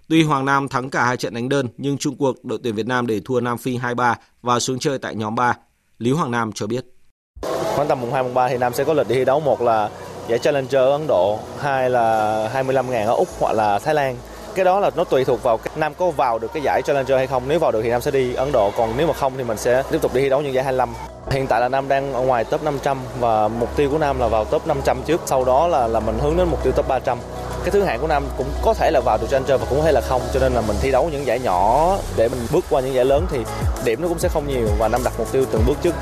Tuy 0.10 0.24
Hoàng 0.24 0.46
Nam 0.46 0.68
thắng 0.68 0.90
cả 0.90 1.06
hai 1.06 1.18
trận 1.18 1.34
đánh 1.34 1.50
đơn, 1.50 1.68
nhưng 1.78 1.98
chung 1.98 2.16
cuộc 2.18 2.46
đội 2.46 2.60
tuyển 2.64 2.76
Việt 2.76 2.88
Nam 2.88 3.08
để 3.08 3.22
thua 3.26 3.40
Nam 3.40 3.58
Phi 3.58 3.78
2-3 3.78 4.16
và 4.42 4.60
xuống 4.60 4.80
chơi 4.80 4.98
tại 5.00 5.16
nhóm 5.16 5.36
3. 5.36 5.58
Lý 6.00 6.12
Hoàng 6.12 6.32
Nam 6.32 6.52
cho 6.52 6.68
biết. 6.68 6.86
Khoảng 7.76 7.88
tầm 7.88 8.02
mùng 8.02 8.14
2 8.14 8.24
mùng 8.24 8.34
3 8.34 8.50
thì 8.50 8.58
Nam 8.58 8.74
sẽ 8.74 8.84
có 8.84 8.94
lịch 8.94 9.08
đi 9.08 9.16
thi 9.16 9.26
đấu 9.26 9.40
một 9.40 9.62
là 9.62 9.90
giải 10.28 10.40
Challenger 10.40 10.76
ở 10.76 10.92
Ấn 10.92 11.08
Độ, 11.08 11.40
hai 11.60 11.90
là 11.90 12.50
25 12.54 12.90
ngàn 12.90 13.08
ở 13.08 13.14
Úc 13.14 13.28
hoặc 13.40 13.54
là 13.54 13.80
Thái 13.80 13.96
Lan. 13.96 14.18
Cái 14.56 14.66
đó 14.66 14.80
là 14.80 14.92
nó 14.96 15.04
tùy 15.04 15.26
thuộc 15.26 15.44
vào 15.44 15.60
Nam 15.76 15.94
có 15.98 16.12
vào 16.12 16.40
được 16.40 16.54
cái 16.54 16.64
giải 16.64 16.82
Challenger 16.82 17.18
hay 17.18 17.28
không. 17.28 17.44
Nếu 17.48 17.60
vào 17.60 17.72
được 17.72 17.82
thì 17.84 17.90
Nam 17.90 18.02
sẽ 18.02 18.12
đi 18.12 18.34
Ấn 18.34 18.52
Độ, 18.52 18.72
còn 18.78 18.94
nếu 18.98 19.08
mà 19.08 19.14
không 19.14 19.34
thì 19.38 19.44
mình 19.44 19.58
sẽ 19.58 19.84
tiếp 19.92 20.02
tục 20.02 20.14
đi 20.14 20.22
thi 20.22 20.30
đấu 20.30 20.42
những 20.42 20.54
giải 20.54 20.64
25. 20.64 20.90
Hiện 21.36 21.48
tại 21.48 21.62
là 21.62 21.70
Nam 21.70 21.88
đang 21.88 22.14
ở 22.14 22.22
ngoài 22.22 22.44
top 22.44 22.64
500 22.64 22.98
và 23.20 23.48
mục 23.48 23.78
tiêu 23.78 23.90
của 23.92 23.98
Nam 23.98 24.20
là 24.20 24.28
vào 24.28 24.46
top 24.46 24.68
500 24.68 24.98
trước, 25.06 25.22
sau 25.26 25.46
đó 25.46 25.68
là 25.68 25.88
là 25.88 26.00
mình 26.00 26.20
hướng 26.22 26.38
đến 26.38 26.48
mục 26.52 26.64
tiêu 26.64 26.74
top 26.76 26.88
300 26.88 27.18
cái 27.64 27.72
thứ 27.72 27.84
hạng 27.84 28.02
của 28.02 28.08
Nam 28.08 28.24
cũng 28.38 28.48
có 28.64 28.74
thể 28.74 28.92
là 28.92 29.02
vào 29.06 29.18
được 29.22 29.28
Challenger 29.32 29.62
và 29.62 29.68
cũng 29.70 29.80
có 29.80 29.86
thể 29.86 29.92
là 29.92 30.02
không 30.02 30.22
cho 30.34 30.40
nên 30.40 30.54
là 30.54 30.62
mình 30.62 30.76
thi 30.82 30.92
đấu 30.92 31.10
những 31.12 31.26
giải 31.26 31.40
nhỏ 31.40 31.98
để 32.18 32.30
mình 32.30 32.40
bước 32.54 32.66
qua 32.70 32.82
những 32.82 32.94
giải 32.94 33.06
lớn 33.06 33.26
thì 33.30 33.40
điểm 33.86 34.02
nó 34.02 34.08
cũng 34.08 34.20
sẽ 34.20 34.30
không 34.30 34.48
nhiều 34.48 34.68
và 34.80 34.88
Nam 34.88 35.02
đặt 35.04 35.14
mục 35.18 35.32
tiêu 35.32 35.46
từng 35.52 35.62
bước 35.68 35.78
trước 35.84 35.96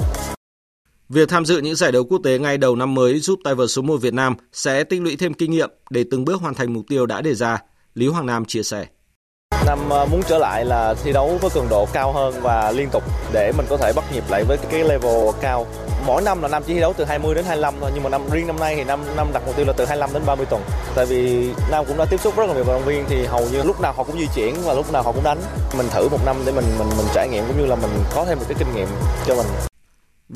Việc 1.09 1.29
tham 1.29 1.45
dự 1.45 1.57
những 1.57 1.75
giải 1.75 1.91
đấu 1.91 2.03
quốc 2.03 2.21
tế 2.23 2.39
ngay 2.39 2.57
đầu 2.57 2.75
năm 2.75 2.93
mới 2.93 3.19
giúp 3.19 3.39
tay 3.43 3.55
vợt 3.55 3.69
số 3.69 3.81
1 3.81 3.97
Việt 3.97 4.13
Nam 4.13 4.35
sẽ 4.53 4.83
tích 4.83 5.01
lũy 5.01 5.15
thêm 5.15 5.33
kinh 5.33 5.51
nghiệm 5.51 5.69
để 5.89 6.05
từng 6.11 6.25
bước 6.25 6.41
hoàn 6.41 6.53
thành 6.53 6.73
mục 6.73 6.85
tiêu 6.89 7.05
đã 7.05 7.21
đề 7.21 7.33
ra. 7.33 7.57
Lý 7.93 8.07
Hoàng 8.07 8.25
Nam 8.25 8.45
chia 8.45 8.63
sẻ. 8.63 8.85
Nam 9.65 9.89
ờ, 9.89 10.05
muốn 10.05 10.21
trở 10.27 10.37
lại 10.37 10.65
là 10.65 10.93
thi 11.03 11.11
đấu 11.11 11.37
với 11.41 11.49
cường 11.49 11.69
độ 11.69 11.87
cao 11.93 12.11
hơn 12.11 12.41
và 12.41 12.71
liên 12.71 12.89
tục 12.89 13.03
để 13.31 13.51
mình 13.57 13.65
có 13.69 13.77
thể 13.77 13.93
bắt 13.95 14.05
nhịp 14.13 14.23
lại 14.29 14.43
với 14.43 14.57
cái 14.71 14.83
level 14.83 15.29
cao. 15.41 15.65
Mỗi 16.05 16.21
năm 16.21 16.41
là 16.41 16.47
năm 16.47 16.63
chỉ 16.67 16.73
thi 16.73 16.79
đấu 16.79 16.93
từ 16.97 17.05
20 17.05 17.35
đến 17.35 17.45
25 17.45 17.73
thôi, 17.81 17.91
nhưng 17.93 18.03
mà 18.03 18.09
năm, 18.09 18.21
riêng 18.31 18.47
năm 18.47 18.59
nay 18.59 18.75
thì 18.75 18.83
năm 18.83 18.99
năm 19.17 19.27
đặt 19.33 19.43
mục 19.45 19.55
tiêu 19.55 19.65
là 19.65 19.73
từ 19.77 19.85
25 19.85 20.13
đến 20.13 20.23
30 20.25 20.45
tuần. 20.49 20.61
Tại 20.95 21.05
vì 21.05 21.49
Nam 21.71 21.85
cũng 21.85 21.97
đã 21.97 22.05
tiếp 22.05 22.19
xúc 22.19 22.37
rất 22.37 22.47
là 22.47 22.53
nhiều 22.53 22.63
vận 22.63 22.75
động 22.75 22.85
viên 22.85 23.05
thì 23.09 23.25
hầu 23.25 23.45
như 23.51 23.63
lúc 23.63 23.81
nào 23.81 23.93
họ 23.97 24.03
cũng 24.03 24.19
di 24.19 24.27
chuyển 24.35 24.55
và 24.63 24.73
lúc 24.73 24.91
nào 24.91 25.03
họ 25.03 25.11
cũng 25.11 25.23
đánh. 25.23 25.41
Mình 25.77 25.87
thử 25.91 26.09
một 26.09 26.25
năm 26.25 26.35
để 26.45 26.51
mình 26.51 26.65
mình 26.79 26.89
mình 26.97 27.07
trải 27.13 27.27
nghiệm 27.27 27.43
cũng 27.47 27.57
như 27.59 27.65
là 27.65 27.75
mình 27.75 27.91
có 28.15 28.25
thêm 28.25 28.37
một 28.39 28.45
cái 28.47 28.55
kinh 28.59 28.75
nghiệm 28.75 28.87
cho 29.27 29.35
mình. 29.35 29.72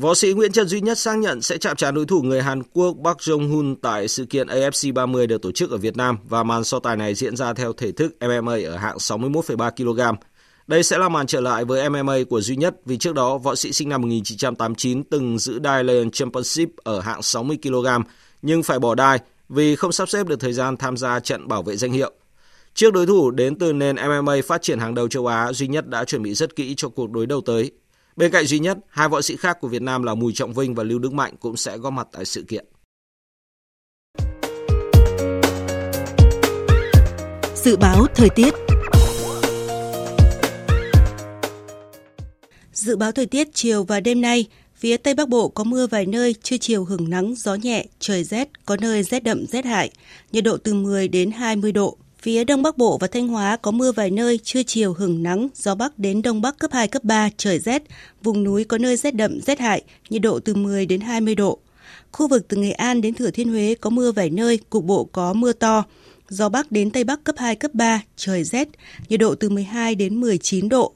Võ 0.00 0.14
sĩ 0.14 0.32
Nguyễn 0.32 0.52
Trần 0.52 0.68
Duy 0.68 0.80
Nhất 0.80 0.98
xác 0.98 1.18
nhận 1.18 1.42
sẽ 1.42 1.58
chạm 1.58 1.76
trán 1.76 1.94
đối 1.94 2.06
thủ 2.06 2.22
người 2.22 2.42
Hàn 2.42 2.62
Quốc 2.62 2.96
Park 3.04 3.16
Jong 3.16 3.48
Hun 3.48 3.76
tại 3.76 4.08
sự 4.08 4.24
kiện 4.24 4.46
AFC 4.46 4.92
30 4.92 5.26
được 5.26 5.42
tổ 5.42 5.52
chức 5.52 5.70
ở 5.70 5.76
Việt 5.76 5.96
Nam 5.96 6.18
và 6.28 6.42
màn 6.42 6.64
so 6.64 6.78
tài 6.78 6.96
này 6.96 7.14
diễn 7.14 7.36
ra 7.36 7.54
theo 7.54 7.72
thể 7.72 7.92
thức 7.92 8.16
MMA 8.20 8.52
ở 8.66 8.76
hạng 8.76 8.96
61,3 8.96 9.70
kg. 9.70 10.18
Đây 10.66 10.82
sẽ 10.82 10.98
là 10.98 11.08
màn 11.08 11.26
trở 11.26 11.40
lại 11.40 11.64
với 11.64 11.90
MMA 11.90 12.16
của 12.30 12.40
Duy 12.40 12.56
Nhất 12.56 12.76
vì 12.84 12.98
trước 12.98 13.14
đó 13.14 13.38
võ 13.38 13.54
sĩ 13.54 13.72
sinh 13.72 13.88
năm 13.88 14.00
1989 14.00 15.04
từng 15.04 15.38
giữ 15.38 15.58
đai 15.58 15.84
Lion 15.84 16.10
Championship 16.10 16.68
ở 16.76 17.00
hạng 17.00 17.22
60 17.22 17.58
kg 17.62 17.86
nhưng 18.42 18.62
phải 18.62 18.78
bỏ 18.78 18.94
đai 18.94 19.18
vì 19.48 19.76
không 19.76 19.92
sắp 19.92 20.08
xếp 20.08 20.26
được 20.26 20.40
thời 20.40 20.52
gian 20.52 20.76
tham 20.76 20.96
gia 20.96 21.20
trận 21.20 21.48
bảo 21.48 21.62
vệ 21.62 21.76
danh 21.76 21.92
hiệu. 21.92 22.12
Trước 22.74 22.92
đối 22.92 23.06
thủ 23.06 23.30
đến 23.30 23.58
từ 23.58 23.72
nền 23.72 23.96
MMA 23.96 24.34
phát 24.46 24.62
triển 24.62 24.78
hàng 24.78 24.94
đầu 24.94 25.08
châu 25.08 25.26
Á, 25.26 25.52
Duy 25.52 25.68
Nhất 25.68 25.88
đã 25.88 26.04
chuẩn 26.04 26.22
bị 26.22 26.34
rất 26.34 26.56
kỹ 26.56 26.74
cho 26.76 26.88
cuộc 26.88 27.10
đối 27.10 27.26
đầu 27.26 27.40
tới. 27.40 27.72
Bên 28.18 28.32
cạnh 28.32 28.46
duy 28.46 28.58
nhất, 28.58 28.78
hai 28.88 29.08
võ 29.08 29.22
sĩ 29.22 29.36
khác 29.36 29.58
của 29.60 29.68
Việt 29.68 29.82
Nam 29.82 30.02
là 30.02 30.14
mùi 30.14 30.32
Trọng 30.32 30.54
Vinh 30.54 30.74
và 30.74 30.84
Lưu 30.84 30.98
Đức 30.98 31.12
Mạnh 31.12 31.34
cũng 31.40 31.56
sẽ 31.56 31.78
góp 31.78 31.92
mặt 31.92 32.08
tại 32.12 32.24
sự 32.24 32.44
kiện. 32.48 32.64
Dự 37.54 37.76
báo 37.76 38.06
thời 38.14 38.28
tiết 38.30 38.54
Dự 42.72 42.96
báo 42.96 43.12
thời 43.12 43.26
tiết 43.26 43.48
chiều 43.54 43.84
và 43.84 44.00
đêm 44.00 44.20
nay, 44.20 44.46
phía 44.76 44.96
Tây 44.96 45.14
Bắc 45.14 45.28
Bộ 45.28 45.48
có 45.48 45.64
mưa 45.64 45.86
vài 45.86 46.06
nơi, 46.06 46.34
trưa 46.42 46.56
chiều 46.56 46.84
hưởng 46.84 47.10
nắng, 47.10 47.34
gió 47.36 47.54
nhẹ, 47.54 47.86
trời 47.98 48.24
rét, 48.24 48.48
có 48.66 48.76
nơi 48.80 49.02
rét 49.02 49.22
đậm 49.22 49.46
rét 49.46 49.64
hại, 49.64 49.90
nhiệt 50.32 50.44
độ 50.44 50.56
từ 50.56 50.74
10 50.74 51.08
đến 51.08 51.30
20 51.30 51.72
độ. 51.72 51.98
Phía 52.22 52.44
Đông 52.44 52.62
Bắc 52.62 52.78
Bộ 52.78 52.98
và 52.98 53.06
Thanh 53.06 53.28
Hóa 53.28 53.56
có 53.56 53.70
mưa 53.70 53.92
vài 53.92 54.10
nơi, 54.10 54.38
trưa 54.38 54.62
chiều 54.62 54.92
hừng 54.92 55.22
nắng, 55.22 55.48
gió 55.54 55.74
Bắc 55.74 55.98
đến 55.98 56.22
Đông 56.22 56.42
Bắc 56.42 56.58
cấp 56.58 56.70
2, 56.72 56.88
cấp 56.88 57.04
3, 57.04 57.28
trời 57.36 57.58
rét. 57.58 57.82
Vùng 58.22 58.44
núi 58.44 58.64
có 58.64 58.78
nơi 58.78 58.96
rét 58.96 59.14
đậm, 59.14 59.40
rét 59.40 59.58
hại, 59.58 59.82
nhiệt 60.10 60.22
độ 60.22 60.40
từ 60.40 60.54
10 60.54 60.86
đến 60.86 61.00
20 61.00 61.34
độ. 61.34 61.58
Khu 62.12 62.28
vực 62.28 62.48
từ 62.48 62.56
Nghệ 62.56 62.70
An 62.70 63.00
đến 63.00 63.14
Thừa 63.14 63.30
Thiên 63.30 63.48
Huế 63.48 63.74
có 63.80 63.90
mưa 63.90 64.12
vài 64.12 64.30
nơi, 64.30 64.58
cục 64.70 64.84
bộ 64.84 65.04
có 65.04 65.32
mưa 65.32 65.52
to. 65.52 65.84
Gió 66.28 66.48
Bắc 66.48 66.72
đến 66.72 66.90
Tây 66.90 67.04
Bắc 67.04 67.24
cấp 67.24 67.34
2, 67.38 67.56
cấp 67.56 67.74
3, 67.74 68.02
trời 68.16 68.44
rét, 68.44 68.68
nhiệt 69.08 69.20
độ 69.20 69.34
từ 69.34 69.48
12 69.48 69.94
đến 69.94 70.20
19 70.20 70.68
độ. 70.68 70.92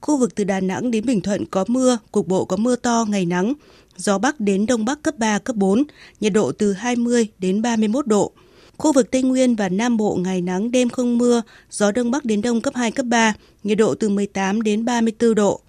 Khu 0.00 0.16
vực 0.16 0.34
từ 0.34 0.44
Đà 0.44 0.60
Nẵng 0.60 0.90
đến 0.90 1.06
Bình 1.06 1.20
Thuận 1.20 1.46
có 1.46 1.64
mưa, 1.68 1.98
cục 2.12 2.28
bộ 2.28 2.44
có 2.44 2.56
mưa 2.56 2.76
to, 2.76 3.04
ngày 3.08 3.26
nắng. 3.26 3.52
Gió 3.96 4.18
Bắc 4.18 4.40
đến 4.40 4.66
Đông 4.66 4.84
Bắc 4.84 5.02
cấp 5.02 5.18
3, 5.18 5.38
cấp 5.38 5.56
4, 5.56 5.82
nhiệt 6.20 6.32
độ 6.32 6.52
từ 6.52 6.72
20 6.72 7.28
đến 7.38 7.62
31 7.62 8.06
độ. 8.06 8.32
Khu 8.80 8.92
vực 8.92 9.10
Tây 9.10 9.22
Nguyên 9.22 9.56
và 9.56 9.68
Nam 9.68 9.96
Bộ 9.96 10.18
ngày 10.20 10.40
nắng 10.40 10.70
đêm 10.70 10.88
không 10.88 11.18
mưa, 11.18 11.42
gió 11.70 11.92
đông 11.92 12.10
bắc 12.10 12.24
đến 12.24 12.42
đông 12.42 12.60
cấp 12.60 12.74
2, 12.76 12.90
cấp 12.90 13.06
3, 13.06 13.34
nhiệt 13.62 13.78
độ 13.78 13.94
từ 13.94 14.08
18 14.08 14.62
đến 14.62 14.84
34 14.84 15.34
độ. 15.34 15.60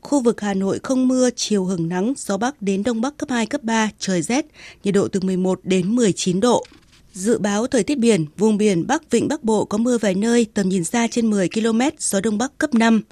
Khu 0.00 0.20
vực 0.20 0.40
Hà 0.40 0.54
Nội 0.54 0.80
không 0.82 1.08
mưa, 1.08 1.30
chiều 1.36 1.64
hưởng 1.64 1.88
nắng, 1.88 2.12
gió 2.16 2.36
bắc 2.36 2.62
đến 2.62 2.82
đông 2.82 3.00
bắc 3.00 3.16
cấp 3.16 3.30
2, 3.30 3.46
cấp 3.46 3.62
3, 3.62 3.90
trời 3.98 4.22
rét, 4.22 4.46
nhiệt 4.84 4.94
độ 4.94 5.08
từ 5.08 5.20
11 5.20 5.60
đến 5.62 5.96
19 5.96 6.40
độ. 6.40 6.64
Dự 7.12 7.38
báo 7.38 7.66
thời 7.66 7.82
tiết 7.82 7.98
biển, 7.98 8.26
vùng 8.36 8.56
biển 8.56 8.86
Bắc 8.86 9.10
Vịnh 9.10 9.28
Bắc 9.28 9.44
Bộ 9.44 9.64
có 9.64 9.78
mưa 9.78 9.98
vài 9.98 10.14
nơi, 10.14 10.46
tầm 10.54 10.68
nhìn 10.68 10.84
xa 10.84 11.08
trên 11.10 11.30
10 11.30 11.48
km, 11.48 11.80
gió 11.98 12.20
Đông 12.20 12.38
Bắc 12.38 12.58
cấp 12.58 12.74
5. 12.74 13.02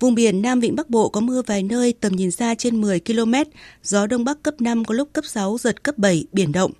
Vùng 0.00 0.14
biển 0.14 0.42
Nam 0.42 0.60
Vịnh 0.60 0.76
Bắc 0.76 0.90
Bộ 0.90 1.08
có 1.08 1.20
mưa 1.20 1.42
vài 1.46 1.62
nơi, 1.62 1.94
tầm 2.00 2.16
nhìn 2.16 2.30
xa 2.30 2.54
trên 2.54 2.80
10 2.80 3.00
km, 3.00 3.34
gió 3.82 4.06
Đông 4.06 4.24
Bắc 4.24 4.42
cấp 4.42 4.54
5 4.60 4.84
có 4.84 4.94
lúc 4.94 5.08
cấp 5.12 5.24
6, 5.26 5.58
giật 5.58 5.82
cấp 5.82 5.98
7, 5.98 6.24
biển 6.32 6.52
động. 6.52 6.72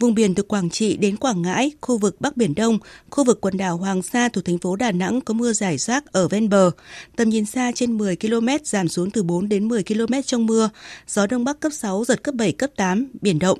Vùng 0.00 0.14
biển 0.14 0.34
từ 0.34 0.42
Quảng 0.42 0.70
Trị 0.70 0.96
đến 0.96 1.16
Quảng 1.16 1.42
Ngãi, 1.42 1.72
khu 1.80 1.98
vực 1.98 2.20
Bắc 2.20 2.36
Biển 2.36 2.54
Đông, 2.54 2.78
khu 3.10 3.24
vực 3.24 3.40
quần 3.40 3.56
đảo 3.56 3.76
Hoàng 3.76 4.02
Sa 4.02 4.28
thuộc 4.28 4.44
thành 4.44 4.58
phố 4.58 4.76
Đà 4.76 4.92
Nẵng 4.92 5.20
có 5.20 5.34
mưa 5.34 5.52
rải 5.52 5.78
rác 5.78 6.12
ở 6.12 6.28
ven 6.28 6.48
bờ. 6.48 6.70
Tầm 7.16 7.28
nhìn 7.28 7.46
xa 7.46 7.72
trên 7.74 7.98
10 7.98 8.16
km, 8.16 8.48
giảm 8.64 8.88
xuống 8.88 9.10
từ 9.10 9.22
4 9.22 9.48
đến 9.48 9.68
10 9.68 9.82
km 9.82 10.14
trong 10.26 10.46
mưa. 10.46 10.70
Gió 11.06 11.26
Đông 11.26 11.44
Bắc 11.44 11.60
cấp 11.60 11.72
6, 11.72 12.04
giật 12.04 12.22
cấp 12.22 12.34
7, 12.34 12.52
cấp 12.52 12.70
8, 12.76 13.08
biển 13.20 13.38
động. 13.38 13.58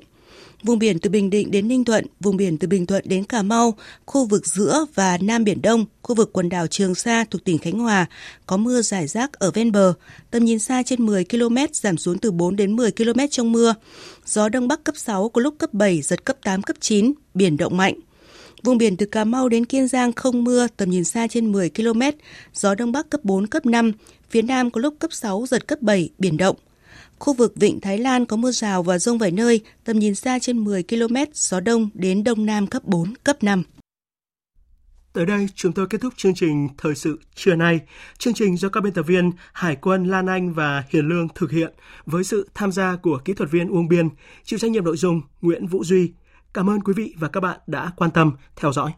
Vùng 0.67 0.79
biển 0.79 0.99
từ 0.99 1.11
Bình 1.11 1.31
Định 1.31 1.51
đến 1.51 1.69
Ninh 1.69 1.85
Thuận, 1.85 2.07
vùng 2.21 2.37
biển 2.37 2.59
từ 2.59 2.69
Bình 2.69 2.87
Thuận 2.87 3.05
đến 3.07 3.25
Cà 3.25 3.43
Mau, 3.43 3.75
khu 4.07 4.27
vực 4.27 4.47
giữa 4.47 4.87
và 4.95 5.19
Nam 5.21 5.45
Biển 5.45 5.63
Đông, 5.63 5.85
khu 6.03 6.15
vực 6.15 6.33
quần 6.33 6.49
đảo 6.49 6.67
Trường 6.67 6.95
Sa 6.95 7.25
thuộc 7.31 7.45
tỉnh 7.45 7.59
Khánh 7.59 7.79
Hòa 7.79 8.07
có 8.47 8.57
mưa 8.57 8.83
rải 8.83 9.07
rác 9.07 9.33
ở 9.33 9.51
ven 9.51 9.73
bờ, 9.73 9.95
tầm 10.31 10.45
nhìn 10.45 10.59
xa 10.59 10.83
trên 10.83 11.07
10 11.07 11.25
km, 11.25 11.57
giảm 11.73 11.97
xuống 11.97 12.19
từ 12.19 12.31
4 12.31 12.57
đến 12.57 12.77
10 12.77 12.91
km 12.93 13.21
trong 13.31 13.53
mưa. 13.53 13.75
Gió 14.25 14.49
Đông 14.49 14.69
Bắc 14.69 14.85
cấp 14.85 14.95
6, 14.99 15.29
có 15.29 15.41
lúc 15.41 15.55
cấp 15.59 15.75
7, 15.75 16.03
giật 16.03 16.25
cấp 16.25 16.37
8, 16.45 16.63
cấp 16.63 16.77
9, 16.81 17.13
biển 17.35 17.57
động 17.57 17.77
mạnh. 17.77 17.95
Vùng 18.63 18.79
biển 18.79 18.97
từ 18.97 19.07
Cà 19.07 19.25
Mau 19.25 19.49
đến 19.49 19.65
Kiên 19.65 19.89
Giang 19.89 20.13
không 20.13 20.45
mưa, 20.45 20.67
tầm 20.77 20.91
nhìn 20.91 21.05
xa 21.05 21.27
trên 21.29 21.53
10 21.53 21.71
km, 21.71 22.01
gió 22.55 22.75
Đông 22.75 22.93
Bắc 22.93 23.11
cấp 23.11 23.21
4, 23.25 23.47
cấp 23.47 23.67
5, 23.67 23.93
phía 24.31 24.43
Nam 24.43 24.71
có 24.71 24.81
lúc 24.81 24.95
cấp 24.99 25.13
6, 25.13 25.47
giật 25.49 25.67
cấp 25.67 25.83
7, 25.83 26.11
biển 26.19 26.37
động. 26.37 26.57
Khu 27.19 27.35
vực 27.35 27.53
Vịnh 27.57 27.81
Thái 27.81 27.99
Lan 27.99 28.27
có 28.27 28.37
mưa 28.37 28.51
rào 28.51 28.83
và 28.83 28.99
rông 28.99 29.19
vài 29.19 29.31
nơi, 29.31 29.61
tầm 29.85 29.99
nhìn 29.99 30.15
xa 30.15 30.39
trên 30.39 30.65
10 30.65 30.83
km, 30.83 31.17
gió 31.33 31.61
đông 31.61 31.89
đến 31.95 32.25
đông 32.25 32.47
nam 32.47 32.67
cấp 32.67 32.85
4, 32.85 33.15
cấp 33.25 33.43
5. 33.43 33.63
Tới 35.13 35.27
đây 35.27 35.49
chúng 35.55 35.73
tôi 35.73 35.87
kết 35.91 36.01
thúc 36.01 36.15
chương 36.17 36.35
trình 36.35 36.69
Thời 36.79 36.95
sự 36.95 37.21
trưa 37.35 37.55
nay. 37.55 37.81
Chương 38.19 38.35
trình 38.35 38.57
do 38.57 38.69
các 38.69 38.81
biên 38.81 38.93
tập 38.93 39.03
viên 39.03 39.33
Hải 39.53 39.77
quân 39.77 40.05
Lan 40.05 40.27
Anh 40.27 40.55
và 40.55 40.85
Hiền 40.91 41.09
Lương 41.09 41.29
thực 41.35 41.51
hiện 41.51 41.75
với 42.07 42.25
sự 42.25 42.49
tham 42.55 42.73
gia 42.73 42.97
của 42.97 43.19
kỹ 43.25 43.33
thuật 43.33 43.51
viên 43.51 43.69
Uông 43.69 43.89
Biên, 43.89 44.09
chịu 44.45 44.59
trách 44.59 44.71
nhiệm 44.71 44.85
nội 44.85 44.97
dung 44.97 45.21
Nguyễn 45.41 45.67
Vũ 45.67 45.85
Duy. 45.85 46.13
Cảm 46.55 46.71
ơn 46.71 46.81
quý 46.81 46.93
vị 46.97 47.15
và 47.19 47.29
các 47.29 47.41
bạn 47.41 47.61
đã 47.67 47.91
quan 47.97 48.11
tâm 48.11 48.33
theo 48.57 48.73
dõi. 48.73 48.93